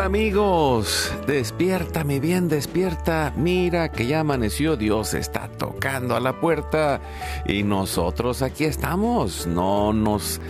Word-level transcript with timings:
Amigos, 0.00 1.12
despierta 1.26 2.04
mi 2.04 2.20
bien, 2.20 2.48
despierta, 2.48 3.32
mira 3.36 3.90
que 3.90 4.06
ya 4.06 4.20
amaneció, 4.20 4.76
Dios 4.76 5.14
está 5.14 5.48
tocando 5.48 6.16
a 6.16 6.20
la 6.20 6.40
puerta 6.40 7.00
y 7.46 7.62
nosotros 7.62 8.42
aquí 8.42 8.64
estamos, 8.64 9.46
no 9.46 9.92
nos 9.92 10.40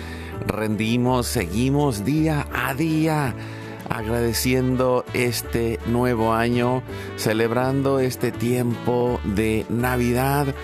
rendimos, 0.47 1.27
seguimos 1.27 2.05
día 2.05 2.47
a 2.53 2.75
día 2.75 3.35
agradeciendo 3.89 5.05
este 5.15 5.81
nuevo 5.87 6.33
año, 6.33 6.83
celebrando 7.17 7.99
este 7.99 8.31
tiempo 8.31 9.21
de 9.25 9.67
Navidad. 9.69 10.55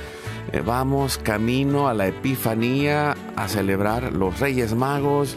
Eh, 0.52 0.62
vamos 0.64 1.18
camino 1.18 1.88
a 1.88 1.94
la 1.94 2.06
Epifanía 2.06 3.16
a 3.34 3.48
celebrar 3.48 4.12
los 4.12 4.38
Reyes 4.38 4.74
Magos 4.74 5.36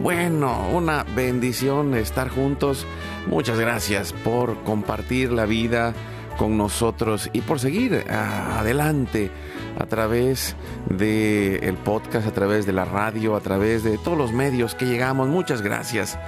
bueno, 0.00 0.68
una 0.72 1.04
bendición 1.14 1.94
estar 1.94 2.28
juntos. 2.28 2.86
Muchas 3.26 3.58
gracias 3.58 4.12
por 4.12 4.62
compartir 4.64 5.32
la 5.32 5.46
vida 5.46 5.94
con 6.38 6.56
nosotros 6.56 7.30
y 7.32 7.40
por 7.42 7.60
seguir 7.60 8.04
ah, 8.10 8.58
adelante 8.60 9.30
a 9.78 9.86
través 9.86 10.56
del 10.88 11.62
el 11.62 11.76
podcast, 11.76 12.26
a 12.26 12.32
través 12.32 12.66
de 12.66 12.72
la 12.72 12.84
radio, 12.84 13.36
a 13.36 13.40
través 13.40 13.84
de 13.84 13.98
todos 13.98 14.18
los 14.18 14.32
medios 14.32 14.74
que 14.74 14.86
llegamos. 14.86 15.28
Muchas 15.28 15.62
gracias 15.62 16.18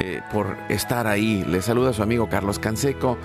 eh, 0.00 0.20
por 0.32 0.56
estar 0.68 1.06
ahí. 1.06 1.44
Les 1.46 1.64
saluda 1.64 1.92
su 1.92 2.02
amigo 2.02 2.28
Carlos 2.28 2.58
Canseco 2.58 3.16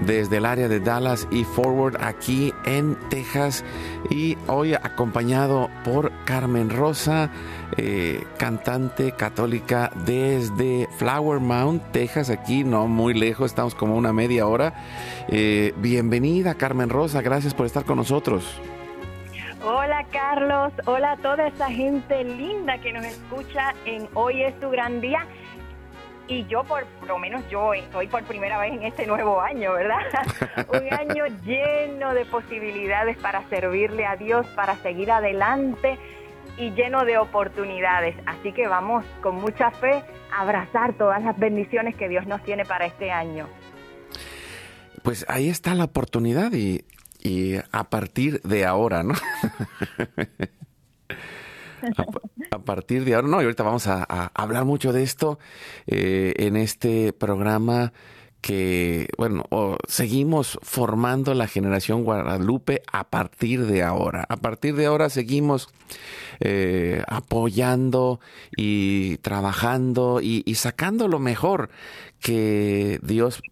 desde 0.00 0.38
el 0.38 0.46
área 0.46 0.68
de 0.68 0.80
Dallas 0.80 1.28
y 1.30 1.44
Forward 1.44 1.96
aquí 2.02 2.52
en 2.64 2.96
Texas 3.08 3.64
y 4.10 4.36
hoy 4.46 4.74
acompañado 4.74 5.70
por 5.84 6.12
Carmen 6.24 6.70
Rosa, 6.70 7.30
eh, 7.76 8.24
cantante 8.38 9.12
católica 9.12 9.90
desde 10.06 10.88
Flower 10.98 11.40
Mount, 11.40 11.82
Texas, 11.92 12.30
aquí 12.30 12.64
no 12.64 12.86
muy 12.86 13.14
lejos, 13.14 13.50
estamos 13.50 13.74
como 13.74 13.96
una 13.96 14.12
media 14.12 14.46
hora. 14.46 14.74
Eh, 15.28 15.74
bienvenida 15.76 16.54
Carmen 16.54 16.88
Rosa, 16.88 17.22
gracias 17.22 17.54
por 17.54 17.66
estar 17.66 17.84
con 17.84 17.96
nosotros. 17.96 18.60
Hola 19.62 20.06
Carlos, 20.10 20.72
hola 20.86 21.12
a 21.12 21.16
toda 21.18 21.48
esa 21.48 21.68
gente 21.68 22.24
linda 22.24 22.78
que 22.78 22.94
nos 22.94 23.04
escucha 23.04 23.74
en 23.84 24.08
Hoy 24.14 24.42
es 24.42 24.58
tu 24.58 24.70
gran 24.70 25.02
día 25.02 25.26
y 26.30 26.46
yo 26.46 26.62
por, 26.62 26.86
lo 27.08 27.18
menos 27.18 27.42
yo 27.50 27.74
estoy 27.74 28.06
por 28.06 28.22
primera 28.22 28.56
vez 28.58 28.72
en 28.72 28.84
este 28.84 29.04
nuevo 29.04 29.40
año, 29.40 29.72
¿verdad? 29.72 29.98
Un 30.68 30.92
año 30.94 31.26
lleno 31.44 32.14
de 32.14 32.24
posibilidades 32.24 33.18
para 33.18 33.42
servirle 33.48 34.06
a 34.06 34.14
Dios, 34.14 34.46
para 34.54 34.76
seguir 34.76 35.10
adelante 35.10 35.98
y 36.56 36.70
lleno 36.70 37.04
de 37.04 37.18
oportunidades. 37.18 38.14
Así 38.26 38.52
que 38.52 38.68
vamos 38.68 39.04
con 39.22 39.34
mucha 39.36 39.72
fe 39.72 40.04
a 40.32 40.42
abrazar 40.42 40.96
todas 40.96 41.20
las 41.20 41.36
bendiciones 41.36 41.96
que 41.96 42.08
Dios 42.08 42.24
nos 42.26 42.44
tiene 42.44 42.64
para 42.64 42.86
este 42.86 43.10
año. 43.10 43.48
Pues 45.02 45.26
ahí 45.28 45.48
está 45.48 45.74
la 45.74 45.84
oportunidad 45.84 46.52
y, 46.52 46.84
y 47.18 47.56
a 47.72 47.84
partir 47.84 48.40
de 48.42 48.66
ahora, 48.66 49.02
¿no? 49.02 49.14
a, 52.50 52.58
partir 52.58 53.04
de 53.04 53.14
ahora, 53.14 53.28
no, 53.28 53.40
y 53.40 53.44
ahorita 53.44 53.62
vamos 53.62 53.86
a, 53.86 54.04
hablar 54.34 54.64
mucho 54.64 54.92
de 54.92 55.02
esto 55.02 55.38
eh, 55.86 56.34
en 56.36 56.56
este 56.56 57.12
programa 57.12 57.92
que, 58.40 59.08
bueno, 59.18 59.44
seguimos 59.86 60.58
formando 60.62 61.34
la 61.34 61.46
generación 61.46 62.04
Guadalupe 62.04 62.82
a 62.90 63.04
partir 63.04 63.66
de 63.66 63.82
ahora. 63.82 64.24
A 64.28 64.36
partir 64.36 64.74
de 64.76 64.86
ahora 64.86 65.10
seguimos 65.10 65.68
eh, 66.40 67.02
apoyando 67.06 68.20
y 68.56 69.18
trabajando 69.18 70.20
y, 70.22 70.42
y, 70.46 70.54
sacando 70.54 71.06
lo 71.06 71.18
mejor 71.18 71.68
que 72.20 72.98
Dios 73.02 73.42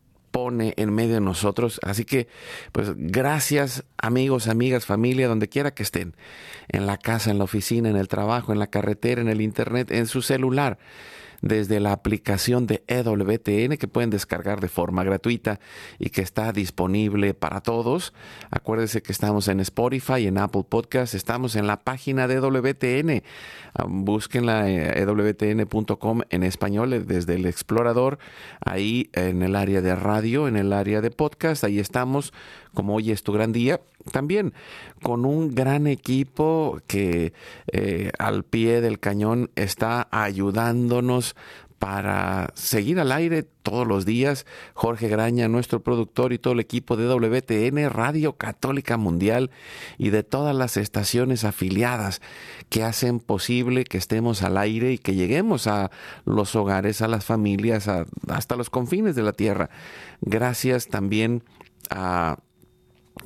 en 0.48 0.92
medio 0.92 1.14
de 1.14 1.20
nosotros. 1.20 1.80
Así 1.82 2.04
que, 2.04 2.28
pues 2.72 2.92
gracias 2.96 3.84
amigos, 3.96 4.48
amigas, 4.48 4.86
familia, 4.86 5.28
donde 5.28 5.48
quiera 5.48 5.72
que 5.72 5.82
estén, 5.82 6.14
en 6.68 6.86
la 6.86 6.98
casa, 6.98 7.30
en 7.30 7.38
la 7.38 7.44
oficina, 7.44 7.88
en 7.88 7.96
el 7.96 8.08
trabajo, 8.08 8.52
en 8.52 8.58
la 8.58 8.68
carretera, 8.68 9.20
en 9.20 9.28
el 9.28 9.40
internet, 9.40 9.90
en 9.90 10.06
su 10.06 10.22
celular 10.22 10.78
desde 11.40 11.80
la 11.80 11.92
aplicación 11.92 12.66
de 12.66 12.82
EWTN 12.86 13.76
que 13.76 13.88
pueden 13.88 14.10
descargar 14.10 14.60
de 14.60 14.68
forma 14.68 15.04
gratuita 15.04 15.60
y 15.98 16.10
que 16.10 16.22
está 16.22 16.52
disponible 16.52 17.34
para 17.34 17.60
todos. 17.60 18.12
Acuérdense 18.50 19.02
que 19.02 19.12
estamos 19.12 19.48
en 19.48 19.60
Spotify, 19.60 20.26
en 20.26 20.38
Apple 20.38 20.64
Podcast, 20.68 21.14
estamos 21.14 21.56
en 21.56 21.66
la 21.66 21.80
página 21.80 22.26
de 22.26 22.34
EWTN. 22.34 23.22
Ah, 23.74 23.84
búsquenla 23.88 24.68
EWTN.com 24.68 26.22
en 26.30 26.42
español 26.42 26.92
eh, 26.92 27.00
desde 27.00 27.34
el 27.34 27.46
explorador, 27.46 28.18
ahí 28.64 29.10
en 29.12 29.42
el 29.42 29.56
área 29.56 29.80
de 29.80 29.94
radio, 29.94 30.48
en 30.48 30.56
el 30.56 30.72
área 30.72 31.00
de 31.00 31.10
podcast, 31.10 31.64
ahí 31.64 31.78
estamos, 31.78 32.32
como 32.74 32.96
hoy 32.96 33.10
es 33.10 33.22
tu 33.22 33.32
gran 33.32 33.52
día 33.52 33.80
también 34.12 34.54
con 35.02 35.24
un 35.24 35.54
gran 35.54 35.86
equipo 35.86 36.80
que 36.86 37.32
eh, 37.72 38.10
al 38.18 38.44
pie 38.44 38.80
del 38.80 38.98
cañón 38.98 39.50
está 39.54 40.08
ayudándonos 40.10 41.36
para 41.78 42.50
seguir 42.54 42.98
al 42.98 43.12
aire 43.12 43.44
todos 43.44 43.86
los 43.86 44.04
días. 44.04 44.46
Jorge 44.74 45.08
Graña, 45.08 45.46
nuestro 45.46 45.80
productor 45.80 46.32
y 46.32 46.38
todo 46.38 46.54
el 46.54 46.60
equipo 46.60 46.96
de 46.96 47.06
WTN, 47.06 47.88
Radio 47.90 48.32
Católica 48.36 48.96
Mundial 48.96 49.50
y 49.96 50.10
de 50.10 50.24
todas 50.24 50.56
las 50.56 50.76
estaciones 50.76 51.44
afiliadas 51.44 52.20
que 52.68 52.82
hacen 52.82 53.20
posible 53.20 53.84
que 53.84 53.98
estemos 53.98 54.42
al 54.42 54.58
aire 54.58 54.92
y 54.92 54.98
que 54.98 55.14
lleguemos 55.14 55.68
a 55.68 55.90
los 56.24 56.56
hogares, 56.56 57.00
a 57.00 57.08
las 57.08 57.24
familias, 57.24 57.88
hasta 58.28 58.56
los 58.56 58.70
confines 58.70 59.14
de 59.14 59.22
la 59.22 59.32
tierra. 59.32 59.70
Gracias 60.20 60.88
también 60.88 61.44
a 61.90 62.38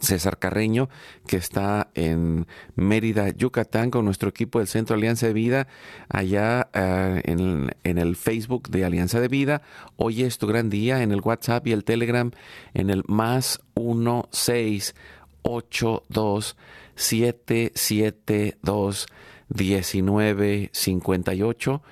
César 0.00 0.38
Carreño, 0.38 0.88
que 1.26 1.36
está 1.36 1.90
en 1.94 2.46
Mérida, 2.74 3.28
Yucatán, 3.30 3.90
con 3.90 4.04
nuestro 4.04 4.28
equipo 4.28 4.58
del 4.58 4.68
Centro 4.68 4.96
Alianza 4.96 5.26
de 5.26 5.32
Vida, 5.32 5.66
allá 6.08 6.68
eh, 6.72 7.22
en, 7.24 7.74
el 7.84 8.16
Facebook 8.16 8.68
de 8.70 8.84
Alianza 8.84 9.20
de 9.20 9.28
Vida. 9.28 9.62
Hoy 9.96 10.22
es 10.22 10.38
tu 10.38 10.46
gran 10.46 10.70
día 10.70 11.02
en 11.02 11.12
el 11.12 11.20
WhatsApp 11.20 11.66
y 11.66 11.72
el 11.72 11.84
Telegram 11.84 12.30
en 12.74 12.90
el 12.90 13.02
más 13.06 13.60
1682 13.76 16.56
772 16.94 19.06
1958. 19.54 21.82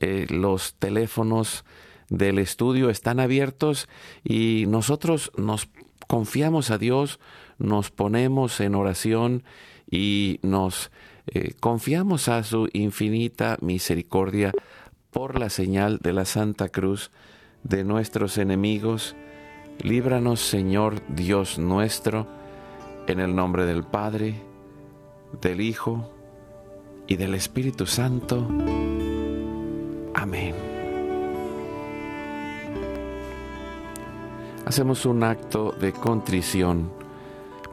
Eh, 0.00 0.26
los 0.28 0.74
teléfonos 0.74 1.64
del 2.08 2.38
estudio 2.38 2.90
están 2.90 3.20
abiertos 3.20 3.88
y 4.24 4.64
nosotros 4.66 5.30
nos 5.36 5.68
confiamos 6.06 6.70
a 6.70 6.78
Dios, 6.78 7.20
nos 7.58 7.90
ponemos 7.90 8.60
en 8.60 8.74
oración 8.74 9.44
y 9.90 10.40
nos 10.42 10.90
eh, 11.26 11.54
confiamos 11.60 12.28
a 12.28 12.42
su 12.42 12.68
infinita 12.72 13.56
misericordia 13.60 14.52
por 15.10 15.38
la 15.38 15.48
señal 15.48 15.98
de 15.98 16.12
la 16.12 16.24
Santa 16.24 16.68
Cruz 16.68 17.10
de 17.62 17.84
nuestros 17.84 18.36
enemigos, 18.36 19.16
líbranos 19.80 20.40
Señor 20.40 21.00
Dios 21.08 21.58
nuestro, 21.58 22.26
en 23.06 23.20
el 23.20 23.34
nombre 23.34 23.64
del 23.64 23.84
Padre, 23.84 24.34
del 25.40 25.60
Hijo 25.60 26.10
y 27.06 27.16
del 27.16 27.34
Espíritu 27.34 27.86
Santo. 27.86 28.48
Amén. 30.14 30.54
Hacemos 34.66 35.04
un 35.06 35.22
acto 35.22 35.72
de 35.72 35.92
contrición 35.92 37.03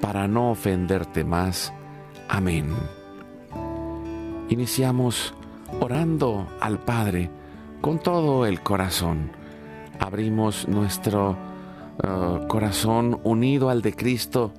para 0.00 0.28
no 0.28 0.50
ofenderte 0.50 1.24
más. 1.24 1.72
Amén. 2.28 2.74
Iniciamos 4.48 5.34
orando 5.80 6.46
al 6.60 6.78
Padre 6.78 7.30
con 7.80 7.98
todo 7.98 8.46
el 8.46 8.60
corazón. 8.62 9.30
Abrimos 9.98 10.68
nuestro 10.68 11.36
uh, 12.02 12.46
corazón 12.46 13.20
unido 13.24 13.70
al 13.70 13.82
de 13.82 13.94
Cristo 13.94 14.52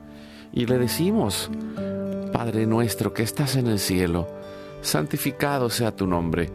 y 0.52 0.66
le 0.66 0.78
decimos, 0.78 1.50
Padre 2.34 2.66
nuestro 2.66 3.14
que 3.14 3.24
estás 3.24 3.56
en 3.56 3.68
el 3.68 3.80
cielo, 3.80 4.28
santificado 4.82 5.70
sea 5.70 5.96
tu 5.96 6.08
nombre, 6.08 6.50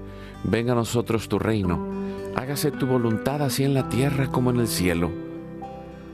venga 0.44 0.72
a 0.72 0.76
nosotros 0.76 1.28
tu 1.28 1.38
reino, 1.38 1.84
hágase 2.36 2.70
tu 2.70 2.86
voluntad 2.86 3.42
así 3.42 3.64
en 3.64 3.74
la 3.74 3.88
tierra 3.88 4.28
como 4.28 4.50
en 4.50 4.60
el 4.60 4.68
cielo. 4.68 5.10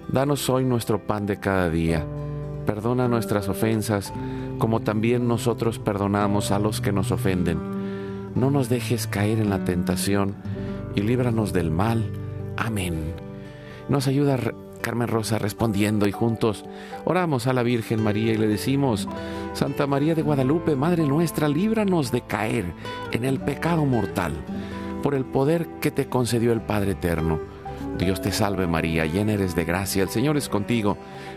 Danos 0.08 0.48
hoy 0.48 0.64
nuestro 0.64 1.06
pan 1.06 1.26
de 1.26 1.38
cada 1.38 1.70
día, 1.70 2.04
perdona 2.66 3.08
nuestras 3.08 3.48
ofensas, 3.48 4.12
como 4.58 4.80
también 4.80 5.26
nosotros 5.28 5.78
perdonamos 5.78 6.50
a 6.50 6.58
los 6.58 6.80
que 6.80 6.92
nos 6.92 7.10
ofenden 7.10 7.80
no 8.34 8.50
nos 8.50 8.68
dejes 8.68 9.06
caer 9.06 9.40
en 9.40 9.50
la 9.50 9.64
tentación 9.64 10.34
y 10.94 11.02
líbranos 11.02 11.52
del 11.52 11.70
mal. 11.70 12.10
Amén. 12.56 13.14
Nos 13.88 14.06
ayuda 14.06 14.38
Carmen 14.80 15.08
Rosa 15.08 15.38
respondiendo 15.38 16.06
y 16.06 16.12
juntos 16.12 16.64
oramos 17.04 17.46
a 17.46 17.52
la 17.52 17.62
Virgen 17.62 18.02
María 18.02 18.32
y 18.32 18.38
le 18.38 18.46
decimos, 18.46 19.08
Santa 19.52 19.86
María 19.86 20.14
de 20.14 20.22
Guadalupe, 20.22 20.76
Madre 20.76 21.04
nuestra, 21.04 21.48
líbranos 21.48 22.12
de 22.12 22.22
caer 22.22 22.72
en 23.12 23.24
el 23.24 23.40
pecado 23.40 23.84
mortal 23.84 24.32
por 25.02 25.14
el 25.14 25.24
poder 25.24 25.66
que 25.80 25.90
te 25.90 26.08
concedió 26.08 26.52
el 26.52 26.60
Padre 26.60 26.92
Eterno. 26.92 27.40
Dios 27.98 28.22
te 28.22 28.32
salve 28.32 28.66
María, 28.66 29.04
llena 29.04 29.32
eres 29.32 29.54
de 29.54 29.64
gracia, 29.64 30.02
el 30.02 30.08
Señor 30.08 30.36
es 30.36 30.48
contigo, 30.48 30.96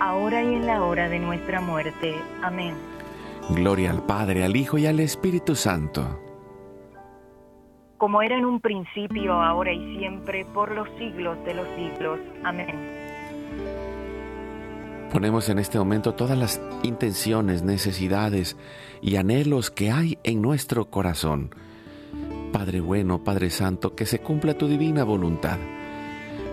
ahora 0.00 0.42
y 0.42 0.54
en 0.54 0.66
la 0.66 0.82
hora 0.82 1.08
de 1.08 1.18
nuestra 1.18 1.60
muerte. 1.60 2.14
Amén. 2.42 2.74
Gloria 3.50 3.90
al 3.90 4.02
Padre, 4.04 4.44
al 4.44 4.56
Hijo 4.56 4.78
y 4.78 4.86
al 4.86 5.00
Espíritu 5.00 5.54
Santo 5.54 6.20
como 8.00 8.22
era 8.22 8.38
en 8.38 8.46
un 8.46 8.60
principio, 8.60 9.34
ahora 9.34 9.74
y 9.74 9.98
siempre, 9.98 10.46
por 10.46 10.74
los 10.74 10.88
siglos 10.96 11.36
de 11.44 11.52
los 11.52 11.68
siglos. 11.76 12.18
Amén. 12.42 12.74
Ponemos 15.12 15.50
en 15.50 15.58
este 15.58 15.78
momento 15.78 16.14
todas 16.14 16.38
las 16.38 16.62
intenciones, 16.82 17.62
necesidades 17.62 18.56
y 19.02 19.16
anhelos 19.16 19.70
que 19.70 19.90
hay 19.90 20.18
en 20.24 20.40
nuestro 20.40 20.86
corazón. 20.86 21.54
Padre 22.54 22.80
bueno, 22.80 23.22
Padre 23.22 23.50
Santo, 23.50 23.94
que 23.94 24.06
se 24.06 24.20
cumpla 24.20 24.54
tu 24.54 24.66
divina 24.66 25.04
voluntad. 25.04 25.58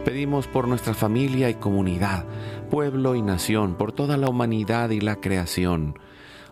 Pedimos 0.05 0.47
por 0.47 0.67
nuestra 0.67 0.94
familia 0.94 1.49
y 1.49 1.55
comunidad, 1.55 2.25
pueblo 2.69 3.15
y 3.15 3.21
nación, 3.21 3.75
por 3.75 3.91
toda 3.91 4.17
la 4.17 4.29
humanidad 4.29 4.89
y 4.91 5.01
la 5.01 5.17
creación. 5.17 5.99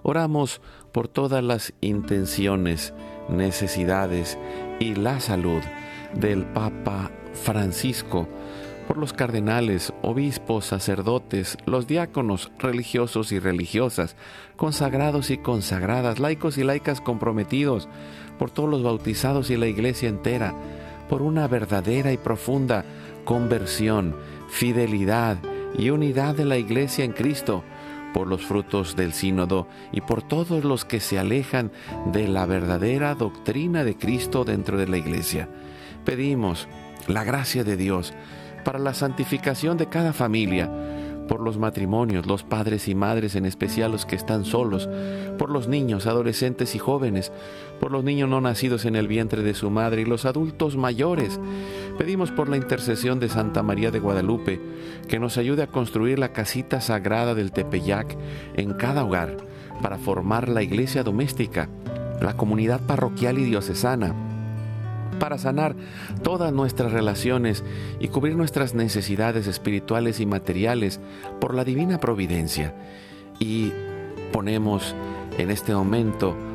Oramos 0.04 0.62
por 0.92 1.08
todas 1.08 1.44
las 1.44 1.74
intenciones, 1.82 2.94
necesidades 3.30 4.38
y 4.80 4.96
la 4.96 5.20
salud 5.20 5.62
del 6.14 6.46
Papa 6.46 7.12
Francisco, 7.34 8.28
por 8.88 8.98
los 8.98 9.14
cardenales, 9.14 9.94
obispos, 10.02 10.66
sacerdotes, 10.66 11.58
los 11.66 11.88
diáconos 11.88 12.52
religiosos 12.60 13.32
y 13.32 13.40
religiosas, 13.40 14.16
consagrados 14.56 15.32
y 15.32 15.38
consagradas, 15.38 16.20
laicos 16.20 16.58
y 16.58 16.64
laicas 16.64 17.02
comprometidos, 17.02 17.90
por 18.38 18.52
todos 18.52 18.70
los 18.70 18.84
bautizados 18.84 19.50
y 19.50 19.58
la 19.58 19.68
iglesia 19.68 20.10
entera, 20.10 20.54
por 21.10 21.22
una 21.22 21.48
verdadera 21.48 22.12
y 22.12 22.18
profunda 22.18 22.86
conversión, 23.24 24.16
fidelidad 24.50 25.38
y 25.78 25.90
unidad 25.90 26.36
de 26.36 26.46
la 26.46 26.58
iglesia 26.58 27.04
en 27.06 27.12
Cristo, 27.12 27.64
por 28.14 28.28
los 28.28 28.46
frutos 28.46 28.96
del 28.96 29.12
sínodo 29.12 29.68
y 29.92 30.00
por 30.00 30.24
todos 30.24 30.64
los 30.64 30.86
que 30.86 31.02
se 31.02 31.20
alejan 31.20 31.72
de 32.14 32.30
la 32.30 32.46
verdadera 32.46 33.14
doctrina 33.14 33.84
de 33.84 33.98
Cristo 33.98 34.46
dentro 34.46 34.78
de 34.78 34.88
la 34.88 34.98
iglesia. 34.98 35.50
Pedimos 36.06 36.70
la 37.08 37.26
gracia 37.26 37.66
de 37.66 37.76
Dios 37.76 38.14
para 38.64 38.80
la 38.80 38.94
santificación 38.94 39.78
de 39.78 39.90
cada 39.90 40.14
familia, 40.14 40.72
por 41.28 41.42
los 41.42 41.58
matrimonios, 41.58 42.26
los 42.26 42.44
padres 42.44 42.88
y 42.88 42.96
madres, 42.96 43.36
en 43.36 43.46
especial 43.46 43.92
los 43.92 44.06
que 44.06 44.16
están 44.16 44.46
solos, 44.46 44.88
por 45.38 45.50
los 45.50 45.68
niños, 45.68 46.08
adolescentes 46.08 46.76
y 46.76 46.80
jóvenes, 46.80 47.32
por 47.86 47.92
los 47.92 48.04
niños 48.04 48.28
no 48.28 48.42
nacidos 48.42 48.86
en 48.86 48.96
el 48.96 49.08
vientre 49.08 49.44
de 49.44 49.54
su 49.54 49.70
madre 49.70 50.02
y 50.02 50.06
los 50.06 50.26
adultos 50.26 50.76
mayores. 50.76 51.40
Pedimos 52.00 52.32
por 52.32 52.50
la 52.50 52.58
intercesión 52.58 53.20
de 53.20 53.30
Santa 53.30 53.62
María 53.62 53.92
de 53.92 54.00
Guadalupe 54.00 54.60
que 55.08 55.20
nos 55.20 55.38
ayude 55.38 55.62
a 55.62 55.68
construir 55.68 56.18
la 56.18 56.34
casita 56.34 56.82
sagrada 56.82 57.36
del 57.36 57.52
Tepeyac 57.52 58.18
en 58.56 58.74
cada 58.74 59.06
hogar 59.06 59.38
para 59.84 60.00
formar 60.00 60.50
la 60.50 60.64
iglesia 60.64 61.04
doméstica, 61.04 61.70
la 62.22 62.36
comunidad 62.36 62.82
parroquial 62.88 63.38
y 63.38 63.44
diocesana 63.44 64.16
para 65.20 65.38
sanar 65.38 65.76
todas 66.24 66.52
nuestras 66.52 66.92
relaciones 66.92 67.64
y 68.00 68.08
cubrir 68.08 68.36
nuestras 68.36 68.74
necesidades 68.74 69.46
espirituales 69.46 70.20
y 70.20 70.26
materiales 70.26 71.00
por 71.40 71.54
la 71.54 71.64
divina 71.64 72.00
providencia. 72.00 72.74
Y 73.38 73.72
ponemos 74.32 74.96
en 75.38 75.52
este 75.52 75.76
momento 75.76 76.36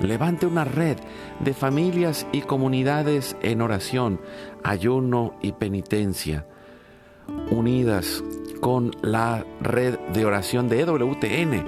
levante 0.00 0.46
una 0.46 0.64
red 0.64 0.96
de 1.40 1.54
familias 1.54 2.26
y 2.32 2.42
comunidades 2.42 3.36
en 3.42 3.62
oración, 3.62 4.20
ayuno 4.62 5.34
y 5.42 5.52
penitencia, 5.52 6.46
unidas 7.50 8.22
con 8.60 8.90
la 9.02 9.44
red 9.60 9.98
de 10.12 10.24
oración 10.24 10.68
de 10.68 10.80
EWTN, 10.80 11.66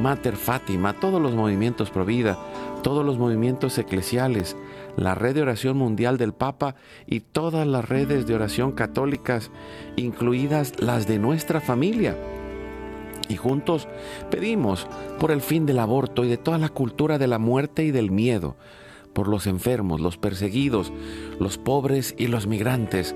Mater 0.00 0.36
Fátima, 0.36 0.94
todos 0.94 1.20
los 1.20 1.34
movimientos 1.34 1.90
Provida, 1.90 2.38
todos 2.82 3.04
los 3.04 3.18
movimientos 3.18 3.78
eclesiales, 3.78 4.56
la 4.96 5.14
red 5.14 5.34
de 5.34 5.42
oración 5.42 5.76
mundial 5.76 6.18
del 6.18 6.32
Papa 6.32 6.74
y 7.06 7.20
todas 7.20 7.66
las 7.66 7.88
redes 7.88 8.26
de 8.26 8.34
oración 8.34 8.72
católicas, 8.72 9.50
incluidas 9.96 10.80
las 10.80 11.06
de 11.06 11.18
nuestra 11.18 11.60
familia. 11.60 12.16
Y 13.28 13.36
juntos 13.36 13.88
pedimos 14.30 14.86
por 15.18 15.30
el 15.30 15.40
fin 15.40 15.66
del 15.66 15.78
aborto 15.78 16.24
y 16.24 16.28
de 16.28 16.36
toda 16.36 16.58
la 16.58 16.68
cultura 16.68 17.18
de 17.18 17.26
la 17.26 17.38
muerte 17.38 17.84
y 17.84 17.90
del 17.90 18.10
miedo, 18.10 18.56
por 19.12 19.28
los 19.28 19.46
enfermos, 19.46 20.00
los 20.00 20.16
perseguidos, 20.18 20.92
los 21.38 21.58
pobres 21.58 22.14
y 22.18 22.26
los 22.26 22.46
migrantes, 22.46 23.14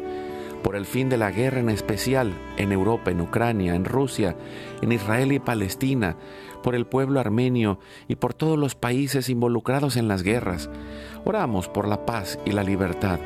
por 0.62 0.76
el 0.76 0.86
fin 0.86 1.08
de 1.08 1.16
la 1.16 1.30
guerra 1.30 1.60
en 1.60 1.70
especial 1.70 2.32
en 2.56 2.72
Europa, 2.72 3.10
en 3.10 3.20
Ucrania, 3.20 3.74
en 3.74 3.84
Rusia, 3.84 4.36
en 4.80 4.92
Israel 4.92 5.32
y 5.32 5.38
Palestina, 5.38 6.16
por 6.62 6.74
el 6.74 6.86
pueblo 6.86 7.20
armenio 7.20 7.78
y 8.08 8.16
por 8.16 8.34
todos 8.34 8.58
los 8.58 8.74
países 8.74 9.28
involucrados 9.28 9.96
en 9.96 10.08
las 10.08 10.22
guerras. 10.22 10.68
Oramos 11.24 11.68
por 11.68 11.86
la 11.86 12.04
paz 12.06 12.38
y 12.44 12.52
la 12.52 12.64
libertad 12.64 13.20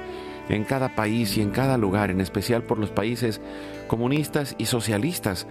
en 0.49 0.65
cada 0.65 0.95
país 0.95 1.37
y 1.37 1.41
en 1.43 1.51
cada 1.51 1.79
lugar, 1.79 2.11
en 2.11 2.21
especial 2.21 2.63
por 2.63 2.79
los 2.79 2.91
países 2.91 3.41
comunistas 3.89 4.55
y 4.59 4.67
socialistas. 4.67 5.47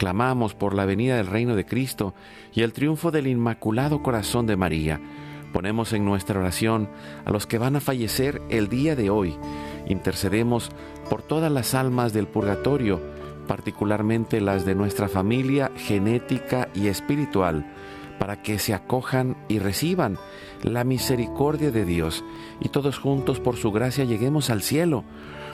Clamamos 0.00 0.54
por 0.54 0.74
la 0.74 0.86
venida 0.86 1.18
del 1.18 1.26
reino 1.26 1.54
de 1.56 1.66
Cristo 1.66 2.14
y 2.54 2.62
el 2.62 2.72
triunfo 2.72 3.10
del 3.10 3.26
Inmaculado 3.26 4.02
Corazón 4.02 4.46
de 4.46 4.56
María. 4.56 4.98
Ponemos 5.52 5.92
en 5.92 6.06
nuestra 6.06 6.40
oración 6.40 6.88
a 7.26 7.30
los 7.30 7.46
que 7.46 7.58
van 7.58 7.76
a 7.76 7.80
fallecer 7.80 8.40
el 8.48 8.70
día 8.70 8.96
de 8.96 9.10
hoy. 9.10 9.36
Intercedemos 9.88 10.70
por 11.10 11.20
todas 11.20 11.52
las 11.52 11.74
almas 11.74 12.14
del 12.14 12.28
purgatorio, 12.28 12.98
particularmente 13.46 14.40
las 14.40 14.64
de 14.64 14.74
nuestra 14.74 15.06
familia 15.06 15.70
genética 15.76 16.70
y 16.72 16.86
espiritual, 16.86 17.70
para 18.18 18.40
que 18.40 18.58
se 18.58 18.72
acojan 18.72 19.36
y 19.48 19.58
reciban 19.58 20.16
la 20.62 20.82
misericordia 20.82 21.70
de 21.70 21.84
Dios 21.84 22.24
y 22.58 22.70
todos 22.70 22.98
juntos 22.98 23.38
por 23.38 23.56
su 23.56 23.70
gracia 23.70 24.06
lleguemos 24.06 24.48
al 24.48 24.62
cielo. 24.62 25.04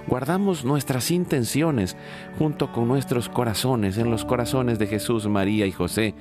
Guardamos 0.07 0.65
nuestras 0.65 1.11
intenciones 1.11 1.97
junto 2.39 2.73
con 2.73 2.87
nuestros 2.87 3.29
corazones 3.29 3.99
en 3.99 4.11
los 4.11 4.25
corazones 4.25 4.79
de 4.79 4.87
Jesús, 4.87 5.27
María 5.27 5.67
y 5.67 5.73
José. 5.73 6.15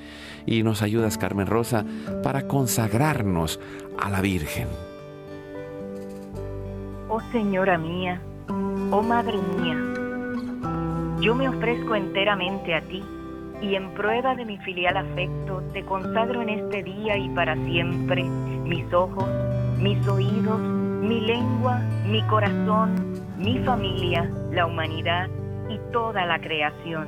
Y 0.46 0.64
nos 0.64 0.82
ayudas, 0.82 1.18
Carmen 1.18 1.48
Rosa, 1.48 1.86
para 2.24 2.48
consagrarnos 2.48 3.60
a 4.00 4.10
la 4.10 4.22
Virgen. 4.22 4.68
Oh 7.10 7.22
Señora 7.32 7.78
mía, 7.78 8.20
oh 8.92 9.02
Madre 9.02 9.38
mía, 9.38 9.78
yo 11.22 11.36
me 11.36 11.48
ofrezco 11.48 11.96
enteramente 11.96 12.74
a 12.74 12.82
ti 12.82 13.04
y 13.62 13.76
en 13.76 13.94
prueba 13.94 14.36
de 14.36 14.46
mi 14.46 14.58
filial 14.58 14.98
afecto 14.98 15.64
te 15.74 15.84
consagro 15.86 16.42
en 16.42 16.50
este 16.50 16.84
día 16.84 17.18
y 17.18 17.30
para 17.30 17.56
siempre 17.66 18.24
mis 18.24 18.92
ojos, 18.94 19.30
mis 19.80 20.06
oídos, 20.08 20.60
mi 20.60 21.22
lengua, 21.22 21.80
mi 22.06 22.22
corazón, 22.24 23.05
mi 23.38 23.60
familia, 23.60 24.30
la 24.52 24.66
humanidad 24.66 25.30
y 25.70 25.80
toda 25.92 26.26
la 26.26 26.40
creación. 26.40 27.08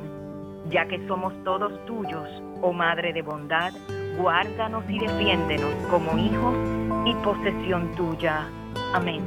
Ya 0.69 0.87
que 0.87 1.05
somos 1.07 1.33
todos 1.43 1.73
tuyos, 1.85 2.27
oh 2.61 2.73
Madre 2.73 3.13
de 3.13 3.21
bondad, 3.21 3.71
guárdanos 4.17 4.83
y 4.89 4.99
defiéndenos 4.99 5.73
como 5.89 6.17
hijos 6.17 6.55
y 7.05 7.13
posesión 7.23 7.95
tuya. 7.95 8.47
Amén. 8.93 9.23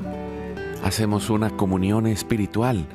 Hacemos 0.85 1.30
una 1.30 1.50
comunión 1.50 2.07
espiritual 2.07 2.87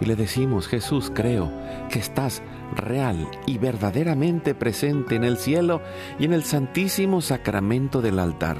y 0.00 0.06
le 0.06 0.16
decimos, 0.16 0.66
Jesús, 0.66 1.12
creo 1.14 1.52
que 1.90 2.00
estás 2.00 2.42
real 2.74 3.28
y 3.46 3.58
verdaderamente 3.58 4.54
presente 4.54 5.14
en 5.14 5.22
el 5.22 5.36
cielo 5.36 5.80
y 6.18 6.24
en 6.24 6.32
el 6.32 6.42
santísimo 6.42 7.20
sacramento 7.20 8.02
del 8.02 8.18
altar. 8.18 8.58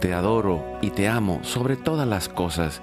Te 0.00 0.14
adoro 0.14 0.64
y 0.80 0.90
te 0.90 1.08
amo 1.08 1.40
sobre 1.42 1.76
todas 1.76 2.08
las 2.08 2.28
cosas 2.28 2.82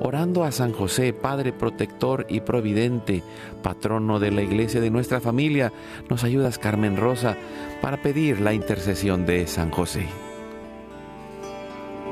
orando 0.00 0.44
a 0.44 0.50
San 0.50 0.72
José, 0.72 1.12
Padre 1.12 1.52
protector 1.52 2.26
y 2.28 2.40
providente, 2.40 3.22
patrono 3.62 4.18
de 4.18 4.30
la 4.30 4.42
iglesia 4.42 4.80
de 4.80 4.90
nuestra 4.90 5.20
familia. 5.20 5.72
Nos 6.08 6.24
ayudas, 6.24 6.58
Carmen 6.58 6.96
Rosa, 6.96 7.36
para 7.80 7.98
pedir 7.98 8.40
la 8.40 8.52
intercesión 8.52 9.26
de 9.26 9.46
San 9.46 9.70
José. 9.70 10.06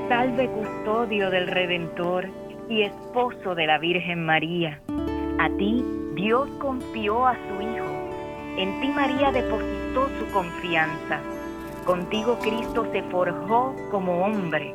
Salve 0.09 0.49
custodio 0.49 1.30
del 1.30 1.49
Redentor 1.49 2.28
y 2.68 2.83
esposo 2.83 3.54
de 3.54 3.66
la 3.66 3.78
Virgen 3.78 4.25
María. 4.25 4.80
A 5.38 5.49
ti 5.57 5.85
Dios 6.14 6.49
confió 6.59 7.26
a 7.26 7.35
su 7.35 7.62
Hijo. 7.62 7.87
En 8.59 8.80
ti 8.80 8.88
María 8.88 9.30
depositó 9.33 10.09
su 10.18 10.33
confianza. 10.33 11.21
Contigo 11.85 12.38
Cristo 12.40 12.87
se 12.92 13.02
forjó 13.04 13.75
como 13.90 14.25
hombre 14.26 14.75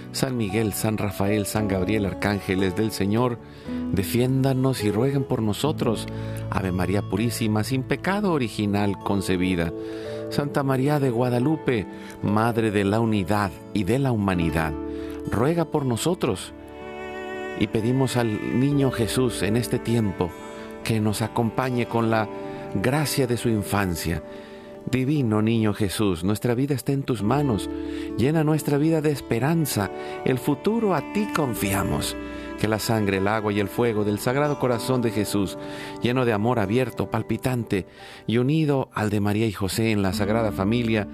San 0.11 0.35
Miguel, 0.35 0.73
San 0.73 0.97
Rafael, 0.97 1.45
San 1.45 1.67
Gabriel, 1.67 2.05
arcángeles 2.05 2.75
del 2.75 2.91
Señor, 2.91 3.39
defiéndanos 3.93 4.83
y 4.83 4.91
rueguen 4.91 5.23
por 5.23 5.41
nosotros. 5.41 6.05
Ave 6.49 6.71
María 6.71 7.01
Purísima, 7.01 7.63
sin 7.63 7.83
pecado 7.83 8.33
original 8.33 8.99
concebida. 9.03 9.71
Santa 10.29 10.63
María 10.63 10.99
de 10.99 11.09
Guadalupe, 11.09 11.85
Madre 12.23 12.71
de 12.71 12.83
la 12.83 12.99
Unidad 12.99 13.51
y 13.73 13.83
de 13.83 13.99
la 13.99 14.11
Humanidad, 14.11 14.73
ruega 15.29 15.65
por 15.65 15.85
nosotros. 15.85 16.53
Y 17.59 17.67
pedimos 17.67 18.17
al 18.17 18.59
niño 18.59 18.91
Jesús 18.91 19.43
en 19.43 19.55
este 19.55 19.79
tiempo 19.79 20.29
que 20.83 20.99
nos 20.99 21.21
acompañe 21.21 21.85
con 21.85 22.09
la 22.09 22.27
gracia 22.75 23.27
de 23.27 23.37
su 23.37 23.49
infancia 23.49 24.23
Divino 24.89 25.41
Niño 25.41 25.73
Jesús, 25.73 26.23
nuestra 26.23 26.55
vida 26.55 26.73
está 26.73 26.91
en 26.91 27.03
tus 27.03 27.23
manos. 27.23 27.69
Llena 28.17 28.43
nuestra 28.43 28.77
vida 28.77 29.01
de 29.01 29.11
esperanza. 29.11 29.91
El 30.25 30.39
futuro 30.39 30.95
a 30.95 31.13
ti 31.13 31.27
confiamos. 31.35 32.15
Que 32.59 32.67
la 32.67 32.79
sangre, 32.79 33.17
el 33.17 33.27
agua 33.27 33.51
y 33.51 33.59
el 33.59 33.67
fuego 33.67 34.03
del 34.03 34.19
Sagrado 34.19 34.59
Corazón 34.59 35.01
de 35.01 35.11
Jesús, 35.11 35.57
lleno 36.01 36.25
de 36.25 36.33
amor 36.33 36.59
abierto, 36.59 37.09
palpitante 37.09 37.87
y 38.27 38.37
unido 38.37 38.89
al 38.93 39.09
de 39.09 39.19
María 39.19 39.47
y 39.47 39.51
José 39.51 39.91
en 39.91 40.01
la 40.01 40.13
Sagrada 40.13 40.51
Familia, 40.51 41.07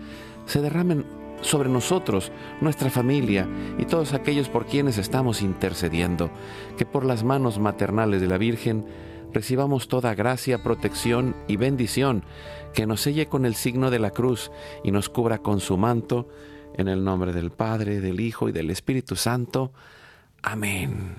se 0.45 0.61
derramen 0.61 1.05
sobre 1.41 1.69
nosotros, 1.69 2.31
nuestra 2.61 2.89
familia 2.89 3.47
y 3.77 3.85
todos 3.85 4.13
aquellos 4.13 4.49
por 4.49 4.65
quienes 4.65 4.97
estamos 4.97 5.41
intercediendo. 5.41 6.29
Que 6.77 6.85
por 6.85 7.05
las 7.05 7.23
manos 7.23 7.59
maternales 7.59 8.21
de 8.21 8.27
la 8.27 8.37
Virgen 8.37 8.85
recibamos 9.33 9.87
toda 9.87 10.15
gracia, 10.15 10.63
protección 10.63 11.35
y 11.47 11.57
bendición, 11.57 12.23
que 12.77 12.85
nos 12.85 13.01
selle 13.01 13.25
con 13.25 13.47
el 13.47 13.55
signo 13.55 13.89
de 13.89 13.97
la 13.97 14.11
cruz 14.11 14.51
y 14.83 14.91
nos 14.91 15.09
cubra 15.09 15.39
con 15.39 15.61
su 15.61 15.77
manto, 15.77 16.29
en 16.75 16.87
el 16.87 17.03
nombre 17.03 17.33
del 17.33 17.49
Padre, 17.49 18.01
del 18.01 18.19
Hijo 18.19 18.49
y 18.49 18.51
del 18.51 18.69
Espíritu 18.69 19.15
Santo. 19.15 19.73
Amén. 20.43 21.15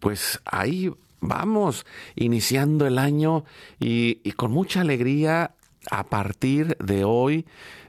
Pues 0.00 0.40
ahí 0.46 0.90
vamos, 1.20 1.84
iniciando 2.16 2.86
el 2.86 2.96
año 2.96 3.44
y, 3.78 4.20
y 4.24 4.32
con 4.32 4.52
mucha 4.52 4.80
alegría 4.80 5.50
a 5.90 6.04
partir 6.04 6.78
de 6.78 7.04
hoy 7.04 7.44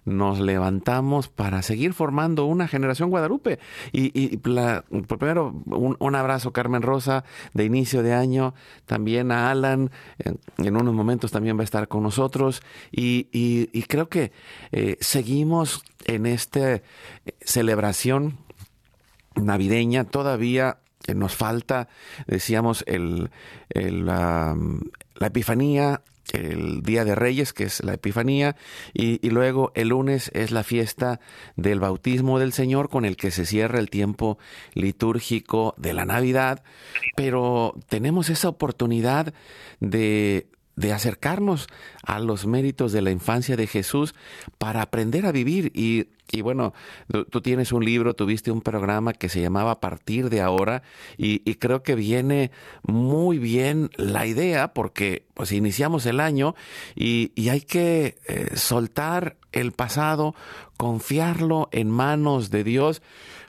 nos 0.05 0.39
levantamos 0.39 1.27
para 1.27 1.61
seguir 1.61 1.93
formando 1.93 2.45
una 2.45 2.67
generación 2.67 3.09
Guadalupe. 3.09 3.59
Y, 3.91 4.37
primero, 4.37 5.53
un, 5.65 6.15
abrazo, 6.15 6.51
Carmen 6.51 6.81
Rosa, 6.81 7.23
de 7.53 7.65
inicio 7.65 8.03
de 8.03 8.13
año, 8.13 8.53
también 8.85 9.31
a 9.31 9.51
Alan, 9.51 9.91
en, 10.57 10.75
unos 10.75 10.93
momentos 10.93 11.31
también 11.31 11.57
va 11.57 11.61
a 11.61 11.65
estar 11.65 11.87
con 11.87 12.03
nosotros. 12.03 12.61
Y, 12.91 13.83
creo 13.87 14.09
que 14.09 14.31
eh, 14.71 14.97
seguimos 14.99 15.83
en 16.05 16.25
esta 16.25 16.75
eh, 16.75 16.83
celebración 17.41 18.37
navideña, 19.35 20.03
todavía 20.03 20.77
nos 21.13 21.35
falta, 21.35 21.89
decíamos, 22.27 22.83
el, 22.87 23.29
la 23.73 24.55
Epifanía, 25.19 26.01
el 26.31 26.81
Día 26.81 27.05
de 27.05 27.15
Reyes, 27.15 27.53
que 27.53 27.65
es 27.65 27.83
la 27.83 27.93
Epifanía, 27.93 28.55
y, 28.93 29.19
luego 29.29 29.71
el 29.75 29.89
lunes 29.89 30.31
es 30.33 30.51
la 30.51 30.63
fiesta 30.63 31.19
del 31.55 31.79
bautismo 31.79 32.39
del 32.39 32.53
Señor 32.53 32.89
con 32.89 33.05
el 33.05 33.17
que 33.17 33.31
se 33.31 33.45
cierra 33.45 33.79
el 33.79 33.89
tiempo 33.89 34.37
litúrgico 34.73 35.73
de 35.77 35.93
la 35.93 36.05
Navidad, 36.05 36.63
pero 37.15 37.75
tenemos 37.89 38.29
esa 38.29 38.49
oportunidad 38.49 39.33
de 39.79 40.47
de 40.75 40.91
acercarnos 40.91 41.67
a 42.03 42.19
los 42.19 42.45
méritos 42.45 42.91
de 42.91 43.01
la 43.01 43.11
infancia 43.11 43.55
de 43.55 43.67
Jesús 43.67 44.15
para 44.57 44.81
aprender 44.81 45.25
a 45.25 45.31
vivir. 45.31 45.71
Y, 45.75 46.07
y 46.31 46.41
bueno, 46.41 46.73
tú, 47.29 47.41
tienes 47.41 47.71
un 47.71 47.85
libro, 47.85 48.15
tuviste 48.15 48.51
un 48.51 48.61
programa 48.61 49.13
que 49.13 49.29
se 49.29 49.41
llamaba 49.41 49.79
partir 49.79 50.29
de 50.29 50.41
ahora 50.41 50.81
y, 51.17 51.39
creo 51.55 51.83
que 51.83 51.95
viene 51.95 52.51
muy 52.81 53.37
bien 53.37 53.89
la 53.95 54.25
idea 54.25 54.73
porque 54.73 55.27
pues 55.33 55.51
iniciamos 55.51 56.05
el 56.05 56.19
año 56.19 56.55
y, 56.95 57.31
y 57.35 57.49
hay 57.49 57.61
que 57.61 58.17
eh, 58.27 58.55
soltar 58.55 59.37
el 59.51 59.71
pasado, 59.71 60.33
confiarlo 60.77 61.69
en 61.71 61.89
manos 61.89 62.49
de 62.49 62.63
Dios 62.63 63.01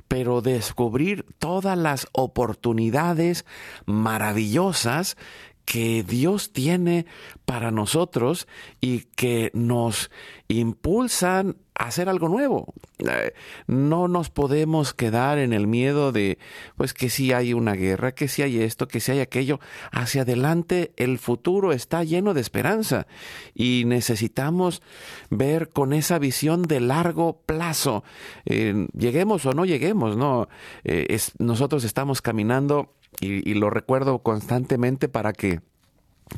pero 0.07 0.43
descubrir 0.43 1.25
todas 1.39 1.77
las 1.79 2.07
oportunidades 2.13 3.47
maravillosas 3.87 5.17
que 5.65 6.03
Dios 6.03 6.53
tiene 6.53 7.07
para 7.45 7.71
nosotros 7.71 8.47
y 8.81 9.01
que 9.17 9.51
nos 9.55 10.11
impulsan 10.49 11.57
a 11.75 11.87
hacer 11.87 12.09
algo 12.09 12.29
nuevo. 12.29 12.73
Eh, 12.99 13.33
no 13.67 14.07
nos 14.07 14.31
podemos 14.31 14.95
quedar 14.95 15.39
en 15.39 15.53
el 15.53 15.67
miedo 15.67 16.13
de, 16.13 16.39
pues 16.77 16.95
que 16.95 17.09
si 17.11 17.33
hay 17.33 17.53
una 17.53 17.73
guerra, 17.73 18.13
que 18.13 18.29
si 18.29 18.43
hay 18.43 18.61
esto, 18.61 18.87
que 18.87 19.01
si 19.01 19.13
hay 19.13 19.21
aquello. 19.21 19.59
Hacia 19.91 20.23
adelante 20.23 20.93
el 20.97 21.19
futuro 21.19 21.73
está 21.73 22.05
lleno 22.05 22.35
de 22.35 22.41
esperanza 22.41 23.07
y 23.55 23.85
necesitamos 23.87 24.83
ver 25.31 25.71
con 25.71 25.93
esa 25.93 26.19
visión 26.19 26.63
de 26.63 26.81
largo 26.81 27.41
plazo. 27.47 28.05
lleguemos 28.45 29.47
o 29.47 29.53
no 29.53 29.65
lleguemos, 29.65 30.17
¿no? 30.17 30.49
Eh, 30.85 31.19
nosotros 31.39 31.85
estamos 31.85 32.23
caminando 32.23 32.95
y, 33.21 33.55
lo 33.55 33.71
recuerdo 33.71 34.19
constantemente 34.21 35.09
para 35.09 35.33
que 35.33 35.61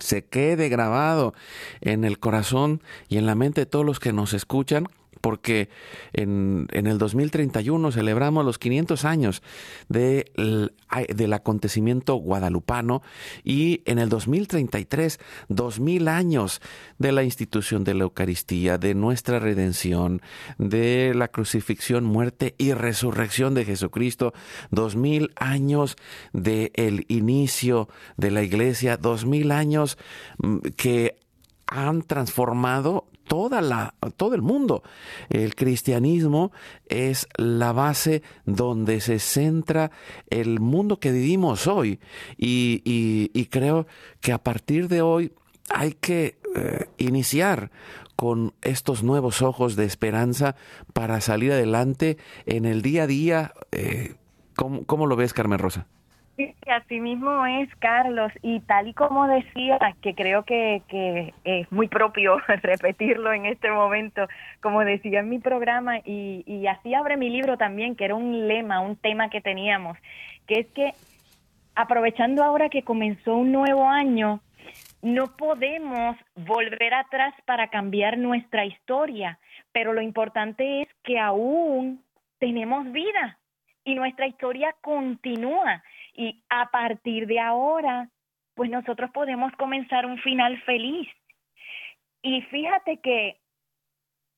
se 0.00 0.24
quede 0.24 0.68
grabado 0.68 1.34
en 1.80 2.04
el 2.04 2.18
corazón 2.18 2.82
y 3.08 3.18
en 3.18 3.26
la 3.26 3.34
mente 3.34 3.62
de 3.62 3.66
todos 3.66 3.84
los 3.84 4.00
que 4.00 4.12
nos 4.12 4.32
escuchan 4.34 4.88
porque 5.20 5.68
en, 6.12 6.68
en, 6.72 6.86
el 6.86 6.98
2031 6.98 7.92
celebramos 7.92 8.44
los 8.44 8.58
500 8.58 9.04
años 9.04 9.42
de, 9.88 10.30
del 11.14 11.32
acontecimiento 11.32 12.14
guadalupano 12.16 13.02
y 13.44 13.82
en 13.86 13.98
el 13.98 14.08
2033, 14.08 15.18
2000 15.48 16.08
años 16.08 16.60
de 16.98 17.12
la 17.12 17.22
institución 17.22 17.84
de 17.84 17.94
la 17.94 18.04
Eucaristía, 18.04 18.78
de 18.78 18.94
nuestra 18.94 19.38
redención, 19.38 20.20
de 20.58 21.12
la 21.14 21.28
crucifixión, 21.28 22.04
muerte 22.04 22.54
y 22.58 22.72
resurrección 22.72 23.54
de 23.54 23.64
Jesucristo, 23.64 24.32
2000 24.70 25.32
años 25.36 25.96
del 26.32 26.70
el 26.74 27.04
inicio 27.08 27.88
de 28.16 28.30
la 28.30 28.42
iglesia, 28.42 28.96
2000 28.96 29.52
años 29.52 29.98
mm, 30.38 30.58
que 30.76 31.16
han 31.66 32.02
transformado 32.02 33.08
toda 33.26 33.60
la, 33.60 33.94
todo 34.16 34.34
el 34.34 34.42
mundo. 34.42 34.82
El 35.28 35.54
cristianismo 35.54 36.52
es 36.88 37.28
la 37.36 37.72
base 37.72 38.22
donde 38.44 39.00
se 39.00 39.18
centra 39.18 39.90
el 40.30 40.60
mundo 40.60 40.98
que 40.98 41.12
vivimos 41.12 41.66
hoy. 41.66 42.00
Y, 42.36 42.82
y, 42.84 43.46
creo 43.46 43.86
que 44.20 44.32
a 44.32 44.38
partir 44.38 44.88
de 44.88 45.02
hoy 45.02 45.32
hay 45.70 45.92
que 45.92 46.38
eh, 46.54 46.86
iniciar 46.98 47.70
con 48.16 48.54
estos 48.62 49.02
nuevos 49.02 49.42
ojos 49.42 49.76
de 49.76 49.84
esperanza 49.84 50.56
para 50.92 51.20
salir 51.20 51.52
adelante 51.52 52.16
en 52.46 52.64
el 52.64 52.82
día 52.82 53.04
a 53.04 53.06
día. 53.06 53.52
Eh, 53.72 54.14
¿cómo, 54.54 54.84
¿Cómo 54.84 55.06
lo 55.06 55.16
ves, 55.16 55.34
Carmen 55.34 55.58
Rosa? 55.58 55.86
Sí, 56.36 56.54
así 56.66 57.00
mismo 57.00 57.46
es, 57.46 57.74
Carlos, 57.76 58.30
y 58.42 58.60
tal 58.60 58.88
y 58.88 58.92
como 58.92 59.26
decía, 59.26 59.78
que 60.02 60.14
creo 60.14 60.44
que, 60.44 60.82
que 60.86 61.32
es 61.44 61.72
muy 61.72 61.88
propio 61.88 62.36
repetirlo 62.62 63.32
en 63.32 63.46
este 63.46 63.70
momento, 63.70 64.28
como 64.60 64.84
decía 64.84 65.20
en 65.20 65.30
mi 65.30 65.38
programa, 65.38 65.98
y, 66.04 66.44
y 66.46 66.66
así 66.66 66.92
abre 66.92 67.16
mi 67.16 67.30
libro 67.30 67.56
también, 67.56 67.96
que 67.96 68.04
era 68.04 68.14
un 68.14 68.48
lema, 68.48 68.80
un 68.80 68.96
tema 68.96 69.30
que 69.30 69.40
teníamos, 69.40 69.96
que 70.46 70.60
es 70.60 70.66
que 70.68 70.92
aprovechando 71.74 72.44
ahora 72.44 72.68
que 72.68 72.82
comenzó 72.82 73.34
un 73.34 73.52
nuevo 73.52 73.88
año, 73.88 74.40
no 75.00 75.36
podemos 75.38 76.16
volver 76.34 76.92
atrás 76.92 77.32
para 77.46 77.68
cambiar 77.68 78.18
nuestra 78.18 78.66
historia, 78.66 79.38
pero 79.72 79.94
lo 79.94 80.02
importante 80.02 80.82
es 80.82 80.88
que 81.02 81.18
aún 81.18 82.04
tenemos 82.38 82.92
vida 82.92 83.38
y 83.84 83.94
nuestra 83.94 84.26
historia 84.26 84.74
continúa 84.82 85.82
y 86.16 86.42
a 86.48 86.70
partir 86.70 87.26
de 87.26 87.38
ahora, 87.38 88.08
pues 88.54 88.70
nosotros 88.70 89.10
podemos 89.12 89.52
comenzar 89.56 90.06
un 90.06 90.18
final 90.18 90.60
feliz. 90.62 91.08
Y 92.22 92.42
fíjate 92.42 92.98
que 93.00 93.38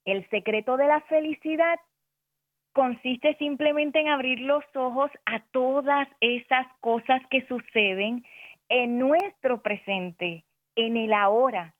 el 0.04 0.28
secreto 0.30 0.76
de 0.76 0.88
la 0.88 1.00
felicidad 1.02 1.78
consiste 2.72 3.34
simplemente 3.36 4.00
en 4.00 4.08
abrir 4.08 4.40
los 4.40 4.64
ojos 4.74 5.10
a 5.26 5.40
todas 5.52 6.08
esas 6.20 6.66
cosas 6.80 7.22
que 7.30 7.46
suceden 7.46 8.24
en 8.68 8.98
nuestro 8.98 9.62
presente, 9.62 10.44
en 10.76 10.96
el 10.96 11.12
ahora. 11.12 11.74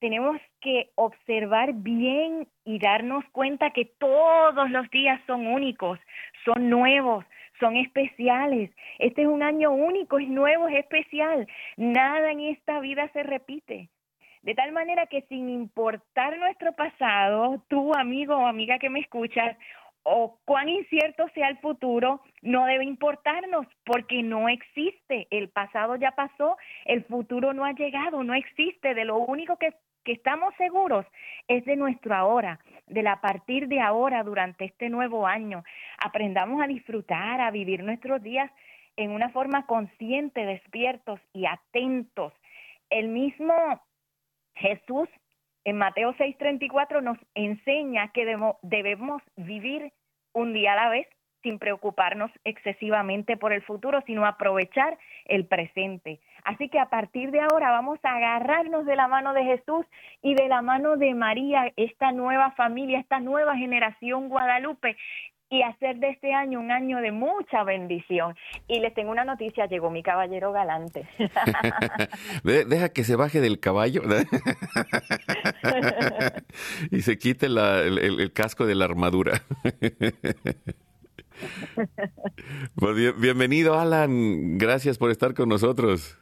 Tenemos 0.00 0.40
que 0.60 0.90
observar 0.94 1.72
bien 1.72 2.48
y 2.64 2.78
darnos 2.78 3.24
cuenta 3.32 3.70
que 3.70 3.84
todos 3.84 4.70
los 4.70 4.88
días 4.90 5.20
son 5.26 5.46
únicos, 5.46 5.98
son 6.44 6.70
nuevos, 6.70 7.24
son 7.58 7.76
especiales. 7.76 8.70
Este 8.98 9.22
es 9.22 9.28
un 9.28 9.42
año 9.42 9.72
único, 9.72 10.18
es 10.18 10.28
nuevo, 10.28 10.68
es 10.68 10.78
especial. 10.78 11.46
Nada 11.76 12.32
en 12.32 12.40
esta 12.40 12.80
vida 12.80 13.08
se 13.12 13.22
repite. 13.22 13.88
De 14.42 14.54
tal 14.54 14.72
manera 14.72 15.06
que 15.06 15.22
sin 15.22 15.48
importar 15.48 16.38
nuestro 16.38 16.72
pasado, 16.72 17.62
tú 17.68 17.92
amigo 17.94 18.36
o 18.36 18.46
amiga 18.46 18.78
que 18.78 18.90
me 18.90 19.00
escuchas, 19.00 19.56
o 20.04 20.38
cuán 20.44 20.68
incierto 20.68 21.28
sea 21.34 21.48
el 21.48 21.58
futuro, 21.58 22.22
no 22.40 22.64
debe 22.64 22.84
importarnos 22.84 23.66
porque 23.84 24.22
no 24.22 24.48
existe. 24.48 25.26
El 25.30 25.50
pasado 25.50 25.96
ya 25.96 26.12
pasó, 26.12 26.56
el 26.86 27.04
futuro 27.04 27.52
no 27.52 27.64
ha 27.64 27.72
llegado, 27.72 28.22
no 28.24 28.32
existe. 28.32 28.94
De 28.94 29.04
lo 29.04 29.18
único 29.18 29.56
que 29.58 29.74
que 30.04 30.12
estamos 30.12 30.54
seguros 30.56 31.06
es 31.48 31.64
de 31.64 31.76
nuestro 31.76 32.14
ahora, 32.14 32.60
de 32.86 33.02
la 33.02 33.20
partir 33.20 33.68
de 33.68 33.80
ahora 33.80 34.22
durante 34.22 34.64
este 34.64 34.88
nuevo 34.88 35.26
año. 35.26 35.64
Aprendamos 35.98 36.62
a 36.62 36.66
disfrutar, 36.66 37.40
a 37.40 37.50
vivir 37.50 37.82
nuestros 37.82 38.22
días 38.22 38.50
en 38.96 39.10
una 39.10 39.30
forma 39.30 39.66
consciente, 39.66 40.44
despiertos 40.44 41.20
y 41.32 41.46
atentos. 41.46 42.32
El 42.90 43.08
mismo 43.08 43.54
Jesús 44.54 45.08
en 45.64 45.76
Mateo 45.76 46.14
6:34 46.14 47.02
nos 47.02 47.18
enseña 47.34 48.10
que 48.12 48.24
debemos 48.62 49.22
vivir 49.36 49.92
un 50.32 50.52
día 50.52 50.72
a 50.72 50.76
la 50.76 50.88
vez 50.88 51.06
sin 51.42 51.58
preocuparnos 51.58 52.30
excesivamente 52.44 53.36
por 53.36 53.52
el 53.52 53.62
futuro, 53.62 54.02
sino 54.06 54.26
aprovechar 54.26 54.98
el 55.26 55.46
presente. 55.46 56.20
Así 56.48 56.68
que 56.70 56.80
a 56.80 56.86
partir 56.86 57.30
de 57.30 57.40
ahora 57.40 57.70
vamos 57.70 57.98
a 58.02 58.16
agarrarnos 58.16 58.86
de 58.86 58.96
la 58.96 59.06
mano 59.06 59.34
de 59.34 59.44
Jesús 59.44 59.84
y 60.22 60.34
de 60.34 60.48
la 60.48 60.62
mano 60.62 60.96
de 60.96 61.12
María, 61.12 61.70
esta 61.76 62.10
nueva 62.10 62.52
familia, 62.52 63.00
esta 63.00 63.20
nueva 63.20 63.54
generación 63.54 64.30
Guadalupe, 64.30 64.96
y 65.50 65.60
hacer 65.60 65.98
de 65.98 66.08
este 66.08 66.32
año 66.32 66.58
un 66.58 66.70
año 66.70 67.02
de 67.02 67.12
mucha 67.12 67.64
bendición. 67.64 68.34
Y 68.66 68.80
les 68.80 68.94
tengo 68.94 69.10
una 69.10 69.26
noticia, 69.26 69.66
llegó 69.66 69.90
mi 69.90 70.02
caballero 70.02 70.50
galante. 70.50 71.06
Deja 72.44 72.88
que 72.94 73.04
se 73.04 73.14
baje 73.14 73.42
del 73.42 73.60
caballo 73.60 74.00
y 76.90 77.02
se 77.02 77.18
quite 77.18 77.44
el, 77.44 78.32
casco 78.32 78.64
de 78.64 78.74
la 78.74 78.86
armadura. 78.86 79.42
Pues 82.74 83.20
bienvenido, 83.20 83.78
Alan. 83.78 84.56
Gracias 84.56 84.96
por 84.96 85.10
estar 85.10 85.34
con 85.34 85.50
nosotros. 85.50 86.18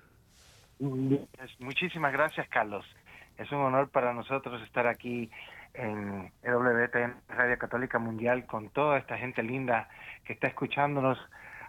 Muchísimas 0.79 2.13
gracias, 2.13 2.49
Carlos. 2.49 2.85
Es 3.39 3.51
un 3.53 3.59
honor 3.59 3.89
para 3.91 4.13
nosotros 4.13 4.63
estar 4.63 4.87
aquí 4.87 5.31
en 5.75 6.33
EWTN 6.43 7.15
Radio 7.29 7.59
Católica 7.59 7.99
Mundial 7.99 8.47
con 8.47 8.71
toda 8.71 8.99
esta 8.99 9.19
gente 9.19 9.43
linda 9.43 9.89
que 10.25 10.33
está 10.33 10.49
escuchándonos 10.49 11.19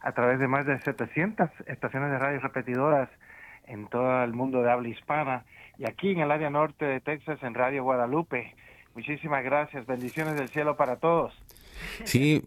a 0.02 0.12
través 0.14 0.40
de 0.40 0.48
más 0.48 0.66
de 0.66 0.80
700 0.80 1.50
estaciones 1.68 2.12
de 2.12 2.20
radio 2.20 2.40
repetidoras 2.40 3.10
en 3.66 3.88
todo 3.88 4.24
el 4.24 4.34
mundo 4.34 4.62
de 4.62 4.72
habla 4.72 4.88
hispana 4.88 5.44
y 5.78 5.86
aquí 5.86 6.12
en 6.12 6.20
el 6.20 6.32
área 6.32 6.50
norte 6.50 6.86
de 6.86 7.02
Texas 7.02 7.42
en 7.44 7.54
Radio 7.54 7.84
Guadalupe. 7.84 8.56
Muchísimas 8.96 9.44
gracias, 9.44 9.86
bendiciones 9.86 10.36
del 10.36 10.50
cielo 10.50 10.78
para 10.78 10.96
todos. 10.98 11.34
Sí, 12.04 12.44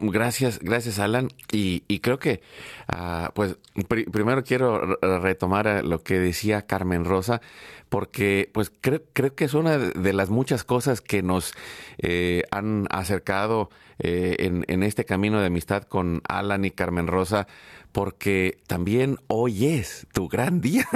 gracias, 0.00 0.58
gracias 0.60 0.98
Alan. 0.98 1.28
Y, 1.52 1.80
creo 2.00 2.18
que, 2.18 2.40
ah, 2.88 3.32
pues, 3.34 3.56
primero 3.88 4.44
quiero 4.44 4.98
retomar 5.00 5.84
lo 5.84 6.02
que 6.02 6.18
decía 6.18 6.66
Carmen 6.66 7.04
Rosa, 7.04 7.40
porque, 7.88 8.50
pues, 8.52 8.72
creo, 8.80 9.02
creo 9.12 9.34
que 9.34 9.44
es 9.44 9.54
una 9.54 9.78
de 9.78 10.12
las 10.12 10.30
muchas 10.30 10.64
cosas 10.64 11.00
que 11.00 11.22
nos 11.22 11.54
eh, 11.98 12.44
han 12.50 12.86
acercado 12.90 13.70
eh, 13.98 14.36
en, 14.40 14.64
en 14.68 14.82
este 14.82 15.04
camino 15.04 15.40
de 15.40 15.46
amistad 15.46 15.82
con 15.82 16.22
Alan 16.28 16.64
y 16.64 16.70
Carmen 16.70 17.06
Rosa 17.06 17.46
porque 17.92 18.58
también 18.66 19.16
hoy 19.26 19.66
es 19.66 20.06
tu 20.12 20.28
gran 20.28 20.60
día. 20.60 20.86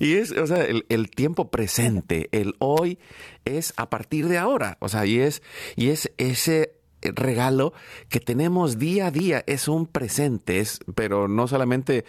y 0.00 0.14
es, 0.14 0.32
o 0.32 0.46
sea, 0.46 0.64
el, 0.64 0.86
el, 0.88 1.10
tiempo 1.10 1.50
presente, 1.50 2.28
el 2.32 2.54
hoy 2.58 2.98
es 3.44 3.74
a 3.76 3.90
partir 3.90 4.28
de 4.28 4.38
ahora. 4.38 4.76
O 4.80 4.88
sea, 4.88 5.06
y 5.06 5.18
es, 5.20 5.42
y 5.76 5.90
es 5.90 6.10
ese 6.18 6.79
regalo 7.02 7.72
que 8.08 8.20
tenemos 8.20 8.78
día 8.78 9.06
a 9.06 9.10
día, 9.10 9.42
es 9.46 9.68
un 9.68 9.86
presente, 9.86 10.60
es, 10.60 10.80
pero 10.94 11.28
no 11.28 11.48
solamente 11.48 12.04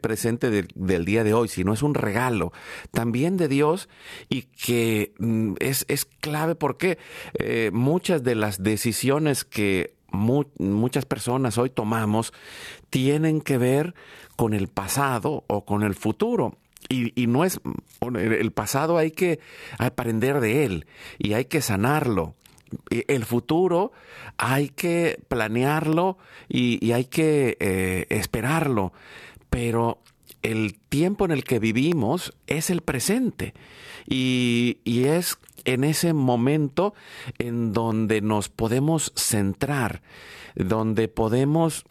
presente 0.00 0.50
del 0.50 1.04
día 1.04 1.24
de 1.24 1.34
hoy, 1.34 1.48
sino 1.48 1.72
es 1.72 1.82
un 1.82 1.94
regalo 1.94 2.52
también 2.90 3.36
de 3.36 3.48
Dios 3.48 3.88
y 4.28 4.42
que 4.42 5.14
mm, 5.18 5.54
es, 5.60 5.84
es 5.88 6.04
clave. 6.04 6.54
Porque 6.54 6.98
eh, 7.38 7.70
muchas 7.72 8.22
de 8.22 8.34
las 8.34 8.62
decisiones 8.62 9.44
que 9.44 9.94
muchas 10.12 11.06
personas 11.06 11.58
hoy 11.58 11.70
tomamos 11.70 12.32
tienen 12.88 13.40
que 13.40 13.58
ver 13.58 13.94
con 14.36 14.54
el 14.54 14.68
pasado 14.68 15.44
o 15.48 15.64
con 15.64 15.82
el 15.82 15.94
futuro. 15.94 16.56
Y, 16.88 17.20
y, 17.20 17.26
no 17.26 17.44
es 17.44 17.60
el 18.14 18.52
pasado 18.52 18.98
hay 18.98 19.10
que 19.10 19.40
aprender 19.78 20.40
de 20.40 20.66
él 20.66 20.86
y 21.18 21.32
hay 21.32 21.46
que 21.46 21.62
sanarlo 21.62 22.34
el 22.90 23.24
futuro 23.24 23.92
hay 24.36 24.68
que 24.68 25.20
planearlo 25.28 26.18
y, 26.48 26.92
hay 26.92 27.06
que 27.06 27.56
eh, 27.60 28.06
esperarlo, 28.10 28.92
pero 29.50 29.98
el 30.42 30.78
tiempo 30.88 31.24
en 31.24 31.30
el 31.30 31.44
que 31.44 31.58
vivimos 31.58 32.34
es 32.46 32.70
el 32.70 32.82
presente 32.82 33.54
y, 34.06 34.78
y, 34.84 35.04
es 35.04 35.38
en 35.64 35.84
ese 35.84 36.12
momento 36.12 36.94
en 37.38 37.72
donde 37.72 38.20
nos 38.20 38.48
podemos 38.50 39.12
centrar, 39.16 40.02
donde 40.54 41.08
podemos 41.08 41.84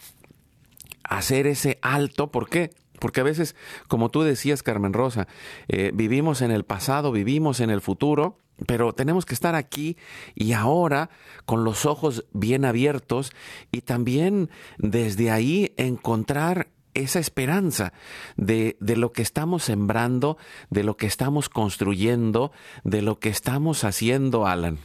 hacer 1.03 1.47
ese 1.47 1.79
alto. 1.81 2.31
¿Por 2.31 2.49
qué? 2.49 2.71
Porque 2.99 3.19
a 3.19 3.23
veces, 3.23 3.55
como 3.87 4.09
tú 4.09 4.21
decías, 4.21 4.63
Carmen 4.63 4.93
Rosa, 4.93 5.27
eh, 5.67 5.91
vivimos 5.93 6.41
en 6.41 6.51
el 6.51 6.63
pasado, 6.63 7.11
vivimos 7.11 7.59
en 7.59 7.69
el 7.69 7.81
futuro 7.81 8.37
pero 8.67 8.93
tenemos 8.93 9.25
que 9.25 9.33
estar 9.33 9.55
aquí 9.55 9.97
y 10.35 10.53
ahora 10.53 11.09
con 11.45 11.63
los 11.63 11.85
ojos 11.85 12.25
bien 12.33 12.65
abiertos 12.65 13.33
y 13.71 13.81
también 13.81 14.49
desde 14.77 15.31
ahí 15.31 15.73
encontrar 15.77 16.67
esa 16.93 17.19
esperanza 17.19 17.93
de, 18.37 18.77
de, 18.79 18.95
lo 18.95 19.11
que 19.11 19.23
estamos 19.23 19.63
sembrando, 19.63 20.37
de 20.69 20.83
lo 20.83 20.95
que 20.95 21.07
estamos 21.07 21.49
construyendo, 21.49 22.51
de 22.83 23.01
lo 23.01 23.19
que 23.19 23.29
estamos 23.29 23.83
haciendo, 23.83 24.45
Alan. 24.45 24.77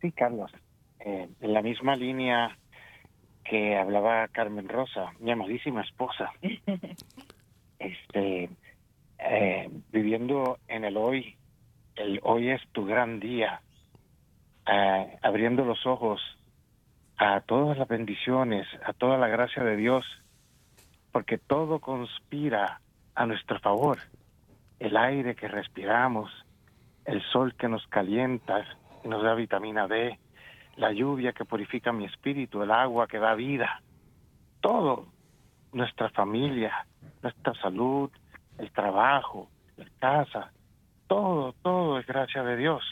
Sí, 0.00 0.12
Carlos. 0.12 0.50
Eh, 1.00 1.28
en 1.40 1.52
la 1.52 1.60
misma 1.60 1.96
línea 1.96 2.56
que 3.44 3.76
hablaba 3.76 4.26
Carmen 4.28 4.68
Rosa, 4.68 5.12
mi 5.20 5.30
amadísima 5.30 5.82
esposa. 5.82 6.32
este, 7.78 8.48
eh, 9.18 9.70
viviendo 9.92 10.58
en 10.68 10.84
el 10.84 10.96
hoy, 10.96 11.36
el 11.96 12.20
hoy 12.22 12.50
es 12.50 12.60
tu 12.72 12.84
gran 12.84 13.20
día, 13.20 13.60
eh, 14.66 15.18
abriendo 15.22 15.64
los 15.64 15.86
ojos 15.86 16.20
a 17.16 17.40
todas 17.40 17.78
las 17.78 17.88
bendiciones, 17.88 18.66
a 18.84 18.92
toda 18.92 19.18
la 19.18 19.28
gracia 19.28 19.62
de 19.62 19.76
Dios, 19.76 20.04
porque 21.12 21.38
todo 21.38 21.78
conspira 21.78 22.80
a 23.14 23.26
nuestro 23.26 23.60
favor. 23.60 23.98
El 24.80 24.96
aire 24.96 25.34
que 25.36 25.48
respiramos, 25.48 26.30
el 27.04 27.22
sol 27.30 27.54
que 27.54 27.68
nos 27.68 27.86
calienta 27.86 28.64
y 29.04 29.08
nos 29.08 29.22
da 29.22 29.34
vitamina 29.34 29.86
D, 29.86 30.18
la 30.76 30.92
lluvia 30.92 31.32
que 31.32 31.44
purifica 31.44 31.92
mi 31.92 32.04
espíritu, 32.04 32.62
el 32.62 32.70
agua 32.72 33.06
que 33.06 33.18
da 33.18 33.34
vida, 33.34 33.80
todo, 34.60 35.06
nuestra 35.72 36.08
familia, 36.10 36.86
nuestra 37.22 37.54
salud, 37.54 38.10
el 38.58 38.70
trabajo, 38.72 39.48
la 39.76 39.86
casa, 39.98 40.52
todo, 41.06 41.54
todo 41.62 41.98
es 41.98 42.06
gracia 42.06 42.42
de 42.42 42.56
Dios. 42.56 42.82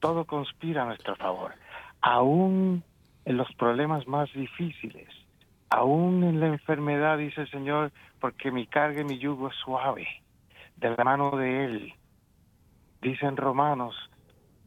Todo 0.00 0.24
conspira 0.24 0.82
a 0.82 0.86
nuestro 0.86 1.16
favor. 1.16 1.54
Aún 2.00 2.82
en 3.24 3.36
los 3.36 3.52
problemas 3.54 4.06
más 4.06 4.32
difíciles, 4.32 5.08
aún 5.70 6.24
en 6.24 6.40
la 6.40 6.48
enfermedad, 6.48 7.18
dice 7.18 7.42
el 7.42 7.50
Señor, 7.50 7.92
porque 8.20 8.50
mi 8.50 8.66
carga 8.66 9.00
y 9.00 9.04
mi 9.04 9.18
yugo 9.18 9.48
es 9.48 9.56
suave, 9.56 10.06
de 10.76 10.90
la 10.90 11.04
mano 11.04 11.30
de 11.36 11.64
Él. 11.64 11.94
Dicen 13.00 13.36
Romanos, 13.36 13.94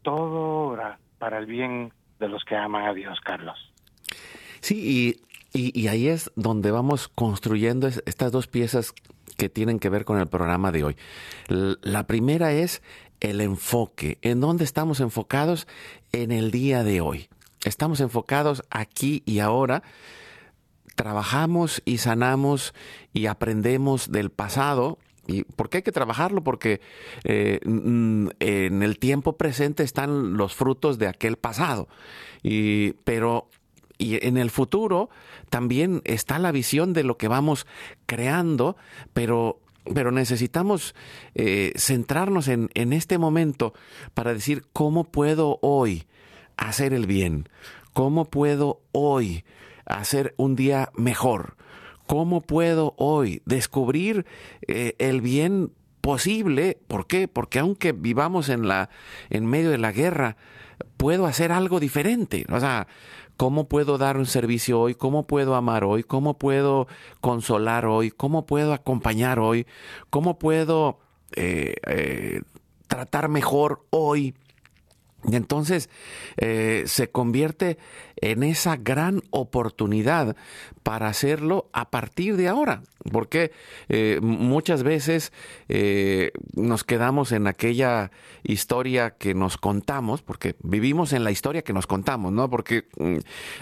todo 0.02 0.66
obra 0.66 0.98
para 1.18 1.38
el 1.38 1.46
bien 1.46 1.92
de 2.18 2.28
los 2.28 2.44
que 2.44 2.56
aman 2.56 2.86
a 2.86 2.94
Dios, 2.94 3.20
Carlos. 3.20 3.58
Sí, 4.60 5.20
y, 5.52 5.80
y 5.80 5.88
ahí 5.88 6.08
es 6.08 6.32
donde 6.34 6.70
vamos 6.70 7.08
construyendo 7.08 7.86
estas 7.86 8.32
dos 8.32 8.48
piezas 8.48 8.92
que 9.38 9.48
tienen 9.48 9.78
que 9.78 9.88
ver 9.88 10.04
con 10.04 10.18
el 10.18 10.26
programa 10.26 10.72
de 10.72 10.84
hoy. 10.84 10.96
La 11.48 12.06
primera 12.06 12.52
es 12.52 12.82
el 13.20 13.40
enfoque. 13.40 14.18
¿En 14.20 14.40
dónde 14.40 14.64
estamos 14.64 15.00
enfocados? 15.00 15.66
En 16.12 16.32
el 16.32 16.50
día 16.50 16.82
de 16.82 17.00
hoy. 17.00 17.28
Estamos 17.64 18.00
enfocados 18.00 18.64
aquí 18.68 19.22
y 19.24 19.38
ahora. 19.38 19.84
Trabajamos 20.96 21.80
y 21.84 21.98
sanamos 21.98 22.74
y 23.12 23.26
aprendemos 23.26 24.10
del 24.10 24.30
pasado, 24.30 24.98
¿Y 25.28 25.44
por 25.44 25.68
qué 25.68 25.78
hay 25.78 25.82
que 25.82 25.92
trabajarlo? 25.92 26.42
Porque 26.42 26.80
eh, 27.22 27.60
en 27.62 28.82
el 28.82 28.98
tiempo 28.98 29.36
presente 29.36 29.82
están 29.82 30.38
los 30.38 30.54
frutos 30.54 30.98
de 30.98 31.06
aquel 31.06 31.36
pasado. 31.36 31.86
Y, 32.42 32.94
pero 33.04 33.50
y 33.98 34.24
en 34.26 34.36
el 34.36 34.50
futuro 34.50 35.10
también 35.50 36.00
está 36.04 36.38
la 36.38 36.52
visión 36.52 36.92
de 36.92 37.04
lo 37.04 37.18
que 37.18 37.28
vamos 37.28 37.66
creando, 38.06 38.76
pero 39.12 39.60
pero 39.94 40.12
necesitamos 40.12 40.94
eh, 41.34 41.72
centrarnos 41.76 42.48
en, 42.48 42.68
en, 42.74 42.92
este 42.92 43.16
momento 43.16 43.72
para 44.12 44.34
decir 44.34 44.66
cómo 44.74 45.04
puedo 45.04 45.58
hoy 45.62 46.06
hacer 46.58 46.92
el 46.92 47.06
bien, 47.06 47.48
cómo 47.94 48.26
puedo 48.26 48.82
hoy 48.92 49.44
hacer 49.86 50.34
un 50.36 50.56
día 50.56 50.90
mejor, 50.94 51.56
cómo 52.06 52.40
puedo 52.40 52.94
hoy 52.98 53.42
descubrir 53.46 54.26
eh, 54.66 54.94
el 54.98 55.20
bien 55.20 55.72
posible. 56.00 56.78
¿Por 56.86 57.06
qué? 57.06 57.28
Porque 57.28 57.58
aunque 57.58 57.92
vivamos 57.92 58.48
en 58.48 58.68
la 58.68 58.90
en 59.30 59.46
medio 59.46 59.70
de 59.70 59.78
la 59.78 59.92
guerra, 59.92 60.36
puedo 60.96 61.26
hacer 61.26 61.52
algo 61.52 61.80
diferente. 61.80 62.44
O 62.50 62.60
sea, 62.60 62.88
¿Cómo 63.38 63.68
puedo 63.68 63.98
dar 63.98 64.16
un 64.16 64.26
servicio 64.26 64.80
hoy? 64.80 64.96
¿Cómo 64.96 65.28
puedo 65.28 65.54
amar 65.54 65.84
hoy? 65.84 66.02
¿Cómo 66.02 66.38
puedo 66.38 66.88
consolar 67.20 67.86
hoy? 67.86 68.10
¿Cómo 68.10 68.46
puedo 68.46 68.72
acompañar 68.72 69.38
hoy? 69.38 69.64
¿Cómo 70.10 70.40
puedo 70.40 70.98
eh, 71.36 71.76
eh, 71.86 72.42
tratar 72.88 73.28
mejor 73.28 73.86
hoy? 73.90 74.34
Y 75.22 75.36
entonces 75.36 75.88
eh, 76.36 76.82
se 76.86 77.12
convierte 77.12 77.78
en 78.20 78.42
esa 78.42 78.76
gran 78.76 79.22
oportunidad 79.30 80.36
para 80.82 81.08
hacerlo 81.08 81.68
a 81.72 81.90
partir 81.90 82.36
de 82.36 82.48
ahora, 82.48 82.82
porque 83.12 83.52
eh, 83.88 84.20
muchas 84.22 84.82
veces 84.82 85.32
eh, 85.68 86.32
nos 86.54 86.84
quedamos 86.84 87.32
en 87.32 87.46
aquella 87.46 88.10
historia 88.42 89.10
que 89.10 89.34
nos 89.34 89.56
contamos, 89.56 90.22
porque 90.22 90.56
vivimos 90.62 91.12
en 91.12 91.24
la 91.24 91.30
historia 91.30 91.62
que 91.62 91.72
nos 91.72 91.86
contamos, 91.86 92.32
¿no? 92.32 92.48
Porque 92.48 92.86
mm, 92.96 93.18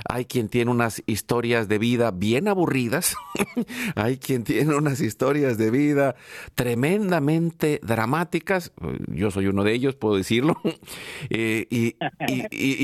hay 0.08 0.24
quien 0.26 0.48
tiene 0.48 0.70
unas 0.70 1.02
historias 1.06 1.68
de 1.68 1.78
vida 1.78 2.10
bien 2.10 2.48
aburridas, 2.48 3.16
hay 3.96 4.18
quien 4.18 4.44
tiene 4.44 4.74
unas 4.74 5.00
historias 5.00 5.58
de 5.58 5.70
vida 5.70 6.16
tremendamente 6.54 7.80
dramáticas, 7.82 8.72
yo 9.08 9.30
soy 9.30 9.48
uno 9.48 9.64
de 9.64 9.72
ellos, 9.72 9.96
puedo 9.96 10.16
decirlo, 10.16 10.60
y, 11.28 11.96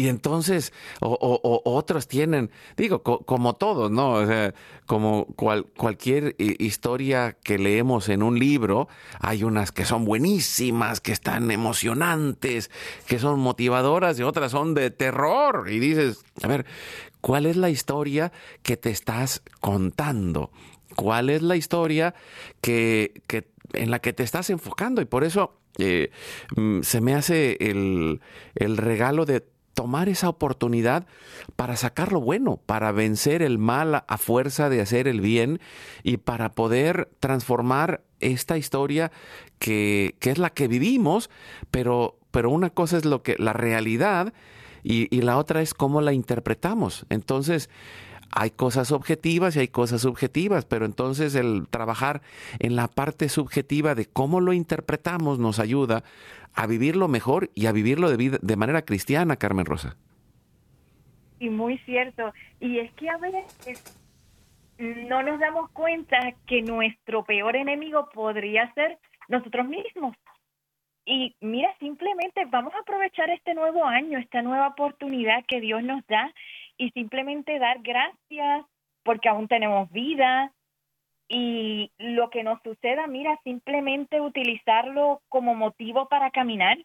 entonces, 0.08 0.72
o, 1.00 1.61
otros 1.64 2.08
tienen, 2.08 2.50
digo, 2.76 3.02
como 3.02 3.54
todos, 3.54 3.90
¿no? 3.90 4.12
O 4.12 4.26
sea, 4.26 4.54
como 4.86 5.26
cualquier 5.26 6.34
historia 6.38 7.36
que 7.42 7.58
leemos 7.58 8.08
en 8.08 8.22
un 8.22 8.38
libro, 8.38 8.88
hay 9.20 9.44
unas 9.44 9.72
que 9.72 9.84
son 9.84 10.04
buenísimas, 10.04 11.00
que 11.00 11.12
están 11.12 11.50
emocionantes, 11.50 12.70
que 13.06 13.18
son 13.18 13.40
motivadoras 13.40 14.18
y 14.18 14.22
otras 14.22 14.52
son 14.52 14.74
de 14.74 14.90
terror. 14.90 15.68
Y 15.70 15.78
dices, 15.78 16.24
a 16.42 16.48
ver, 16.48 16.66
¿cuál 17.20 17.46
es 17.46 17.56
la 17.56 17.70
historia 17.70 18.32
que 18.62 18.76
te 18.76 18.90
estás 18.90 19.42
contando? 19.60 20.50
¿Cuál 20.96 21.30
es 21.30 21.42
la 21.42 21.56
historia 21.56 22.14
que, 22.60 23.22
que 23.26 23.50
en 23.72 23.90
la 23.90 24.00
que 24.00 24.12
te 24.12 24.22
estás 24.22 24.50
enfocando? 24.50 25.00
Y 25.00 25.06
por 25.06 25.24
eso 25.24 25.58
eh, 25.78 26.10
mm, 26.56 26.82
se 26.82 27.00
me 27.00 27.14
hace 27.14 27.56
el, 27.60 28.20
el 28.54 28.76
regalo 28.76 29.24
de 29.24 29.44
tomar 29.82 30.08
esa 30.08 30.28
oportunidad 30.28 31.08
para 31.56 31.74
sacar 31.74 32.12
lo 32.12 32.20
bueno, 32.20 32.60
para 32.66 32.92
vencer 32.92 33.42
el 33.42 33.58
mal 33.58 34.04
a 34.06 34.16
fuerza 34.16 34.68
de 34.68 34.80
hacer 34.80 35.08
el 35.08 35.20
bien 35.20 35.58
y 36.04 36.18
para 36.18 36.52
poder 36.52 37.10
transformar 37.18 38.04
esta 38.20 38.56
historia 38.56 39.10
que, 39.58 40.14
que 40.20 40.30
es 40.30 40.38
la 40.38 40.50
que 40.50 40.68
vivimos, 40.68 41.30
pero, 41.72 42.16
pero 42.30 42.50
una 42.50 42.70
cosa 42.70 42.96
es 42.96 43.04
lo 43.04 43.24
que 43.24 43.34
la 43.40 43.52
realidad 43.54 44.32
y, 44.84 45.12
y 45.12 45.22
la 45.22 45.36
otra 45.36 45.62
es 45.62 45.74
cómo 45.74 46.00
la 46.00 46.12
interpretamos. 46.12 47.04
Entonces, 47.08 47.68
hay 48.32 48.50
cosas 48.50 48.92
objetivas 48.92 49.54
y 49.54 49.60
hay 49.60 49.68
cosas 49.68 50.02
subjetivas, 50.02 50.64
pero 50.64 50.86
entonces 50.86 51.34
el 51.34 51.68
trabajar 51.68 52.22
en 52.58 52.76
la 52.76 52.88
parte 52.88 53.28
subjetiva 53.28 53.94
de 53.94 54.06
cómo 54.06 54.40
lo 54.40 54.52
interpretamos 54.52 55.38
nos 55.38 55.58
ayuda 55.58 56.02
a 56.54 56.66
vivirlo 56.66 57.08
mejor 57.08 57.50
y 57.54 57.66
a 57.66 57.72
vivirlo 57.72 58.10
de, 58.10 58.38
de 58.40 58.56
manera 58.56 58.82
cristiana, 58.82 59.36
Carmen 59.36 59.66
Rosa. 59.66 59.96
Y 61.38 61.50
muy 61.50 61.78
cierto. 61.78 62.32
Y 62.60 62.78
es 62.78 62.92
que 62.92 63.10
a 63.10 63.18
veces 63.18 63.98
no 64.78 65.22
nos 65.22 65.38
damos 65.38 65.70
cuenta 65.70 66.18
que 66.46 66.62
nuestro 66.62 67.24
peor 67.24 67.56
enemigo 67.56 68.08
podría 68.12 68.72
ser 68.74 68.98
nosotros 69.28 69.66
mismos. 69.66 70.16
Y 71.04 71.34
mira, 71.40 71.74
simplemente 71.80 72.44
vamos 72.46 72.72
a 72.74 72.78
aprovechar 72.78 73.28
este 73.30 73.54
nuevo 73.54 73.84
año, 73.84 74.18
esta 74.18 74.40
nueva 74.40 74.68
oportunidad 74.68 75.44
que 75.46 75.60
Dios 75.60 75.82
nos 75.82 76.06
da 76.06 76.32
y 76.82 76.90
simplemente 76.90 77.60
dar 77.60 77.78
gracias 77.80 78.66
porque 79.04 79.28
aún 79.28 79.46
tenemos 79.46 79.88
vida. 79.92 80.52
Y 81.28 81.92
lo 81.96 82.28
que 82.28 82.42
nos 82.42 82.60
suceda, 82.62 83.06
mira, 83.06 83.38
simplemente 83.44 84.20
utilizarlo 84.20 85.22
como 85.28 85.54
motivo 85.54 86.08
para 86.08 86.32
caminar, 86.32 86.76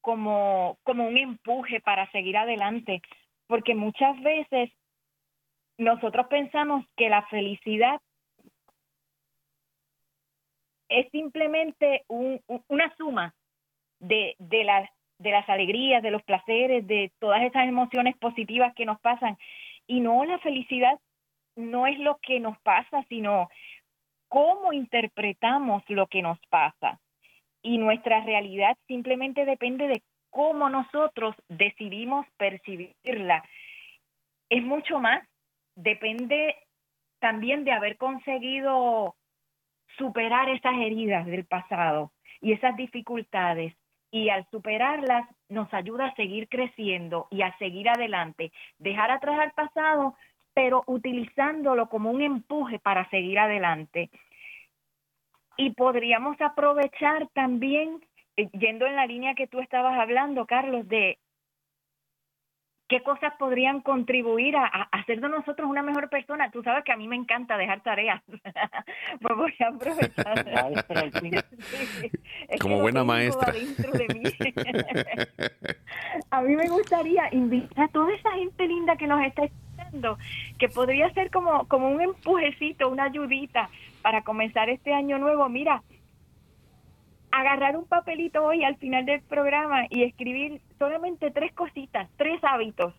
como, 0.00 0.78
como 0.84 1.06
un 1.06 1.18
empuje 1.18 1.80
para 1.80 2.10
seguir 2.12 2.38
adelante, 2.38 3.02
porque 3.46 3.74
muchas 3.74 4.18
veces 4.22 4.70
nosotros 5.76 6.26
pensamos 6.28 6.86
que 6.96 7.10
la 7.10 7.22
felicidad 7.26 8.00
es 10.88 11.10
simplemente 11.12 12.04
un, 12.08 12.40
una 12.68 12.94
suma 12.96 13.34
de, 13.98 14.34
de, 14.38 14.64
las, 14.64 14.90
de 15.20 15.30
las 15.30 15.48
alegrías, 15.48 16.02
de 16.02 16.10
los 16.10 16.22
placeres, 16.22 16.86
de 16.86 17.12
todas 17.18 17.42
esas 17.42 17.68
emociones 17.68 18.16
positivas 18.16 18.74
que 18.74 18.86
nos 18.86 18.98
pasan. 19.00 19.36
Y 19.86 20.00
no, 20.00 20.24
la 20.24 20.38
felicidad 20.38 20.98
no 21.56 21.86
es 21.86 21.98
lo 21.98 22.18
que 22.22 22.40
nos 22.40 22.58
pasa, 22.60 23.04
sino 23.08 23.50
cómo 24.28 24.72
interpretamos 24.72 25.82
lo 25.88 26.06
que 26.06 26.22
nos 26.22 26.38
pasa. 26.48 26.98
Y 27.62 27.76
nuestra 27.76 28.24
realidad 28.24 28.78
simplemente 28.86 29.44
depende 29.44 29.88
de 29.88 30.02
cómo 30.30 30.70
nosotros 30.70 31.34
decidimos 31.48 32.26
percibirla. 32.38 33.44
Es 34.48 34.62
mucho 34.62 35.00
más, 35.00 35.22
depende 35.74 36.56
también 37.18 37.64
de 37.64 37.72
haber 37.72 37.98
conseguido 37.98 39.16
superar 39.98 40.48
esas 40.48 40.78
heridas 40.78 41.26
del 41.26 41.44
pasado 41.44 42.10
y 42.40 42.52
esas 42.52 42.74
dificultades 42.76 43.74
y 44.10 44.28
al 44.28 44.46
superarlas 44.50 45.28
nos 45.48 45.72
ayuda 45.72 46.06
a 46.06 46.14
seguir 46.14 46.48
creciendo 46.48 47.28
y 47.30 47.42
a 47.42 47.56
seguir 47.58 47.88
adelante. 47.88 48.52
Dejar 48.78 49.10
atrás 49.10 49.38
al 49.38 49.52
pasado, 49.52 50.16
pero 50.54 50.82
utilizándolo 50.86 51.88
como 51.88 52.10
un 52.10 52.22
empuje 52.22 52.78
para 52.78 53.08
seguir 53.10 53.38
adelante. 53.38 54.10
Y 55.56 55.70
podríamos 55.70 56.40
aprovechar 56.40 57.28
también, 57.34 58.00
eh, 58.36 58.48
yendo 58.52 58.86
en 58.86 58.96
la 58.96 59.06
línea 59.06 59.34
que 59.34 59.46
tú 59.46 59.60
estabas 59.60 59.98
hablando, 59.98 60.46
Carlos, 60.46 60.88
de 60.88 61.18
qué 62.90 63.02
cosas 63.02 63.32
podrían 63.38 63.80
contribuir 63.82 64.56
a, 64.56 64.66
hacer 64.90 65.20
de 65.20 65.28
nosotros 65.28 65.70
una 65.70 65.80
mejor 65.80 66.10
persona. 66.10 66.50
Tú 66.50 66.60
sabes 66.64 66.84
que 66.84 66.90
a 66.92 66.96
mí 66.96 67.06
me 67.06 67.14
encanta 67.14 67.56
dejar 67.56 67.80
tareas. 67.82 68.20
pues 69.22 69.36
voy 69.36 69.54
a 69.60 69.68
aprovechar. 69.68 70.84
Como 72.60 72.80
buena 72.80 73.04
maestra. 73.04 73.54
a 76.30 76.42
mí 76.42 76.56
me 76.56 76.68
gustaría 76.68 77.28
invitar 77.32 77.84
a 77.84 77.88
toda 77.88 78.12
esa 78.12 78.32
gente 78.32 78.66
linda 78.66 78.96
que 78.96 79.06
nos 79.06 79.22
está 79.24 79.44
escuchando, 79.44 80.18
que 80.58 80.68
podría 80.68 81.08
ser 81.14 81.30
como, 81.30 81.68
como 81.68 81.90
un 81.90 82.00
empujecito, 82.00 82.88
una 82.88 83.04
ayudita 83.04 83.70
para 84.02 84.22
comenzar 84.22 84.68
este 84.68 84.92
año 84.92 85.18
nuevo. 85.18 85.48
Mira, 85.48 85.84
agarrar 87.30 87.76
un 87.76 87.86
papelito 87.86 88.42
hoy 88.42 88.64
al 88.64 88.76
final 88.78 89.06
del 89.06 89.22
programa 89.22 89.84
y 89.90 90.02
escribir 90.02 90.60
solamente 90.80 91.30
tres 91.30 91.52
cositas, 91.52 92.08
tres 92.16 92.42
hábitos 92.42 92.94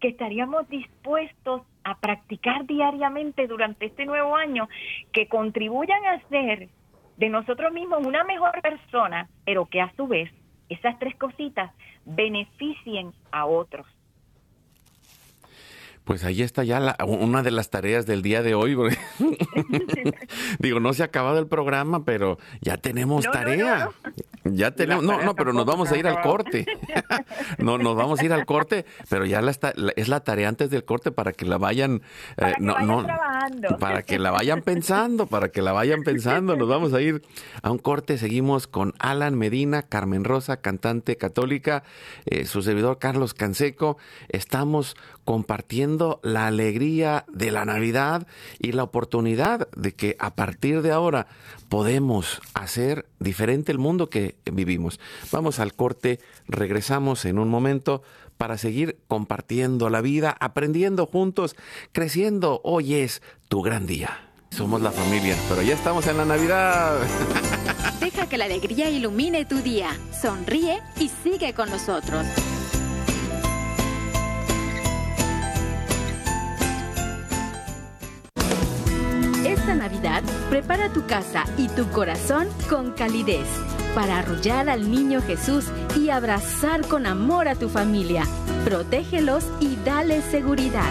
que 0.00 0.08
estaríamos 0.08 0.68
dispuestos 0.68 1.62
a 1.84 1.96
practicar 1.98 2.66
diariamente 2.66 3.46
durante 3.46 3.86
este 3.86 4.04
nuevo 4.04 4.34
año 4.34 4.68
que 5.12 5.28
contribuyan 5.28 6.04
a 6.06 6.20
ser 6.28 6.68
de 7.16 7.28
nosotros 7.28 7.72
mismos 7.72 8.04
una 8.04 8.24
mejor 8.24 8.60
persona, 8.60 9.28
pero 9.46 9.66
que 9.66 9.80
a 9.80 9.94
su 9.94 10.08
vez 10.08 10.28
esas 10.68 10.98
tres 10.98 11.14
cositas 11.16 11.70
beneficien 12.04 13.12
a 13.30 13.46
otros. 13.46 13.86
Pues 16.04 16.22
ahí 16.22 16.42
está 16.42 16.64
ya 16.64 16.96
una 17.06 17.42
de 17.42 17.50
las 17.50 17.70
tareas 17.70 18.04
del 18.04 18.20
día 18.20 18.42
de 18.42 18.54
hoy. 18.54 18.76
Digo, 20.58 20.78
no 20.78 20.92
se 20.92 21.02
ha 21.02 21.06
acabado 21.06 21.38
el 21.38 21.46
programa, 21.46 22.04
pero 22.04 22.38
ya 22.60 22.76
tenemos 22.76 23.24
tarea. 23.24 23.88
ya 24.44 24.72
tenemos, 24.72 25.02
no, 25.02 25.22
no, 25.22 25.34
pero 25.34 25.54
nos 25.54 25.64
vamos 25.64 25.90
a 25.92 25.96
ir 25.96 26.06
al 26.06 26.20
corte. 26.20 26.66
no, 27.58 27.78
nos 27.78 27.96
vamos 27.96 28.20
a 28.20 28.24
ir 28.24 28.34
al 28.34 28.44
corte, 28.44 28.84
pero 29.08 29.24
ya 29.24 29.40
la 29.40 29.52
es 29.96 30.08
la 30.08 30.20
tarea 30.20 30.48
antes 30.48 30.68
del 30.68 30.84
corte 30.84 31.10
para 31.10 31.32
que 31.32 31.46
la 31.46 31.56
vayan, 31.56 32.02
eh, 32.36 32.52
no, 32.58 32.78
no, 32.80 33.06
para 33.78 34.02
que 34.02 34.18
la 34.18 34.30
vayan 34.30 34.60
pensando, 34.60 35.26
para 35.26 35.48
que 35.48 35.62
la 35.62 35.72
vayan 35.72 36.02
pensando. 36.02 36.54
Nos 36.56 36.68
vamos 36.68 36.92
a 36.92 37.00
ir 37.00 37.22
a 37.62 37.70
un 37.70 37.78
corte. 37.78 38.18
Seguimos 38.18 38.66
con 38.66 38.92
Alan 38.98 39.38
Medina, 39.38 39.82
Carmen 39.82 40.24
Rosa, 40.24 40.58
cantante 40.58 41.16
católica, 41.16 41.82
eh, 42.26 42.44
su 42.44 42.62
servidor 42.62 42.98
Carlos 42.98 43.32
Canseco. 43.32 43.96
Estamos 44.28 44.96
compartiendo 45.24 46.20
la 46.22 46.46
alegría 46.46 47.24
de 47.32 47.50
la 47.50 47.64
Navidad 47.64 48.26
y 48.58 48.72
la 48.72 48.82
oportunidad 48.82 49.68
de 49.76 49.94
que 49.94 50.16
a 50.18 50.34
partir 50.34 50.82
de 50.82 50.92
ahora 50.92 51.26
podemos 51.68 52.40
hacer 52.54 53.06
diferente 53.18 53.72
el 53.72 53.78
mundo 53.78 54.10
que 54.10 54.36
vivimos. 54.52 55.00
Vamos 55.32 55.58
al 55.58 55.74
corte, 55.74 56.20
regresamos 56.46 57.24
en 57.24 57.38
un 57.38 57.48
momento 57.48 58.02
para 58.36 58.58
seguir 58.58 58.98
compartiendo 59.08 59.90
la 59.90 60.00
vida, 60.00 60.36
aprendiendo 60.38 61.06
juntos, 61.06 61.56
creciendo. 61.92 62.60
Hoy 62.64 62.94
es 62.94 63.22
tu 63.48 63.62
gran 63.62 63.86
día. 63.86 64.30
Somos 64.50 64.82
la 64.82 64.92
familia, 64.92 65.36
pero 65.48 65.62
ya 65.62 65.74
estamos 65.74 66.06
en 66.06 66.16
la 66.16 66.24
Navidad. 66.24 67.00
Deja 68.00 68.28
que 68.28 68.38
la 68.38 68.44
alegría 68.44 68.88
ilumine 68.88 69.44
tu 69.44 69.56
día. 69.56 69.90
Sonríe 70.20 70.80
y 71.00 71.10
sigue 71.22 71.54
con 71.54 71.70
nosotros. 71.70 72.24
Esta 79.64 79.76
Navidad, 79.76 80.22
prepara 80.50 80.92
tu 80.92 81.06
casa 81.06 81.46
y 81.56 81.68
tu 81.68 81.88
corazón 81.88 82.48
con 82.68 82.92
calidez 82.92 83.46
para 83.94 84.18
arrullar 84.18 84.68
al 84.68 84.90
niño 84.90 85.22
Jesús 85.22 85.64
y 85.96 86.10
abrazar 86.10 86.86
con 86.86 87.06
amor 87.06 87.48
a 87.48 87.54
tu 87.54 87.70
familia. 87.70 88.24
Protégelos 88.66 89.46
y 89.60 89.76
dale 89.76 90.20
seguridad. 90.20 90.90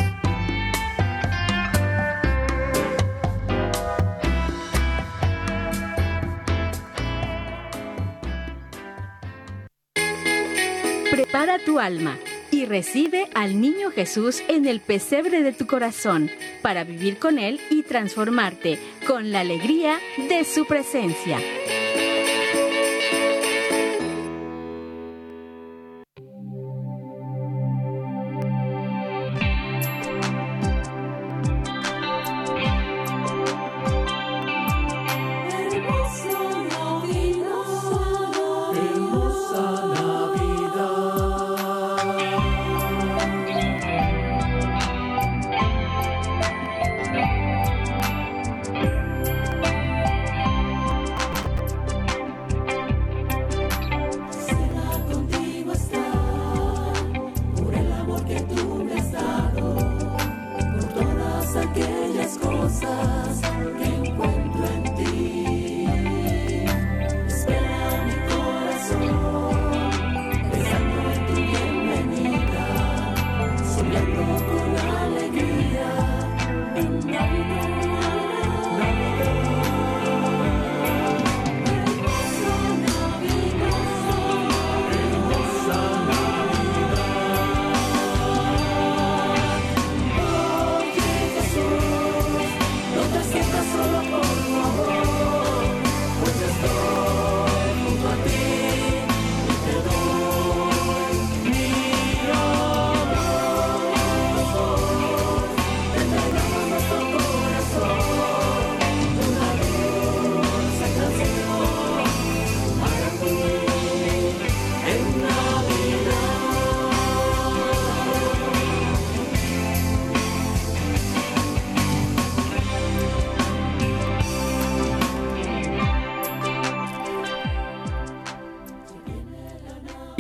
Prepara 11.12 11.60
tu 11.60 11.80
alma 11.80 12.18
y 12.52 12.66
recibe 12.66 13.30
al 13.36 13.62
niño 13.62 13.92
Jesús 13.92 14.42
en 14.48 14.66
el 14.66 14.80
pesebre 14.80 15.44
de 15.44 15.54
tu 15.54 15.68
corazón 15.68 16.32
para 16.62 16.84
vivir 16.84 17.20
con 17.20 17.38
Él 17.40 17.60
y 17.70 17.84
transformarte 17.84 18.80
con 19.06 19.32
la 19.32 19.42
alegría 19.42 20.00
de 20.30 20.44
su 20.44 20.66
presencia. 20.66 21.38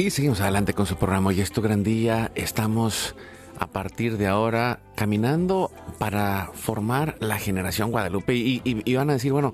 Y 0.10 0.12
seguimos 0.12 0.41
adelante 0.41 0.74
con 0.74 0.88
su 0.88 0.95
programa. 0.95 1.30
Hoy 1.30 1.39
es 1.39 1.52
tu 1.52 1.62
gran 1.62 1.84
día. 1.84 2.32
Estamos 2.34 3.15
a 3.60 3.67
partir 3.67 4.17
de 4.17 4.26
ahora 4.26 4.80
caminando 4.95 5.72
para 6.00 6.50
formar 6.56 7.15
la 7.19 7.38
generación 7.38 7.91
Guadalupe. 7.91 8.34
Y, 8.36 8.95
van 8.95 9.12
a 9.12 9.13
decir, 9.13 9.32
bueno, 9.32 9.54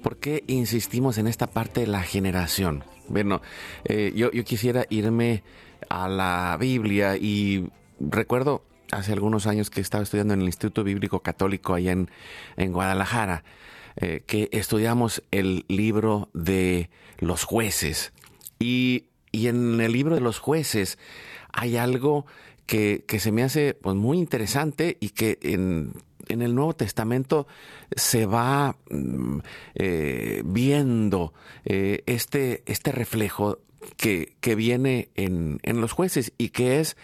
¿por 0.00 0.18
qué 0.18 0.44
insistimos 0.46 1.18
en 1.18 1.26
esta 1.26 1.48
parte 1.48 1.80
de 1.80 1.86
la 1.88 2.02
generación? 2.02 2.84
Bueno, 3.08 3.42
eh, 3.82 4.12
yo, 4.14 4.30
quisiera 4.44 4.86
irme 4.90 5.42
a 5.88 6.08
la 6.08 6.56
Biblia 6.60 7.16
y 7.16 7.68
recuerdo 7.98 8.62
hace 8.92 9.12
algunos 9.12 9.48
años 9.48 9.70
que 9.70 9.80
estaba 9.80 10.04
estudiando 10.04 10.34
en 10.34 10.42
el 10.42 10.46
Instituto 10.46 10.84
Bíblico 10.84 11.18
Católico 11.18 11.74
allá 11.74 11.90
en, 11.90 12.12
en 12.56 12.72
Guadalajara, 12.72 13.42
eh, 13.96 14.22
que 14.24 14.50
estudiamos 14.52 15.24
el 15.32 15.64
libro 15.66 16.30
de 16.32 16.90
los 17.18 17.42
jueces. 17.42 18.12
Y 18.60 19.06
y 19.32 19.48
en 19.48 19.80
el 19.80 19.92
libro 19.92 20.14
de 20.14 20.20
los 20.20 20.38
jueces 20.38 20.98
hay 21.52 21.76
algo 21.76 22.26
que, 22.66 23.04
se 23.18 23.32
me 23.32 23.42
hace 23.42 23.74
pues, 23.74 23.96
muy 23.96 24.18
interesante 24.18 24.96
y 25.00 25.10
que 25.10 25.38
en, 25.42 25.92
el 26.28 26.54
Nuevo 26.54 26.74
Testamento 26.74 27.48
se 27.90 28.26
va 28.26 28.76
mm, 28.88 29.38
eh, 29.74 30.42
viendo 30.44 31.34
eh, 31.64 32.04
este, 32.06 32.62
este 32.66 32.92
reflejo 32.92 33.58
que, 33.96 34.36
viene 34.54 35.08
en, 35.16 35.58
los 35.80 35.92
jueces 35.92 36.32
y 36.38 36.50
que 36.50 36.78
es 36.78 36.96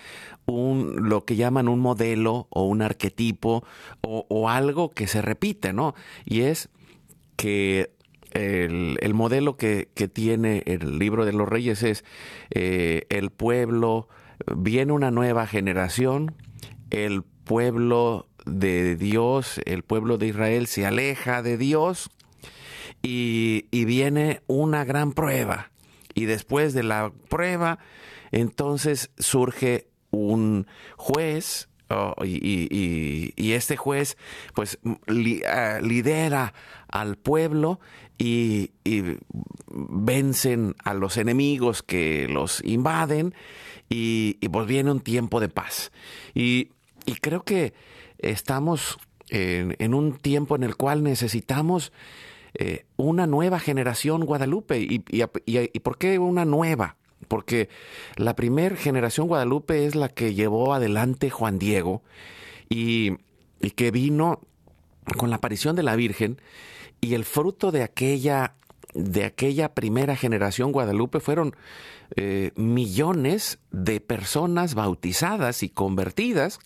un, 0.44 1.08
lo 1.08 1.24
que 1.24 1.34
llaman 1.34 1.68
un 1.68 1.80
modelo 1.80 2.46
o 2.50 2.64
un 2.64 2.82
arquetipo 2.82 3.64
o, 4.02 4.26
o 4.28 4.48
algo 4.48 4.90
que 4.90 5.08
se 5.08 5.22
repite, 5.22 5.72
¿no? 5.72 5.94
Y 6.24 6.42
es 6.42 6.68
que 7.36 7.95
el, 8.36 9.14
modelo 9.14 9.56
que, 9.56 9.88
tiene 10.12 10.62
el 10.66 10.98
libro 10.98 11.24
de 11.24 11.32
los 11.32 11.48
reyes 11.48 11.82
es 11.82 12.04
eh, 12.50 13.06
el 13.08 13.30
pueblo, 13.30 14.08
viene 14.56 14.92
una 14.92 15.10
nueva 15.10 15.46
generación, 15.46 16.34
el 16.90 17.22
pueblo 17.22 18.28
de 18.44 18.96
Dios, 18.96 19.60
el 19.64 19.82
pueblo 19.82 20.18
de 20.18 20.28
Israel 20.28 20.66
se 20.66 20.86
aleja 20.86 21.42
de 21.42 21.56
Dios 21.56 22.10
y, 23.02 23.84
viene 23.84 24.42
una 24.46 24.84
gran 24.84 25.12
prueba. 25.12 25.70
Y 26.14 26.24
después 26.24 26.72
de 26.72 26.82
la 26.82 27.12
prueba, 27.28 27.78
entonces 28.32 29.10
surge 29.18 29.88
un 30.10 30.66
juez 30.96 31.68
oh, 31.90 32.14
y, 32.24 33.52
este 33.52 33.76
juez 33.76 34.16
pues 34.54 34.78
ah, 35.46 35.78
lidera 35.82 36.54
al 36.88 37.16
pueblo 37.16 37.80
y, 38.18 38.70
vencen 39.68 40.74
a 40.84 40.94
los 40.94 41.16
enemigos 41.16 41.82
que 41.82 42.28
los 42.28 42.64
invaden 42.64 43.34
y, 43.88 44.34
pues 44.48 44.66
viene 44.66 44.90
un 44.90 45.00
tiempo 45.00 45.40
de 45.40 45.48
paz. 45.48 45.92
Y, 46.34 46.70
creo 47.20 47.44
que 47.44 47.74
estamos 48.18 48.98
en, 49.28 49.94
un 49.94 50.16
tiempo 50.18 50.56
en 50.56 50.64
el 50.64 50.76
cual 50.76 51.02
necesitamos 51.02 51.92
eh, 52.54 52.86
una 52.96 53.26
nueva 53.26 53.60
generación 53.60 54.24
Guadalupe. 54.24 54.80
¿Y, 54.80 55.04
y, 55.10 55.80
por 55.80 55.98
qué 55.98 56.18
una 56.18 56.44
nueva? 56.44 56.96
Porque 57.28 57.68
la 58.16 58.34
primera 58.34 58.76
generación 58.76 59.28
Guadalupe 59.28 59.86
es 59.86 59.94
la 59.94 60.08
que 60.08 60.34
llevó 60.34 60.74
adelante 60.74 61.30
Juan 61.30 61.58
Diego 61.58 62.02
y 62.68 63.16
que 63.74 63.90
vino 63.90 64.40
con 65.16 65.30
la 65.30 65.36
aparición 65.36 65.76
de 65.76 65.82
la 65.82 65.96
Virgen 65.96 66.40
y 67.00 67.14
el 67.14 67.24
fruto 67.24 67.72
de 67.72 67.82
aquella, 67.82 68.54
de 68.94 69.24
aquella 69.24 69.74
primera 69.74 70.16
generación 70.16 70.72
Guadalupe 70.72 71.20
fueron 71.20 71.54
eh, 72.16 72.52
millones 72.56 73.58
de 73.70 74.00
personas 74.00 74.74
bautizadas 74.74 75.62
y 75.62 75.68
convertidas 75.68 76.58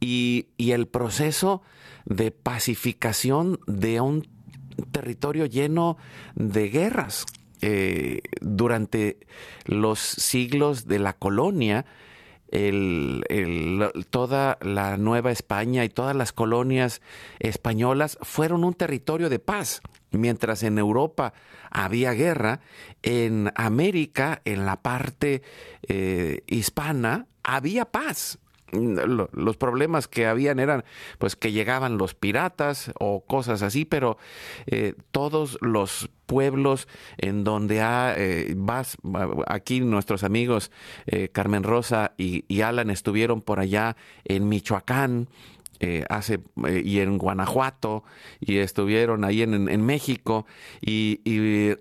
y, 0.00 0.46
el 0.58 0.86
proceso 0.86 1.62
de 2.04 2.30
pacificación 2.30 3.60
de 3.66 4.00
un 4.00 4.28
territorio 4.90 5.46
lleno 5.46 5.96
de 6.34 6.68
guerras. 6.68 7.24
Eh, 7.60 8.20
durante 8.40 9.18
los 9.64 9.98
siglos 9.98 10.86
de 10.86 11.00
la 11.00 11.12
colonia, 11.12 11.86
toda 14.10 14.58
la 14.62 14.96
Nueva 14.96 15.30
España 15.30 15.84
y 15.84 15.88
todas 15.88 16.16
las 16.16 16.32
colonias 16.32 17.02
españolas 17.38 18.18
fueron 18.22 18.64
un 18.64 18.74
territorio 18.74 19.28
de 19.28 19.38
paz. 19.38 19.82
Mientras 20.10 20.62
en 20.62 20.78
Europa 20.78 21.34
había 21.70 22.12
guerra, 22.12 22.60
en 23.02 23.52
América, 23.54 24.40
en 24.44 24.64
la 24.64 24.80
parte 24.80 25.42
eh, 25.86 26.42
hispana, 26.46 27.26
había 27.42 27.84
paz 27.84 28.38
los 28.72 29.56
problemas 29.56 30.08
que 30.08 30.26
habían 30.26 30.58
eran 30.58 30.84
pues 31.18 31.36
que 31.36 31.52
llegaban 31.52 31.98
los 31.98 32.14
piratas 32.14 32.92
o 32.98 33.24
cosas 33.24 33.62
así, 33.62 33.84
pero 33.84 34.18
eh, 34.66 34.94
todos 35.10 35.58
los 35.60 36.10
pueblos 36.26 36.88
en 37.16 37.44
donde 37.44 37.80
ha, 37.80 38.14
eh, 38.16 38.52
vas, 38.56 38.96
aquí 39.46 39.80
nuestros 39.80 40.24
amigos 40.24 40.70
eh, 41.06 41.28
Carmen 41.30 41.62
Rosa 41.62 42.12
y, 42.18 42.60
Alan 42.60 42.90
estuvieron 42.90 43.40
por 43.40 43.60
allá 43.60 43.96
en 44.24 44.48
Michoacán, 44.48 45.28
hace, 46.10 46.40
y 46.82 46.98
en 46.98 47.18
Guanajuato, 47.18 48.02
y 48.40 48.58
estuvieron 48.58 49.22
ahí 49.22 49.42
en, 49.42 49.86
México, 49.86 50.44
y, 50.80 51.20
y 51.24 51.76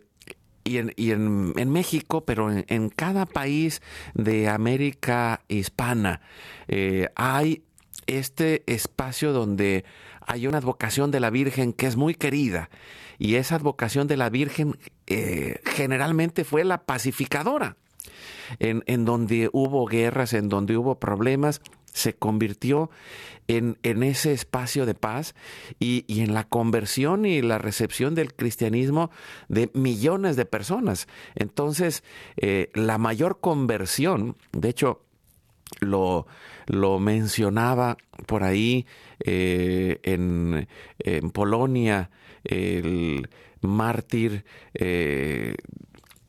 en, 0.75 1.71
México, 1.71 2.25
pero 2.25 2.51
en, 2.51 2.89
cada 2.89 3.25
país 3.25 3.81
de 4.13 4.49
América 4.49 5.41
hispana 5.47 6.19
eh, 6.67 7.07
hay 7.15 7.63
este 8.07 8.63
espacio 8.67 9.33
donde 9.33 9.85
hay 10.25 10.47
una 10.47 10.57
advocación 10.57 11.11
de 11.11 11.19
la 11.19 11.29
Virgen 11.29 11.73
que 11.73 11.87
es 11.87 11.95
muy 11.95 12.15
querida 12.15 12.69
y 13.17 13.35
esa 13.35 13.55
advocación 13.55 14.07
de 14.07 14.17
la 14.17 14.29
Virgen 14.29 14.77
eh, 15.07 15.59
generalmente 15.65 16.43
fue 16.43 16.63
la 16.63 16.83
pacificadora. 16.83 17.77
En, 18.59 18.81
en, 18.85 19.03
donde 19.03 19.49
hubo 19.51 19.85
guerras, 19.85 20.31
en 20.31 20.47
donde 20.47 20.77
hubo 20.77 20.97
problemas, 20.97 21.61
se 21.97 22.13
convirtió 22.13 22.89
en, 23.47 23.77
ese 23.83 24.33
espacio 24.33 24.85
de 24.85 24.93
paz 24.93 25.33
y, 25.79 26.05
en 26.21 26.33
la 26.33 26.43
conversión 26.43 27.25
y 27.25 27.41
la 27.41 27.57
recepción 27.57 28.13
del 28.13 28.35
cristianismo 28.35 29.09
de 29.47 29.71
millones 29.73 30.35
de 30.35 30.45
personas. 30.45 31.07
Entonces, 31.35 32.03
eh, 32.37 32.69
la 32.73 32.97
mayor 32.97 33.39
conversión, 33.39 34.35
de 34.51 34.69
hecho, 34.69 35.01
lo, 35.79 36.27
lo 36.67 36.99
mencionaba 36.99 37.97
por 38.25 38.43
ahí 38.43 38.85
eh, 39.19 39.99
en, 40.03 40.67
Polonia, 41.33 42.11
el 42.43 43.27
mártir 43.61 44.45
eh, 44.75 45.55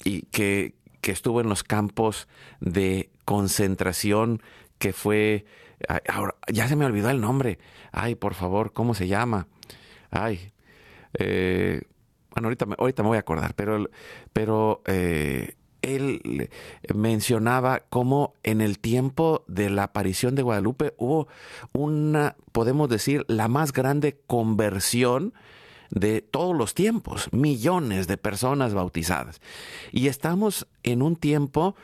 y 0.04 0.22
que, 0.22 0.74
que 1.02 1.12
estuvo 1.12 1.40
en 1.40 1.48
los 1.48 1.62
campos 1.62 2.26
de 2.60 3.10
concentración 3.28 4.40
que 4.78 4.92
fue, 4.92 5.44
ahora, 6.08 6.34
ya 6.52 6.68
se 6.68 6.76
me 6.76 6.84
olvidó 6.84 7.10
el 7.10 7.20
nombre, 7.20 7.58
ay, 7.92 8.14
por 8.14 8.34
favor, 8.34 8.72
¿cómo 8.72 8.94
se 8.94 9.08
llama? 9.08 9.46
Ay, 10.10 10.52
eh, 11.18 11.82
bueno, 12.30 12.48
ahorita 12.48 12.66
me, 12.66 12.76
ahorita 12.78 13.02
me 13.02 13.08
voy 13.08 13.16
a 13.16 13.20
acordar, 13.20 13.54
pero, 13.54 13.88
pero 14.32 14.82
eh, 14.86 15.54
él 15.82 16.50
mencionaba 16.94 17.82
cómo 17.88 18.34
en 18.42 18.60
el 18.60 18.78
tiempo 18.78 19.44
de 19.46 19.70
la 19.70 19.84
aparición 19.84 20.34
de 20.34 20.42
Guadalupe 20.42 20.94
hubo 20.98 21.28
una, 21.72 22.36
podemos 22.52 22.88
decir, 22.88 23.24
la 23.28 23.48
más 23.48 23.72
grande 23.72 24.20
conversión 24.26 25.34
de 25.90 26.20
todos 26.20 26.54
los 26.54 26.74
tiempos, 26.74 27.32
millones 27.32 28.06
de 28.06 28.18
personas 28.18 28.74
bautizadas. 28.74 29.40
Y 29.90 30.08
estamos 30.08 30.66
en 30.82 31.02
un 31.02 31.16
tiempo 31.16 31.76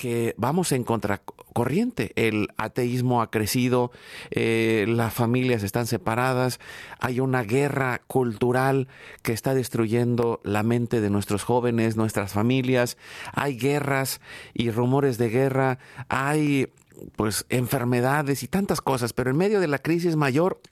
que 0.00 0.34
vamos 0.38 0.72
en 0.72 0.82
contracorriente. 0.82 2.12
El 2.16 2.48
ateísmo 2.56 3.20
ha 3.20 3.30
crecido, 3.30 3.92
eh, 4.30 4.86
las 4.88 5.12
familias 5.12 5.62
están 5.62 5.86
separadas, 5.86 6.58
hay 7.00 7.20
una 7.20 7.42
guerra 7.42 8.00
cultural 8.06 8.88
que 9.20 9.34
está 9.34 9.52
destruyendo 9.52 10.40
la 10.42 10.62
mente 10.62 11.02
de 11.02 11.10
nuestros 11.10 11.44
jóvenes, 11.44 11.98
nuestras 11.98 12.32
familias, 12.32 12.96
hay 13.34 13.58
guerras 13.58 14.22
y 14.54 14.70
rumores 14.70 15.18
de 15.18 15.28
guerra, 15.28 15.78
hay 16.08 16.72
pues 17.16 17.44
enfermedades 17.50 18.42
y 18.42 18.48
tantas 18.48 18.80
cosas, 18.80 19.12
pero 19.12 19.30
en 19.30 19.36
medio 19.36 19.60
de 19.60 19.68
la 19.68 19.80
crisis 19.80 20.16
mayor 20.16 20.62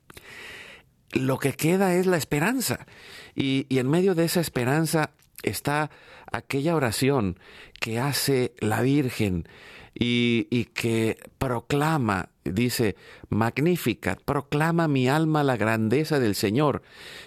lo 1.13 1.39
que 1.39 1.53
queda 1.53 1.93
es 1.97 2.07
la 2.07 2.17
esperanza. 2.17 2.87
Y, 3.35 3.67
en 3.69 3.91
medio 3.91 4.15
de 4.15 4.25
esa 4.25 4.41
esperanza 4.41 5.11
está 5.43 5.91
aquella 6.33 6.77
oración 6.77 7.39
que 7.81 7.99
hace 7.99 8.55
la 8.61 8.83
Virgen 8.83 9.49
y, 9.95 10.67
que 10.75 11.19
proclama, 11.39 12.29
dice, 12.45 12.97
magnífica, 13.29 14.17
proclama 14.25 14.87
mi 14.87 15.09
alma 15.09 15.43
la 15.43 15.57
grandeza 15.57 16.21
del 16.21 16.35
Señor, 16.35 16.83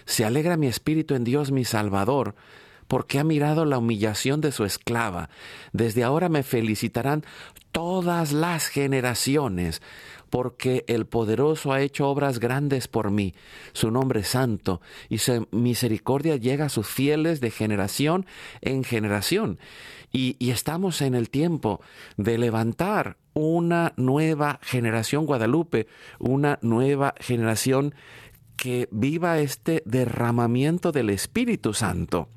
se 0.06 0.24
alegra 0.24 0.56
mi 0.56 0.68
espíritu 0.68 1.14
en 1.14 1.24
Dios 1.24 1.52
mi 1.52 1.64
Salvador, 1.64 2.34
porque 2.88 3.18
ha 3.18 3.24
mirado 3.24 3.64
la 3.64 3.78
humillación 3.78 4.40
de 4.40 4.52
su 4.52 4.64
esclava. 4.64 5.28
Desde 5.72 6.02
ahora 6.02 6.28
me 6.28 6.42
felicitarán 6.42 7.24
todas 7.72 8.32
las 8.32 8.68
generaciones, 8.68 9.82
porque 10.32 10.86
el 10.88 11.04
poderoso 11.04 11.74
ha 11.74 11.82
hecho 11.82 12.08
obras 12.08 12.40
grandes 12.40 12.88
por 12.88 13.10
mí. 13.10 13.34
Su 13.74 13.90
nombre 13.90 14.20
es 14.20 14.28
santo 14.28 14.80
y 15.10 15.18
su 15.18 15.46
misericordia 15.50 16.36
llega 16.36 16.64
a 16.64 16.68
sus 16.70 16.86
fieles 16.86 17.42
de 17.42 17.50
generación 17.50 18.24
en 18.62 18.82
generación. 18.82 19.58
Y, 20.10 20.38
estamos 20.50 21.02
en 21.02 21.14
el 21.14 21.28
tiempo 21.28 21.82
de 22.16 22.38
levantar 22.38 23.18
una 23.34 23.92
nueva 23.98 24.58
generación 24.62 25.26
Guadalupe, 25.26 25.86
una 26.18 26.58
nueva 26.62 27.14
generación 27.20 27.94
que 28.56 28.88
viva 28.90 29.38
este 29.38 29.82
derramamiento 29.84 30.92
del 30.92 31.10
Espíritu 31.10 31.74
Santo. 31.74 32.30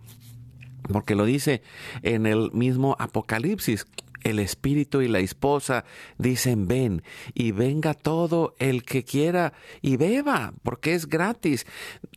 Porque 0.92 1.16
lo 1.16 1.24
dice 1.24 1.62
en 2.02 2.26
el 2.26 2.52
mismo 2.52 2.98
Apocalipsis, 3.00 3.88
el 4.26 4.40
espíritu 4.40 5.02
y 5.02 5.08
la 5.08 5.20
esposa 5.20 5.86
dicen 6.18 6.68
ven 6.68 7.04
y 7.34 7.52
venga 7.52 7.94
todo 7.94 8.56
el 8.60 8.84
que 8.84 9.04
quiera 9.06 9.54
y 9.82 9.98
beba, 9.98 10.54
porque 10.64 10.96
es 10.96 11.08
gratis. 11.08 11.66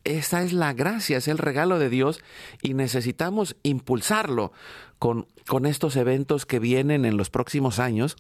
Esta 0.05 0.43
es 0.43 0.53
la 0.53 0.73
gracia, 0.73 1.19
es 1.19 1.29
el 1.29 1.39
regalo 1.39 1.79
de 1.79 1.91
Dios 1.91 2.21
y 2.63 2.75
necesitamos 2.75 3.57
impulsarlo 3.63 4.53
con, 4.99 5.27
con 5.47 5.67
estos 5.67 5.97
eventos 5.97 6.47
que 6.47 6.59
vienen 6.59 7.05
en 7.05 7.19
los 7.19 7.29
próximos 7.29 7.79
años 7.79 8.17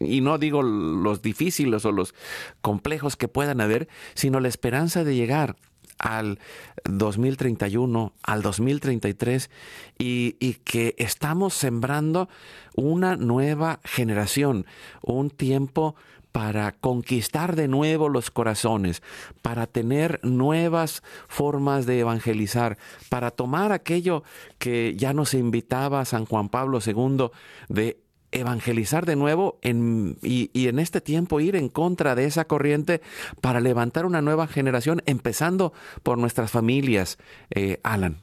y 0.00 0.20
no 0.20 0.38
digo 0.38 0.62
los 0.62 1.22
difíciles 1.22 1.84
o 1.84 1.92
los 1.92 2.14
complejos 2.60 3.16
que 3.16 3.28
puedan 3.28 3.60
haber, 3.60 3.88
sino 4.14 4.40
la 4.40 4.48
esperanza 4.48 5.04
de 5.04 5.14
llegar 5.14 5.56
al 5.98 6.38
2031, 6.84 8.12
al 8.22 8.42
2033 8.42 9.50
y, 9.98 10.36
y 10.40 10.54
que 10.54 10.94
estamos 10.98 11.54
sembrando 11.54 12.28
una 12.74 13.16
nueva 13.16 13.80
generación, 13.84 14.66
un 15.02 15.30
tiempo 15.30 15.94
para 16.34 16.72
conquistar 16.72 17.54
de 17.54 17.68
nuevo 17.68 18.08
los 18.08 18.32
corazones, 18.32 19.04
para 19.40 19.68
tener 19.68 20.18
nuevas 20.24 21.04
formas 21.28 21.86
de 21.86 22.00
evangelizar, 22.00 22.76
para 23.08 23.30
tomar 23.30 23.70
aquello 23.70 24.24
que 24.58 24.96
ya 24.96 25.12
nos 25.12 25.32
invitaba 25.34 26.04
San 26.04 26.26
Juan 26.26 26.48
Pablo 26.48 26.80
II 26.84 27.30
de 27.68 28.03
evangelizar 28.34 29.06
de 29.06 29.16
nuevo 29.16 29.58
y, 29.62 30.68
en 30.68 30.78
este 30.78 31.00
tiempo 31.00 31.40
ir 31.40 31.56
en 31.56 31.68
contra 31.68 32.14
de 32.14 32.24
esa 32.24 32.44
corriente 32.44 33.00
para 33.40 33.60
levantar 33.60 34.04
una 34.04 34.20
nueva 34.20 34.46
generación, 34.46 35.00
empezando 35.06 35.72
por 36.02 36.18
nuestras 36.18 36.50
familias, 36.50 37.18
eh, 37.50 37.80
Alan. 37.84 38.16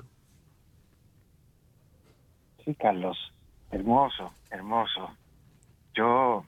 Sí, 2.63 2.75
Carlos, 2.75 3.17
hermoso, 3.71 4.33
hermoso. 4.51 5.15
Yo 5.95 6.45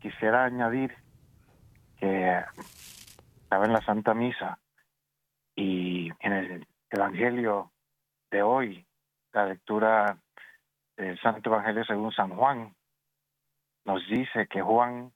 quisiera 0.00 0.44
añadir 0.44 0.94
que 1.98 2.40
estaba 3.42 3.64
en 3.64 3.72
la 3.72 3.84
Santa 3.84 4.14
Misa 4.14 4.58
y 5.56 6.10
en 6.20 6.32
el 6.32 6.66
Evangelio 6.90 7.72
de 8.30 8.42
hoy, 8.42 8.86
la 9.32 9.46
lectura 9.46 10.18
del 10.96 11.18
Santo 11.20 11.50
Evangelio 11.50 11.84
según 11.84 12.12
San 12.12 12.30
Juan, 12.30 12.74
nos 13.88 14.06
dice 14.06 14.46
que 14.48 14.60
Juan, 14.60 15.12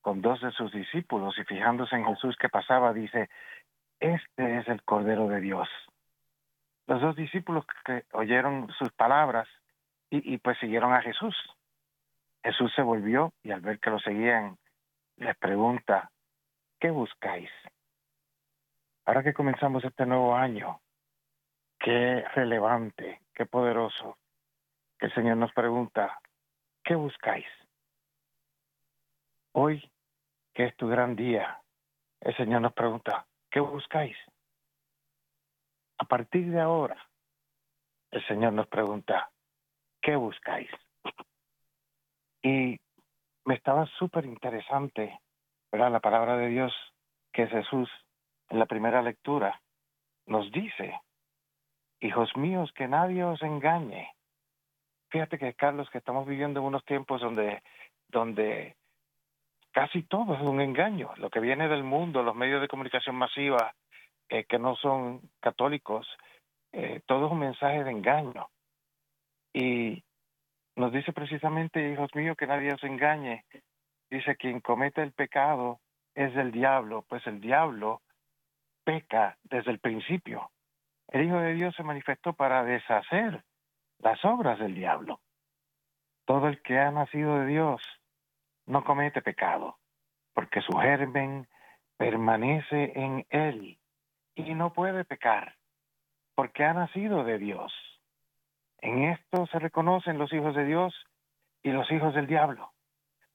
con 0.00 0.22
dos 0.22 0.40
de 0.40 0.50
sus 0.50 0.72
discípulos 0.72 1.38
y 1.38 1.44
fijándose 1.44 1.94
en 1.94 2.04
Jesús 2.04 2.36
que 2.36 2.48
pasaba, 2.48 2.92
dice, 2.92 3.30
este 4.00 4.58
es 4.58 4.66
el 4.66 4.82
Cordero 4.82 5.28
de 5.28 5.40
Dios. 5.40 5.68
Los 6.88 7.00
dos 7.00 7.14
discípulos 7.14 7.64
que 7.84 8.04
oyeron 8.12 8.68
sus 8.76 8.90
palabras 8.90 9.46
y, 10.10 10.36
pues 10.38 10.58
siguieron 10.58 10.92
a 10.92 11.00
Jesús. 11.00 11.36
Jesús 12.42 12.72
se 12.74 12.82
volvió 12.82 13.32
y 13.44 13.52
al 13.52 13.60
ver 13.60 13.78
que 13.78 13.90
lo 13.90 14.00
seguían, 14.00 14.58
les 15.18 15.36
pregunta, 15.36 16.10
¿qué 16.80 16.90
buscáis? 16.90 17.50
Ahora 19.06 19.22
que 19.22 19.32
comenzamos 19.32 19.84
este 19.84 20.06
nuevo 20.06 20.34
año, 20.34 20.80
qué 21.78 22.24
relevante, 22.34 23.20
qué 23.32 23.46
poderoso, 23.46 24.18
el 24.98 25.14
Señor 25.14 25.36
nos 25.36 25.52
pregunta, 25.52 26.18
¿qué 26.82 26.96
buscáis? 26.96 27.46
Hoy, 29.54 29.82
que 30.54 30.64
es 30.64 30.76
tu 30.76 30.88
gran 30.88 31.14
día, 31.14 31.60
el 32.20 32.34
Señor 32.36 32.62
nos 32.62 32.72
pregunta, 32.72 33.26
¿qué 33.50 33.60
buscáis? 33.60 34.16
A 35.98 36.04
partir 36.04 36.50
de 36.50 36.60
ahora, 36.60 36.96
el 38.12 38.26
Señor 38.26 38.54
nos 38.54 38.66
pregunta, 38.68 39.30
¿qué 40.00 40.16
buscáis? 40.16 40.70
Y 42.42 42.80
me 43.44 43.54
estaba 43.54 43.86
súper 43.98 44.24
interesante, 44.24 45.20
¿verdad? 45.70 45.92
La 45.92 46.00
palabra 46.00 46.36
de 46.38 46.48
Dios 46.48 46.72
que 47.32 47.46
Jesús 47.46 47.90
en 48.48 48.58
la 48.58 48.66
primera 48.66 49.02
lectura 49.02 49.60
nos 50.26 50.50
dice, 50.50 50.98
hijos 52.00 52.34
míos, 52.36 52.72
que 52.74 52.88
nadie 52.88 53.22
os 53.24 53.42
engañe. 53.42 54.14
Fíjate 55.10 55.38
que, 55.38 55.52
Carlos, 55.54 55.90
que 55.90 55.98
estamos 55.98 56.26
viviendo 56.26 56.60
en 56.60 56.66
unos 56.66 56.84
tiempos 56.86 57.20
donde, 57.20 57.62
donde 58.08 58.76
casi 59.72 60.02
todo 60.02 60.34
es 60.34 60.40
un 60.42 60.60
engaño. 60.60 61.10
Lo 61.16 61.30
que 61.30 61.40
viene 61.40 61.68
del 61.68 61.82
mundo, 61.82 62.22
los 62.22 62.36
medios 62.36 62.60
de 62.60 62.68
comunicación 62.68 63.16
masiva, 63.16 63.74
eh, 64.28 64.44
que 64.44 64.58
no 64.58 64.76
son 64.76 65.20
católicos, 65.40 66.06
eh, 66.72 67.00
todo 67.06 67.26
es 67.26 67.32
un 67.32 67.40
mensaje 67.40 67.84
de 67.84 67.90
engaño. 67.90 68.48
Y 69.52 70.04
nos 70.76 70.92
dice 70.92 71.12
precisamente, 71.12 71.92
hijos 71.92 72.14
míos, 72.14 72.36
que 72.36 72.46
nadie 72.46 72.72
os 72.72 72.82
engañe. 72.84 73.44
Dice, 74.10 74.36
quien 74.36 74.60
comete 74.60 75.02
el 75.02 75.12
pecado 75.12 75.80
es 76.14 76.34
del 76.34 76.52
diablo, 76.52 77.04
pues 77.08 77.26
el 77.26 77.40
diablo 77.40 78.02
peca 78.84 79.36
desde 79.44 79.70
el 79.70 79.78
principio. 79.78 80.50
El 81.08 81.26
Hijo 81.26 81.38
de 81.38 81.54
Dios 81.54 81.74
se 81.76 81.82
manifestó 81.82 82.32
para 82.32 82.64
deshacer 82.64 83.44
las 83.98 84.24
obras 84.24 84.58
del 84.58 84.74
diablo. 84.74 85.20
Todo 86.24 86.48
el 86.48 86.62
que 86.62 86.78
ha 86.78 86.90
nacido 86.90 87.40
de 87.40 87.46
Dios 87.46 87.82
no 88.72 88.84
comete 88.84 89.20
pecado, 89.20 89.76
porque 90.32 90.62
su 90.62 90.72
germen 90.78 91.46
permanece 91.98 92.92
en 92.94 93.26
él 93.28 93.78
y 94.34 94.54
no 94.54 94.72
puede 94.72 95.04
pecar, 95.04 95.56
porque 96.34 96.64
ha 96.64 96.72
nacido 96.72 97.22
de 97.22 97.38
Dios. 97.38 97.70
En 98.78 99.04
esto 99.04 99.46
se 99.48 99.58
reconocen 99.58 100.16
los 100.16 100.32
hijos 100.32 100.54
de 100.56 100.64
Dios 100.64 100.94
y 101.62 101.70
los 101.70 101.90
hijos 101.92 102.14
del 102.14 102.26
diablo. 102.26 102.72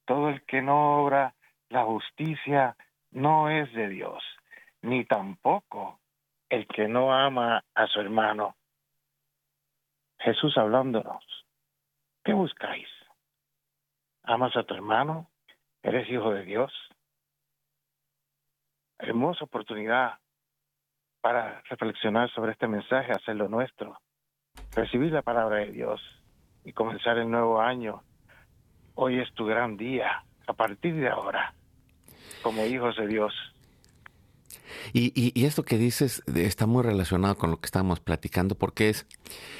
Todo 0.05 0.29
el 0.29 0.43
que 0.45 0.63
no 0.63 1.03
obra 1.03 1.35
la 1.69 1.83
justicia 1.83 2.75
no 3.11 3.51
es 3.51 3.71
de 3.73 3.89
Dios, 3.89 4.23
ni 4.81 5.05
tampoco 5.05 5.99
el 6.49 6.65
que 6.65 6.87
no 6.87 7.13
ama 7.13 7.63
a 7.75 7.85
su 7.85 7.99
hermano. 7.99 8.55
Jesús 10.17 10.57
hablándonos, 10.57 11.23
¿qué 12.23 12.33
buscáis? 12.33 12.96
¿Amas 14.29 14.57
a 14.57 14.63
tu 14.63 14.73
hermano? 14.73 15.29
¿Eres 15.81 16.09
hijo 16.09 16.31
de 16.31 16.43
Dios? 16.43 16.69
Hermosa 18.99 19.45
oportunidad 19.45 20.19
para 21.21 21.61
reflexionar 21.69 22.29
sobre 22.31 22.51
este 22.51 22.67
mensaje, 22.67 23.13
hacerlo 23.13 23.47
nuestro, 23.47 23.97
recibir 24.75 25.13
la 25.13 25.21
palabra 25.21 25.59
de 25.59 25.71
Dios 25.71 26.01
y 26.65 26.73
comenzar 26.73 27.17
el 27.17 27.31
nuevo 27.31 27.61
año. 27.61 28.03
Hoy 28.95 29.17
es 29.17 29.33
tu 29.33 29.45
gran 29.45 29.77
día, 29.77 30.25
a 30.45 30.51
partir 30.51 30.95
de 30.95 31.07
ahora, 31.07 31.53
como 32.43 32.65
hijos 32.65 32.97
de 32.97 33.07
Dios. 33.07 33.33
Y, 34.93 35.45
esto 35.45 35.63
que 35.63 35.77
dices 35.77 36.23
está 36.35 36.65
muy 36.65 36.83
relacionado 36.83 37.37
con 37.37 37.51
lo 37.51 37.59
que 37.59 37.65
estamos 37.65 37.99
platicando, 37.99 38.55
porque 38.55 38.89
es, 38.89 39.05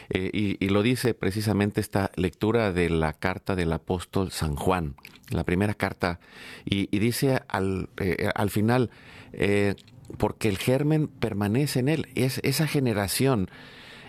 eh, 0.09 0.29
y, 0.33 0.69
lo 0.69 0.81
dice 0.81 1.13
precisamente 1.13 1.81
esta 1.81 2.11
lectura 2.15 2.71
de 2.73 2.89
la 2.89 3.13
carta 3.13 3.55
del 3.55 3.73
apóstol 3.73 4.31
San 4.31 4.55
Juan, 4.55 4.95
la 5.29 5.43
primera 5.43 5.73
carta, 5.73 6.19
y, 6.65 6.85
dice 6.99 7.41
al, 7.47 7.89
eh, 7.97 8.29
al 8.35 8.49
final, 8.49 8.89
eh, 9.33 9.75
porque 10.17 10.49
el 10.49 10.57
germen 10.57 11.07
permanece 11.07 11.79
en 11.79 11.89
él. 11.89 12.07
Es, 12.15 12.39
esa 12.43 12.67
generación 12.67 13.49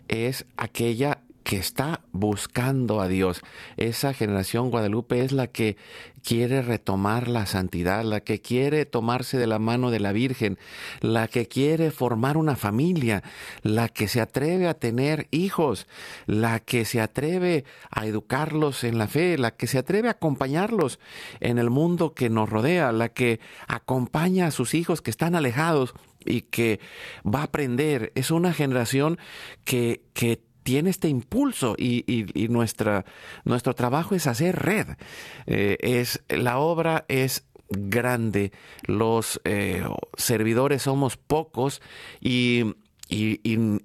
es 0.08 0.46
aquella 0.56 1.17
que 1.48 1.56
está 1.56 2.02
buscando 2.12 3.00
a 3.00 3.08
Dios. 3.08 3.40
Esa 3.78 4.12
generación 4.12 4.70
Guadalupe 4.70 5.24
es 5.24 5.32
la 5.32 5.46
que 5.46 5.78
quiere 6.22 6.60
retomar 6.60 7.26
la 7.26 7.46
santidad, 7.46 8.04
la 8.04 8.20
que 8.20 8.42
quiere 8.42 8.84
tomarse 8.84 9.38
de 9.38 9.46
la 9.46 9.58
mano 9.58 9.90
de 9.90 9.98
la 9.98 10.12
Virgen, 10.12 10.58
la 11.00 11.26
que 11.26 11.48
quiere 11.48 11.90
formar 11.90 12.36
una 12.36 12.54
familia, 12.54 13.22
la 13.62 13.88
que 13.88 14.08
se 14.08 14.20
atreve 14.20 14.68
a 14.68 14.74
tener 14.74 15.26
hijos, 15.30 15.86
la 16.26 16.60
que 16.60 16.84
se 16.84 17.00
atreve 17.00 17.64
a 17.90 18.04
educarlos 18.04 18.84
en 18.84 18.98
la 18.98 19.08
fe, 19.08 19.38
la 19.38 19.52
que 19.52 19.68
se 19.68 19.78
atreve 19.78 20.08
a 20.08 20.12
acompañarlos 20.12 21.00
en 21.40 21.56
el 21.56 21.70
mundo 21.70 22.12
que 22.12 22.28
nos 22.28 22.50
rodea, 22.50 22.92
la 22.92 23.08
que 23.08 23.40
acompaña 23.68 24.48
a 24.48 24.50
sus 24.50 24.74
hijos 24.74 25.00
que 25.00 25.10
están 25.10 25.34
alejados 25.34 25.94
y 26.26 26.42
que 26.42 26.78
va 27.24 27.40
a 27.40 27.44
aprender. 27.44 28.12
Es 28.14 28.30
una 28.30 28.52
generación 28.52 29.18
que, 29.64 30.02
que 30.12 30.42
tiene 30.68 30.90
este 30.90 31.08
impulso 31.08 31.76
y, 31.78 32.26
nuestra, 32.50 33.06
nuestro 33.46 33.74
trabajo 33.74 34.14
es 34.14 34.26
hacer 34.26 34.54
red. 34.54 34.86
Eh, 35.46 35.78
es, 35.80 36.22
la 36.28 36.58
obra 36.58 37.06
es 37.08 37.46
grande, 37.70 38.52
los 38.82 39.40
eh, 39.44 39.82
servidores 40.18 40.82
somos 40.82 41.16
pocos 41.16 41.80
y, 42.20 42.74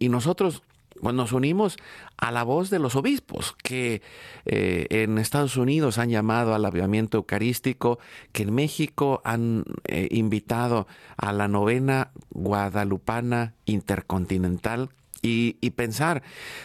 nosotros 0.02 0.64
nos 1.02 1.32
unimos 1.32 1.78
a 2.18 2.32
la 2.32 2.44
voz 2.44 2.70
de 2.70 2.80
los 2.80 2.98
obispos 2.98 3.56
que 3.64 4.02
eh, 4.46 4.88
en 4.90 5.18
Estados 5.20 5.56
Unidos 5.56 5.98
han 5.98 6.10
llamado 6.10 6.54
al 6.54 6.66
avivamiento 6.66 7.18
eucarístico, 7.18 7.98
que 8.34 8.44
en 8.44 8.54
México 8.54 9.22
han 9.24 9.64
invitado 10.10 10.86
a 11.16 11.32
la 11.32 11.48
novena 11.48 12.12
guadalupana 12.30 13.56
intercontinental 13.64 14.90
y, 15.24 15.70
pensar 15.72 16.22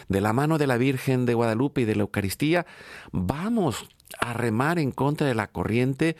de 0.09 0.21
la 0.21 0.33
mano 0.33 0.57
de 0.57 0.67
la 0.67 0.77
Virgen 0.77 1.25
de 1.25 1.33
Guadalupe 1.33 1.81
y 1.81 1.85
de 1.85 1.95
la 1.95 2.01
Eucaristía, 2.01 2.65
vamos 3.11 3.87
a 4.19 4.33
remar 4.33 4.79
en 4.79 4.91
contra 4.91 5.25
de 5.25 5.33
la 5.33 5.47
corriente 5.47 6.17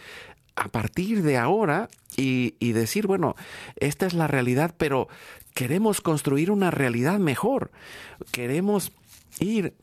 a 0.56 0.70
partir 0.70 1.22
de 1.22 1.38
ahora 1.38 1.90
y, 2.16 2.72
decir, 2.72 3.08
bueno, 3.08 3.36
esta 3.76 4.06
es 4.06 4.14
la 4.14 4.28
realidad, 4.28 4.74
pero 4.78 5.10
queremos 5.54 6.02
construir 6.02 6.50
una 6.50 6.72
realidad 6.72 7.20
mejor. 7.20 7.72
Queremos 8.32 8.92
ir 9.40 9.76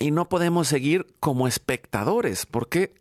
y 0.00 0.10
no 0.10 0.28
podemos 0.28 0.68
seguir 0.68 1.06
como 1.20 1.46
espectadores. 1.46 2.44
¿Por 2.46 2.68
qué? 2.68 2.94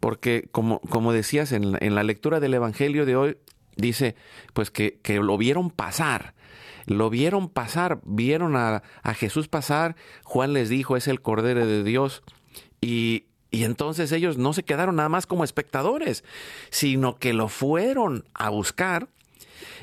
Porque, 0.00 0.48
como, 0.50 0.80
como 0.80 1.12
decías 1.12 1.52
en, 1.52 1.94
la 1.94 2.02
lectura 2.02 2.40
del 2.40 2.54
Evangelio 2.54 3.04
de 3.04 3.16
hoy, 3.16 3.36
dice, 3.76 4.16
pues 4.54 4.70
que 4.70 5.00
lo 5.06 5.36
vieron 5.36 5.70
pasar 5.70 6.34
lo 6.86 7.10
vieron 7.10 7.48
pasar, 7.48 8.00
vieron 8.04 8.56
a, 8.56 8.82
Jesús 9.14 9.48
pasar, 9.48 9.96
Juan 10.24 10.52
les 10.52 10.68
dijo, 10.68 10.96
es 10.96 11.08
el 11.08 11.20
Cordero 11.20 11.66
de 11.66 11.84
Dios, 11.84 12.22
y, 12.80 13.24
entonces 13.50 14.10
ellos 14.10 14.36
no 14.36 14.52
se 14.52 14.64
quedaron 14.64 14.96
nada 14.96 15.08
más 15.08 15.26
como 15.26 15.44
espectadores, 15.44 16.24
sino 16.70 17.16
que 17.16 17.32
lo 17.32 17.48
fueron 17.48 18.24
a 18.34 18.48
buscar, 18.50 19.08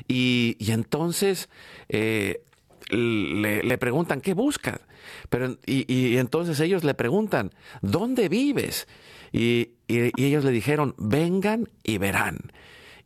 y, 0.08 0.56
entonces 0.60 1.48
eh, 1.88 2.42
le, 2.90 3.78
preguntan, 3.78 4.20
¿qué 4.20 4.34
buscas? 4.34 4.80
Pero, 5.28 5.58
y, 5.66 6.16
entonces 6.16 6.60
ellos 6.60 6.84
le 6.84 6.94
preguntan, 6.94 7.50
¿dónde 7.80 8.28
vives? 8.28 8.86
Y, 9.32 9.70
ellos 9.88 10.44
le 10.44 10.50
dijeron, 10.50 10.94
vengan 10.98 11.68
y 11.82 11.98
verán. 11.98 12.52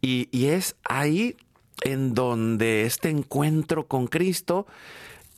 Y, 0.01 0.29
es 0.47 0.77
ahí 0.85 1.37
en 1.83 2.15
donde 2.15 2.85
este 2.85 3.11
encuentro 3.11 3.87
con 3.87 4.07
Cristo 4.07 4.67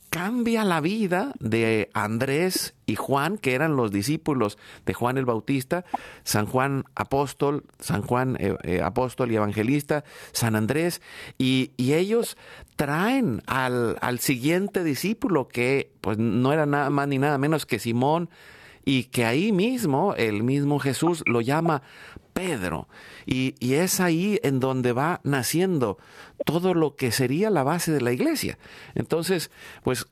cambia 0.09 0.63
la 0.63 0.81
vida 0.81 1.33
de 1.39 1.89
Andrés 1.93 2.73
y 2.85 2.95
Juan, 2.95 3.37
que 3.37 3.53
eran 3.53 3.75
los 3.75 3.91
discípulos 3.91 4.57
de 4.85 4.93
Juan 4.93 5.17
el 5.17 5.25
Bautista, 5.25 5.85
San 6.23 6.47
Juan 6.47 6.85
apóstol, 6.95 7.65
San 7.79 8.01
Juan 8.01 8.35
eh, 8.39 8.55
eh, 8.63 8.81
apóstol 8.81 9.31
y 9.31 9.35
evangelista, 9.35 10.03
San 10.31 10.55
Andrés, 10.55 11.01
y, 11.37 11.71
ellos 11.77 12.37
traen 12.75 13.41
al, 13.45 13.97
al, 13.99 14.19
siguiente 14.19 14.83
discípulo 14.83 15.47
que 15.47 15.91
pues 16.01 16.17
no 16.17 16.53
era 16.53 16.65
nada 16.65 16.89
más 16.89 17.07
ni 17.07 17.17
nada 17.17 17.37
menos 17.37 17.65
que 17.65 17.77
Simón, 17.77 18.29
y 18.89 19.03
que 19.03 19.23
ahí 19.23 19.51
mismo 19.51 20.15
el 20.15 20.41
mismo 20.41 20.79
Jesús 20.79 21.21
lo 21.27 21.41
llama 21.41 21.83
Pedro. 22.33 22.87
Y, 23.27 23.53
es 23.61 23.99
ahí 23.99 24.39
en 24.41 24.59
donde 24.59 24.93
va 24.93 25.21
naciendo 25.23 25.99
todo 26.43 26.73
lo 26.73 26.95
que 26.95 27.11
sería 27.11 27.51
la 27.51 27.61
base 27.61 27.91
de 27.91 28.01
la 28.01 28.13
iglesia. 28.13 28.57
Entonces, 28.95 29.51
pues 29.83 30.07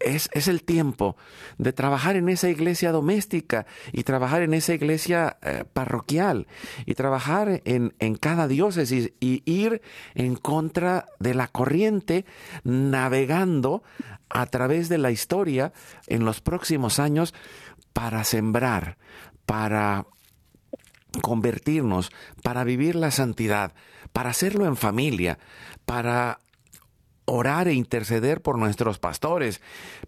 es, 0.00 0.30
el 0.32 0.62
tiempo 0.62 1.18
de 1.58 1.74
trabajar 1.74 2.16
en 2.16 2.30
esa 2.30 2.48
iglesia 2.48 2.92
doméstica 2.92 3.66
y 3.92 4.04
trabajar 4.04 4.40
en 4.40 4.54
esa 4.54 4.72
iglesia 4.72 5.36
eh, 5.42 5.64
parroquial 5.70 6.46
y 6.86 6.94
trabajar 6.94 7.60
en, 7.66 7.92
en, 7.98 8.14
cada 8.14 8.48
diócesis 8.48 9.12
y 9.20 9.42
ir 9.44 9.82
en 10.14 10.34
contra 10.36 11.04
de 11.18 11.34
la 11.34 11.48
corriente 11.48 12.24
navegando 12.64 13.82
a 14.30 14.46
través 14.46 14.88
de 14.88 14.98
la 14.98 15.10
historia 15.10 15.72
en 16.06 16.24
los 16.24 16.40
próximos 16.40 16.98
años 16.98 17.34
para 17.92 18.24
sembrar, 18.24 18.98
para 19.46 20.06
convertirnos, 21.22 22.10
para 22.42 22.64
vivir 22.64 22.94
la 22.94 23.10
santidad, 23.10 23.72
para 24.12 24.30
hacerlo 24.30 24.66
en 24.66 24.76
familia, 24.76 25.38
para 25.84 26.40
orar 27.24 27.68
e 27.68 27.74
interceder 27.74 28.40
por 28.40 28.58
nuestros 28.58 28.98
pastores, 28.98 29.60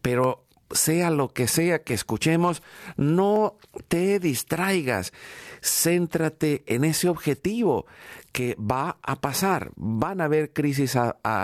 pero 0.03 0.47
sea 0.71 1.11
lo 1.11 1.29
que 1.29 1.49
sea 1.49 1.83
que 1.83 1.95
escuchemos, 1.95 2.63
no 2.97 3.57
te 3.89 4.19
distraigas, 4.19 5.13
céntrate 5.63 6.63
en 6.67 6.85
ese 6.85 7.09
objetivo 7.09 7.87
que 8.33 8.57
va 8.57 8.99
a 9.03 9.17
pasar. 9.17 9.73
¿Van 9.77 10.21
a 10.21 10.25
haber 10.25 10.53
crisis 10.53 10.97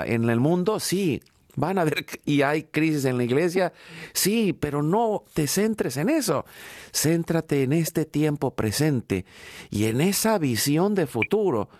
en 0.07 0.31
el 0.31 0.41
mundo? 0.41 0.81
Sí. 0.81 1.23
¿Van 1.57 1.79
a 1.79 1.83
haber 1.83 2.05
y 2.27 2.43
hay 2.43 2.65
crisis 2.65 3.07
en 3.07 3.17
la 3.17 3.25
iglesia? 3.25 3.73
Sí, 4.13 4.53
pero 4.53 4.83
no 4.83 5.25
te 5.35 5.47
centres 5.47 5.97
en 5.97 6.11
eso. 6.11 6.45
Céntrate 6.93 7.63
en 7.63 7.73
este 7.73 8.05
tiempo 8.05 8.55
presente 8.55 9.25
y 9.71 9.87
en 9.87 10.03
esa 10.03 10.39
visión 10.39 10.95
de 10.95 11.07
futuro 11.07 11.71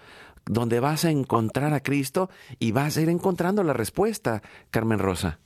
donde 0.47 0.81
vas 0.81 1.05
a 1.05 1.11
encontrar 1.11 1.75
a 1.75 1.81
Cristo 1.81 2.31
y 2.59 2.73
vas 2.73 2.97
a 2.97 3.03
ir 3.03 3.11
encontrando 3.11 3.63
la 3.63 3.75
respuesta, 3.75 4.41
Carmen 4.71 4.99
Rosa. 4.99 5.39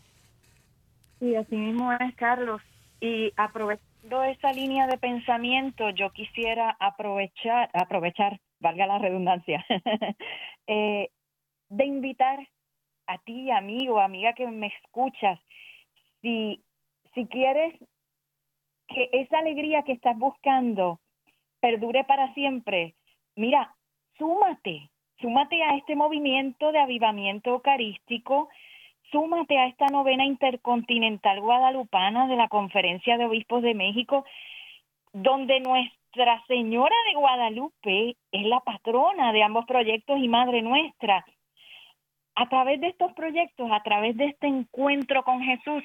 Sí, 1.19 1.35
así 1.35 1.57
mismo 1.57 1.93
es, 1.93 2.15
Carlos. 2.17 2.63
Y 3.01 3.33
aprovechando 3.37 4.23
esa 4.25 4.53
línea 4.53 4.87
de 4.87 4.99
pensamiento, 4.99 5.91
yo 5.91 6.11
quisiera 6.13 6.77
aprovechar, 6.79 7.69
aprovechar, 7.73 8.41
valga 8.61 8.87
la 8.87 8.99
redundancia, 8.99 9.65
eh, 10.67 11.09
de 11.69 11.85
invitar 11.85 12.39
a 13.13 13.19
ti, 13.19 13.51
amigo, 13.51 14.01
amiga 14.01 14.33
que 14.33 14.47
me 14.47 14.69
escuchas, 14.69 15.39
si, 16.21 16.63
si 17.15 17.27
quieres 17.27 17.75
que 18.89 19.09
esa 19.13 19.39
alegría 19.39 19.83
que 19.83 19.93
estás 19.93 20.17
buscando 20.19 21.01
perdure 21.61 22.05
para 22.05 22.33
siempre, 22.35 22.95
mira, 23.37 23.75
súmate, 24.19 24.91
súmate 25.21 25.63
a 25.63 25.77
este 25.77 25.95
movimiento 25.95 26.73
de 26.73 26.81
avivamiento 26.81 27.51
eucarístico 27.51 28.49
súmate 29.11 29.59
a 29.59 29.67
esta 29.67 29.87
novena 29.87 30.25
intercontinental 30.25 31.41
guadalupana 31.41 32.27
de 32.27 32.37
la 32.37 32.49
Conferencia 32.49 33.17
de 33.19 33.27
Obispos 33.27 33.63
de 33.63 33.75
México, 33.75 34.25
donde 35.13 35.61
Nuestra 35.61 36.43
Señora 36.47 36.95
de 37.09 37.15
Guadalupe 37.15 38.17
es 38.33 38.47
la 38.47 38.61
patrona 38.61 39.33
de 39.33 39.43
ambos 39.43 39.67
proyectos 39.67 40.19
y 40.19 40.29
Madre 40.29 40.63
Nuestra. 40.63 41.25
A 42.35 42.49
través 42.49 42.81
de 42.81 42.89
estos 42.89 43.13
proyectos, 43.13 43.71
a 43.71 43.83
través 43.83 44.17
de 44.17 44.27
este 44.27 44.47
encuentro 44.47 45.25
con 45.25 45.43
Jesús, 45.43 45.85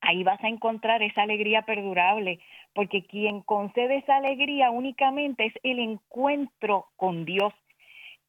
ahí 0.00 0.22
vas 0.24 0.42
a 0.42 0.48
encontrar 0.48 1.02
esa 1.02 1.22
alegría 1.22 1.62
perdurable, 1.62 2.40
porque 2.74 3.04
quien 3.04 3.40
concede 3.40 3.98
esa 3.98 4.16
alegría 4.16 4.70
únicamente 4.70 5.46
es 5.46 5.54
el 5.62 5.78
encuentro 5.78 6.86
con 6.96 7.24
Dios. 7.24 7.52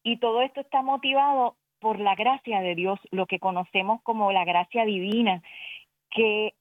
Y 0.02 0.18
todo 0.18 0.42
esto 0.42 0.60
está 0.60 0.82
motivado 0.82 1.56
por 1.80 2.00
la 2.00 2.14
gracia 2.14 2.60
de 2.60 2.74
Dios, 2.74 2.98
lo 3.10 3.26
que 3.26 3.38
conocemos 3.38 4.00
como 4.02 4.32
la 4.32 4.44
gracia 4.44 4.84
divina, 4.84 5.42
que 6.10 6.54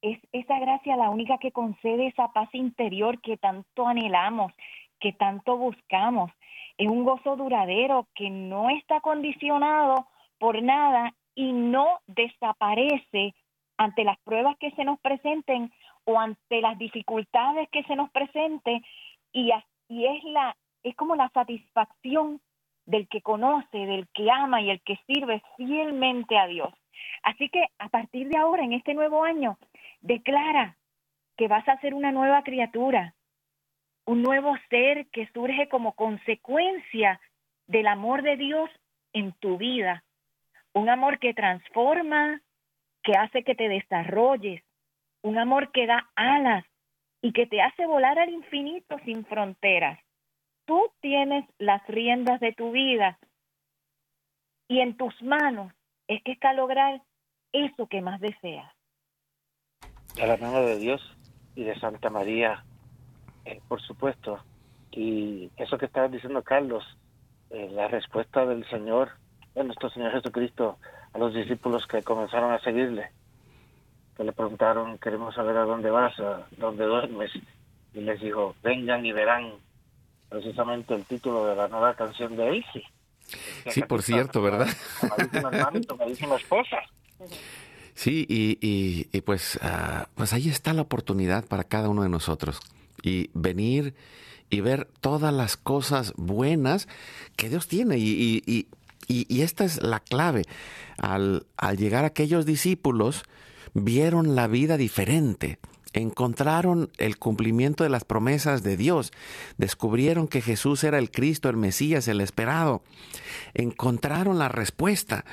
es 0.00 0.18
esa 0.32 0.58
gracia 0.58 0.96
la 0.96 1.10
única 1.10 1.38
que 1.38 1.52
concede 1.52 2.08
esa 2.08 2.32
paz 2.32 2.48
interior 2.54 3.20
que 3.20 3.36
tanto 3.36 3.86
anhelamos, 3.86 4.52
que 5.00 5.12
tanto 5.12 5.56
buscamos. 5.56 6.30
Es 6.78 6.88
un 6.88 7.04
gozo 7.04 7.36
duradero 7.36 8.08
que 8.14 8.30
no 8.30 8.70
está 8.70 9.00
condicionado 9.00 10.06
por 10.38 10.62
nada 10.62 11.14
y 11.34 11.52
no 11.52 12.00
desaparece 12.06 13.34
ante 13.76 14.04
las 14.04 14.18
pruebas 14.20 14.56
que 14.58 14.70
se 14.72 14.84
nos 14.84 15.00
presenten 15.00 15.72
o 16.04 16.18
ante 16.18 16.60
las 16.60 16.78
dificultades 16.78 17.68
que 17.70 17.82
se 17.84 17.96
nos 17.96 18.10
presenten 18.10 18.84
y, 19.32 19.50
es 19.88 20.24
la 20.24 20.56
es 20.82 20.96
como 20.96 21.14
la 21.14 21.28
satisfacción 21.28 22.40
del 22.86 23.06
que 23.08 23.22
conoce, 23.22 23.78
del 23.78 24.08
que 24.08 24.28
ama 24.30 24.60
y 24.60 24.70
el 24.70 24.80
que 24.82 24.98
sirve 25.06 25.42
fielmente 25.56 26.36
a 26.36 26.46
Dios. 26.46 26.74
Así 27.22 27.48
que 27.48 27.64
a 27.78 27.88
partir 27.88 28.28
de 28.28 28.36
ahora, 28.36 28.64
en 28.64 28.72
este 28.72 28.94
nuevo 28.94 29.22
año, 29.22 29.58
declara 30.00 30.76
que 31.36 31.46
vas 31.46 31.66
a 31.68 31.78
ser 31.80 31.94
una 31.94 32.10
nueva 32.10 32.42
criatura, 32.42 33.14
un 34.04 34.22
nuevo 34.22 34.54
ser 34.68 35.06
que 35.08 35.28
surge 35.32 35.68
como 35.68 35.92
consecuencia 35.92 37.20
del 37.66 37.86
amor 37.86 38.22
de 38.22 38.36
Dios 38.36 38.70
en 39.12 39.32
tu 39.32 39.58
vida, 39.58 40.04
un 40.72 40.88
amor 40.88 41.18
que 41.18 41.34
transforma, 41.34 42.40
que 43.02 43.12
hace 43.12 43.44
que 43.44 43.54
te 43.54 43.68
desarrolles, 43.68 44.62
un 45.22 45.38
amor 45.38 45.70
que 45.72 45.86
da 45.86 46.10
alas 46.16 46.64
y 47.20 47.32
que 47.32 47.46
te 47.46 47.62
hace 47.62 47.86
volar 47.86 48.18
al 48.18 48.30
infinito 48.30 48.98
sin 49.04 49.24
fronteras. 49.26 49.98
Tú 50.64 50.90
tienes 51.00 51.44
las 51.58 51.86
riendas 51.86 52.40
de 52.40 52.52
tu 52.52 52.72
vida 52.72 53.18
y 54.68 54.80
en 54.80 54.96
tus 54.96 55.20
manos 55.22 55.72
es 56.08 56.22
que 56.22 56.32
está 56.32 56.52
lograr 56.52 57.02
eso 57.52 57.86
que 57.86 58.00
más 58.00 58.20
deseas. 58.20 58.72
A 60.20 60.26
la 60.26 60.36
mano 60.36 60.62
de 60.62 60.78
Dios 60.78 61.00
y 61.54 61.64
de 61.64 61.78
Santa 61.78 62.10
María, 62.10 62.64
eh, 63.44 63.60
por 63.68 63.80
supuesto. 63.82 64.38
Y 64.90 65.50
eso 65.56 65.78
que 65.78 65.86
estaba 65.86 66.08
diciendo 66.08 66.42
Carlos, 66.42 66.84
eh, 67.50 67.68
la 67.72 67.88
respuesta 67.88 68.46
del 68.46 68.68
Señor, 68.68 69.10
de 69.54 69.64
nuestro 69.64 69.90
Señor 69.90 70.12
Jesucristo, 70.12 70.78
a 71.12 71.18
los 71.18 71.34
discípulos 71.34 71.86
que 71.86 72.02
comenzaron 72.02 72.52
a 72.52 72.60
seguirle, 72.60 73.10
que 74.16 74.24
le 74.24 74.32
preguntaron, 74.32 74.98
queremos 74.98 75.34
saber 75.34 75.56
a 75.56 75.64
dónde 75.64 75.90
vas, 75.90 76.18
a 76.20 76.46
dónde 76.56 76.84
duermes, 76.84 77.30
y 77.94 78.00
les 78.00 78.20
dijo, 78.20 78.54
vengan 78.62 79.04
y 79.04 79.12
verán 79.12 79.52
precisamente 80.28 80.94
el 80.94 81.04
título 81.04 81.46
de 81.46 81.56
la 81.56 81.68
nueva 81.68 81.94
canción 81.94 82.36
de 82.36 82.56
Easy. 82.56 82.82
Sí, 83.68 83.82
por 83.82 84.02
cierto, 84.02 84.42
¿verdad? 84.42 84.66
esposa. 86.36 86.78
Sí, 87.94 88.26
y, 88.28 88.58
y, 89.12 89.20
pues, 89.20 89.58
ah, 89.62 90.08
pues 90.14 90.32
ahí 90.32 90.48
está 90.48 90.72
la 90.72 90.82
oportunidad 90.82 91.44
para 91.44 91.64
cada 91.64 91.88
uno 91.88 92.02
de 92.02 92.08
nosotros. 92.08 92.60
Y 93.02 93.30
venir 93.34 93.94
y 94.50 94.60
ver 94.60 94.88
todas 95.00 95.32
las 95.32 95.56
cosas 95.56 96.12
buenas 96.16 96.88
que 97.36 97.48
Dios 97.48 97.68
tiene. 97.68 97.98
Y, 97.98 98.42
y, 98.46 98.66
y 99.08 99.42
esta 99.42 99.64
es 99.64 99.82
la 99.82 100.00
clave. 100.00 100.44
Al, 100.98 101.46
al 101.56 101.76
llegar 101.76 102.04
aquellos 102.04 102.46
discípulos, 102.46 103.24
vieron 103.74 104.34
la 104.34 104.46
vida 104.46 104.76
diferente 104.76 105.58
encontraron 105.92 106.90
el 106.98 107.18
cumplimiento 107.18 107.84
de 107.84 107.90
las 107.90 108.04
promesas 108.04 108.62
de 108.62 108.76
Dios, 108.76 109.12
descubrieron 109.58 110.28
que 110.28 110.40
Jesús 110.40 110.84
era 110.84 110.98
el 110.98 111.10
Cristo, 111.10 111.48
el 111.48 111.56
Mesías, 111.56 112.08
el 112.08 112.20
esperado, 112.20 112.82
encontraron 113.54 114.38
la 114.38 114.48
respuesta 114.48 115.24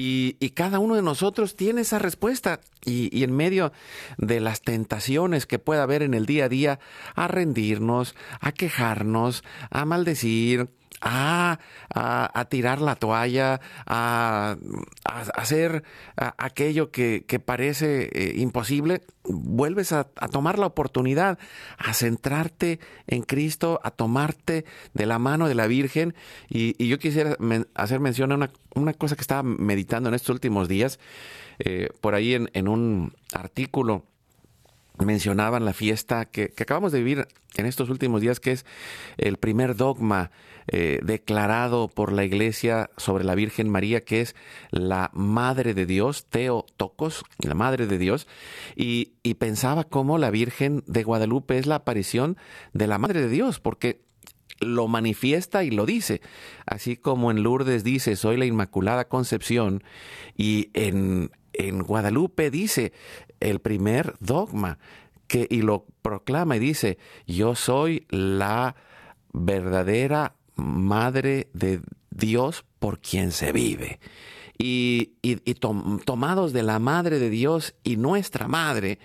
y, 0.00 0.50
cada 0.50 0.78
uno 0.78 0.94
de 0.94 1.02
nosotros 1.02 1.56
tiene 1.56 1.80
esa 1.80 1.98
respuesta. 1.98 2.60
Y, 2.84 3.16
y, 3.16 3.24
en 3.24 3.34
medio 3.34 3.72
de 4.16 4.40
las 4.40 4.62
tentaciones 4.62 5.44
que 5.44 5.58
pueda 5.58 5.82
haber 5.82 6.02
en 6.02 6.14
el 6.14 6.24
día 6.24 6.44
a 6.44 6.48
día, 6.48 6.78
a 7.16 7.26
rendirnos, 7.26 8.14
a 8.40 8.52
quejarnos, 8.52 9.42
a 9.70 9.84
maldecir, 9.84 10.68
a, 11.00 11.58
a, 11.94 12.44
tirar 12.46 12.80
la 12.80 12.96
toalla, 12.96 13.60
a, 13.86 14.56
hacer 15.04 15.84
aquello 16.16 16.90
que, 16.90 17.42
parece 17.44 18.08
eh, 18.12 18.34
imposible, 18.36 19.02
vuelves 19.24 19.92
a, 19.92 20.04
tomar 20.04 20.58
la 20.58 20.66
oportunidad, 20.66 21.38
a 21.76 21.94
centrarte 21.94 22.80
en 23.06 23.22
Cristo, 23.22 23.80
a 23.82 23.90
tomarte 23.90 24.64
de 24.94 25.06
la 25.06 25.18
mano 25.18 25.48
de 25.48 25.54
la 25.54 25.66
Virgen. 25.66 26.14
Y, 26.48 26.86
yo 26.86 26.98
quisiera 26.98 27.36
hacer 27.74 28.00
mención 28.00 28.32
a 28.32 28.36
una, 28.36 28.50
una, 28.74 28.92
cosa 28.92 29.16
que 29.16 29.22
estaba 29.22 29.42
meditando 29.42 30.08
en 30.08 30.14
estos 30.14 30.30
últimos 30.30 30.68
días, 30.68 30.98
eh, 31.58 31.88
por 32.00 32.14
ahí 32.14 32.34
en, 32.34 32.50
en 32.54 32.68
un 32.68 33.12
artículo 33.32 34.04
mencionaban 35.04 35.64
la 35.64 35.72
fiesta 35.72 36.24
que, 36.26 36.52
acabamos 36.58 36.92
de 36.92 36.98
vivir 36.98 37.28
en 37.56 37.66
estos 37.66 37.90
últimos 37.90 38.20
días, 38.20 38.40
que 38.40 38.52
es 38.52 38.66
el 39.16 39.36
primer 39.36 39.76
dogma 39.76 40.30
eh, 40.68 41.00
declarado 41.02 41.88
por 41.88 42.12
la 42.12 42.24
Iglesia 42.24 42.90
sobre 42.96 43.24
la 43.24 43.34
Virgen 43.34 43.68
María, 43.68 44.04
que 44.04 44.20
es 44.20 44.36
la 44.70 45.10
Madre 45.14 45.74
de 45.74 45.86
Dios, 45.86 46.26
Tocos, 46.76 47.24
la 47.38 47.54
Madre 47.54 47.86
de 47.86 47.98
Dios, 47.98 48.26
y, 48.76 49.14
y 49.22 49.34
pensaba 49.34 49.84
cómo 49.84 50.18
la 50.18 50.30
Virgen 50.30 50.82
de 50.86 51.04
Guadalupe 51.04 51.58
es 51.58 51.66
la 51.66 51.76
aparición 51.76 52.36
de 52.72 52.86
la 52.86 52.98
Madre 52.98 53.22
de 53.22 53.28
Dios, 53.28 53.60
porque 53.60 54.02
lo 54.60 54.88
manifiesta 54.88 55.64
y 55.64 55.70
lo 55.70 55.86
dice, 55.86 56.20
así 56.66 56.96
como 56.96 57.30
en 57.30 57.42
Lourdes 57.42 57.84
dice, 57.84 58.16
soy 58.16 58.36
la 58.36 58.44
Inmaculada 58.44 59.08
Concepción, 59.08 59.82
y 60.36 60.70
en, 60.74 61.30
en 61.52 61.82
Guadalupe 61.82 62.50
dice 62.50 62.92
el 63.40 63.60
primer 63.60 64.16
dogma 64.20 64.78
que, 65.26 65.46
y 65.50 65.62
lo 65.62 65.86
proclama 66.02 66.56
y 66.56 66.60
dice, 66.60 66.98
yo 67.26 67.54
soy 67.54 68.06
la 68.10 68.76
verdadera 69.32 70.34
madre 70.56 71.48
de 71.52 71.80
Dios 72.10 72.64
por 72.78 73.00
quien 73.00 73.32
se 73.32 73.52
vive. 73.52 74.00
Y, 74.58 75.12
y, 75.22 75.36
tomados 75.54 76.52
de 76.52 76.64
la 76.64 76.80
madre 76.80 77.20
de 77.20 77.30
Dios 77.30 77.76
y 77.84 77.96
nuestra 77.96 78.48
madre, 78.48 78.98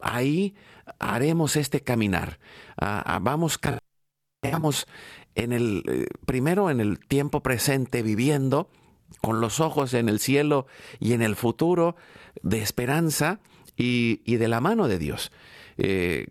ahí 0.00 0.54
haremos 0.98 1.56
este 1.56 1.82
caminar. 1.82 2.38
Ah, 2.80 3.02
ah, 3.04 3.18
vamos 3.18 3.58
en 5.34 5.52
el, 5.52 5.82
eh, 5.86 6.06
primero 6.24 6.70
en 6.70 6.80
el 6.80 6.98
tiempo 6.98 7.42
presente 7.42 8.02
viviendo, 8.02 8.70
con 9.20 9.40
los 9.40 9.60
ojos 9.60 9.92
en 9.94 10.08
el 10.08 10.18
cielo 10.18 10.66
y 10.98 11.12
en 11.12 11.22
el 11.22 11.36
futuro 11.36 11.96
de 12.42 12.62
esperanza 12.62 13.40
y, 13.76 14.36
de 14.36 14.48
la 14.48 14.60
mano 14.60 14.88
de 14.88 14.98
Dios. 14.98 15.32
Eh, 15.78 16.26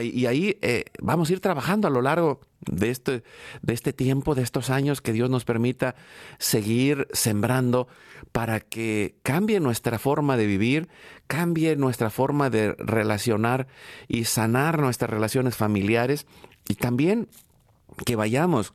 y 0.00 0.26
ahí 0.26 0.58
eh, 0.62 0.84
vamos 1.00 1.30
a 1.30 1.32
ir 1.32 1.40
trabajando 1.40 1.86
a 1.86 1.90
lo 1.90 2.02
largo 2.02 2.40
de 2.60 2.90
este, 2.90 3.22
de 3.62 3.72
este 3.72 3.92
tiempo, 3.92 4.34
de 4.34 4.42
estos 4.42 4.70
años, 4.70 5.00
que 5.00 5.12
Dios 5.12 5.30
nos 5.30 5.44
permita 5.44 5.94
seguir 6.38 7.06
sembrando 7.12 7.86
para 8.32 8.60
que 8.60 9.16
cambie 9.22 9.60
nuestra 9.60 9.98
forma 9.98 10.36
de 10.36 10.46
vivir, 10.46 10.88
cambie 11.26 11.76
nuestra 11.76 12.10
forma 12.10 12.50
de 12.50 12.72
relacionar 12.72 13.66
y 14.08 14.24
sanar 14.24 14.80
nuestras 14.80 15.10
relaciones 15.10 15.56
familiares 15.56 16.26
y 16.68 16.74
también 16.74 17.28
que 18.04 18.16
vayamos 18.16 18.74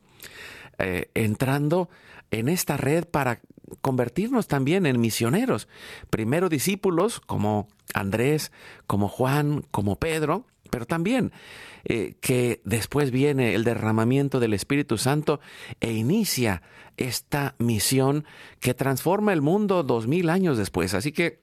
eh, 0.78 1.10
entrando 1.14 1.90
en 2.30 2.48
esta 2.48 2.76
red 2.76 3.04
para 3.04 3.40
convertirnos 3.80 4.48
también 4.48 4.86
en 4.86 5.00
misioneros. 5.00 5.68
Primero 6.10 6.48
discípulos 6.48 7.20
como 7.20 7.68
Andrés, 7.94 8.52
como 8.86 9.08
Juan, 9.08 9.64
como 9.70 9.96
Pedro, 9.96 10.44
pero 10.70 10.86
también 10.86 11.32
eh, 11.84 12.14
que 12.20 12.60
después 12.64 13.10
viene 13.10 13.54
el 13.54 13.64
derramamiento 13.64 14.40
del 14.40 14.54
Espíritu 14.54 14.98
Santo 14.98 15.40
e 15.80 15.92
inicia 15.92 16.62
esta 16.96 17.54
misión 17.58 18.24
que 18.60 18.74
transforma 18.74 19.32
el 19.32 19.42
mundo 19.42 19.82
dos 19.82 20.06
mil 20.06 20.28
años 20.28 20.58
después. 20.58 20.94
Así 20.94 21.12
que, 21.12 21.40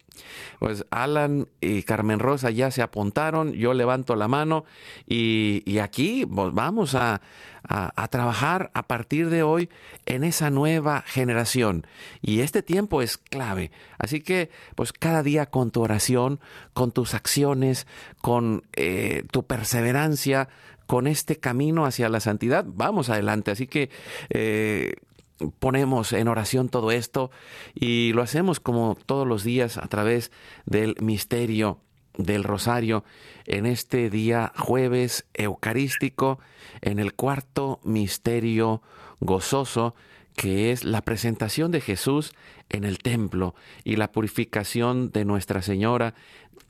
pues 0.59 0.85
Alan 0.89 1.47
y 1.61 1.83
Carmen 1.83 2.19
Rosa 2.19 2.51
ya 2.51 2.71
se 2.71 2.81
apuntaron, 2.81 3.53
yo 3.53 3.73
levanto 3.73 4.15
la 4.15 4.27
mano 4.27 4.65
y, 5.07 5.63
y 5.65 5.79
aquí 5.79 6.25
pues, 6.25 6.53
vamos 6.53 6.95
a, 6.95 7.21
a, 7.67 8.07
trabajar 8.07 8.71
a 8.73 8.87
partir 8.87 9.29
de 9.29 9.43
hoy 9.43 9.69
en 10.05 10.23
esa 10.23 10.49
nueva 10.49 11.03
generación. 11.05 11.85
Y 12.21 12.39
este 12.39 12.63
tiempo 12.63 13.01
es 13.01 13.17
clave. 13.17 13.71
Así 13.97 14.21
que, 14.21 14.49
pues 14.75 14.93
cada 14.93 15.21
día 15.21 15.47
con 15.47 15.71
tu 15.71 15.81
oración, 15.81 16.39
con 16.73 16.91
tus 16.91 17.13
acciones, 17.13 17.87
con 18.21 18.63
eh, 18.73 19.23
tu 19.31 19.43
perseverancia, 19.45 20.26
con 20.85 21.07
este 21.07 21.37
camino 21.37 21.85
hacia 21.85 22.09
la 22.09 22.19
santidad, 22.19 22.65
vamos 22.67 23.09
adelante. 23.09 23.51
Así 23.51 23.67
que 23.67 23.89
eh, 24.29 24.95
ponemos 25.59 26.13
en 26.13 26.27
oración 26.27 26.69
todo 26.69 26.91
esto 26.91 27.29
y 27.75 28.13
lo 28.13 28.21
hacemos 28.21 28.59
como 28.59 28.97
todos 29.05 29.27
los 29.27 29.43
días 29.43 29.77
a 29.77 29.87
través 29.87 30.31
del 30.65 30.95
misterio 31.01 31.79
del 32.17 32.43
rosario 32.43 33.03
en 33.45 33.65
este 33.65 34.09
día 34.09 34.51
jueves 34.57 35.25
eucarístico, 35.33 36.39
en 36.81 36.99
el 36.99 37.13
cuarto 37.13 37.79
misterio 37.83 38.81
gozoso, 39.19 39.95
que 40.35 40.71
es 40.71 40.83
la 40.83 41.01
presentación 41.01 41.71
de 41.71 41.81
Jesús 41.81 42.33
en 42.69 42.83
el 42.83 42.99
templo 42.99 43.55
y 43.83 43.95
la 43.95 44.11
purificación 44.11 45.11
de 45.11 45.25
Nuestra 45.25 45.61
Señora, 45.61 46.13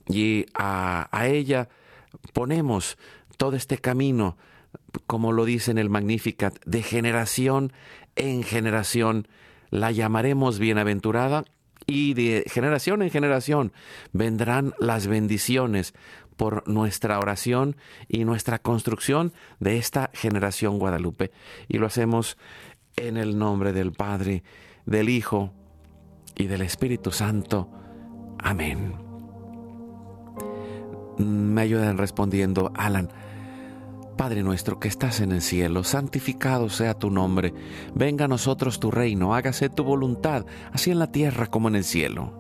y 0.08 0.46
a, 0.54 1.10
ella 1.28 1.70
ponemos 2.34 2.98
todo 3.38 3.56
este 3.56 3.78
camino, 3.78 4.38
como 5.06 5.32
lo 5.32 5.46
dice 5.46 5.72
en 5.72 5.78
el 5.78 5.90
Magnificat, 5.90 6.58
de 6.66 6.84
generación 6.84 7.72
en 8.16 8.44
generación, 8.44 9.28
la 9.70 9.92
llamaremos 9.92 10.60
bienaventurada 10.60 11.46
y 11.86 12.14
de 12.14 12.44
generación 12.48 13.02
en 13.02 13.10
generación 13.10 13.72
vendrán 14.12 14.74
las 14.80 15.08
bendiciones 15.08 15.94
por 16.36 16.68
nuestra 16.68 17.20
oración 17.20 17.78
y 18.08 18.26
nuestra 18.26 18.60
construcción 18.60 19.34
de 19.60 19.78
esta 19.78 20.12
generación 20.14 20.80
Guadalupe. 20.80 21.32
Y 21.68 21.78
lo 21.78 21.88
hacemos 21.88 22.38
en 22.96 23.18
el 23.18 23.38
nombre 23.38 23.74
del 23.74 23.92
Padre, 23.92 24.44
del 24.86 25.10
Hijo 25.10 25.54
y 26.36 26.48
del 26.48 26.62
Espíritu 26.62 27.12
Santo. 27.12 27.72
Amén. 28.40 28.96
Me 31.18 31.62
ayudan 31.62 31.98
respondiendo, 31.98 32.72
Alan. 32.76 33.10
Padre 34.18 34.42
nuestro 34.42 34.80
que 34.80 34.88
estás 34.88 35.22
en 35.22 35.32
el 35.32 35.42
cielo, 35.42 35.84
santificado 35.84 36.70
sea 36.70 36.96
tu 36.96 37.12
nombre, 37.12 37.54
venga 37.94 38.26
a 38.26 38.28
nosotros 38.28 38.80
tu 38.80 38.90
reino, 38.90 39.36
hágase 39.36 39.70
tu 39.70 39.84
voluntad, 39.84 40.44
así 40.74 40.90
en 40.90 40.98
la 40.98 41.12
tierra 41.12 41.46
como 41.46 41.68
en 41.68 41.76
el 41.76 41.84
cielo. 41.84 42.32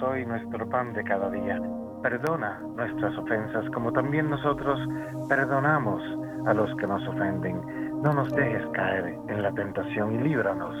Soy 0.00 0.26
nuestro 0.26 0.68
pan 0.68 0.92
de 0.94 1.04
cada 1.04 1.30
día. 1.30 1.60
Perdona 2.02 2.60
nuestras 2.76 3.16
ofensas 3.16 3.64
como 3.72 3.92
también 3.92 4.28
nosotros 4.28 4.80
perdonamos 5.28 6.02
a 6.44 6.54
los 6.54 6.74
que 6.76 6.88
nos 6.88 7.06
ofenden. 7.06 7.60
No 8.02 8.12
nos 8.12 8.28
dejes 8.34 8.66
caer 8.72 9.16
en 9.28 9.42
la 9.42 9.52
tentación 9.52 10.16
y 10.16 10.24
líbranos 10.24 10.74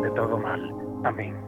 de 0.00 0.10
todo 0.12 0.38
mal. 0.38 0.72
Amén. 1.02 1.47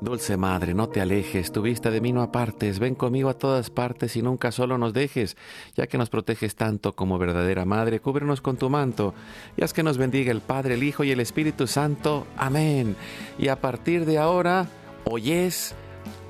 Dulce 0.00 0.36
Madre, 0.36 0.74
no 0.74 0.88
te 0.88 1.00
alejes, 1.00 1.50
tu 1.50 1.62
vista 1.62 1.90
de 1.90 2.00
mí 2.00 2.12
no 2.12 2.22
apartes, 2.22 2.78
ven 2.78 2.94
conmigo 2.94 3.28
a 3.28 3.38
todas 3.38 3.68
partes 3.70 4.16
y 4.16 4.22
nunca 4.22 4.52
solo 4.52 4.78
nos 4.78 4.92
dejes, 4.92 5.36
ya 5.74 5.88
que 5.88 5.98
nos 5.98 6.08
proteges 6.08 6.54
tanto 6.54 6.94
como 6.94 7.18
verdadera 7.18 7.64
Madre, 7.64 8.00
cúbrenos 8.00 8.40
con 8.40 8.56
tu 8.56 8.70
manto, 8.70 9.14
y 9.56 9.64
haz 9.64 9.72
que 9.72 9.82
nos 9.82 9.98
bendiga 9.98 10.30
el 10.30 10.40
Padre, 10.40 10.74
el 10.74 10.84
Hijo 10.84 11.02
y 11.02 11.10
el 11.10 11.20
Espíritu 11.20 11.66
Santo. 11.66 12.26
Amén. 12.36 12.94
Y 13.38 13.48
a 13.48 13.60
partir 13.60 14.04
de 14.04 14.18
ahora, 14.18 14.68
hoy 15.04 15.32
es 15.32 15.74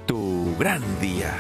tu 0.06 0.56
gran 0.58 0.82
día. 1.00 1.36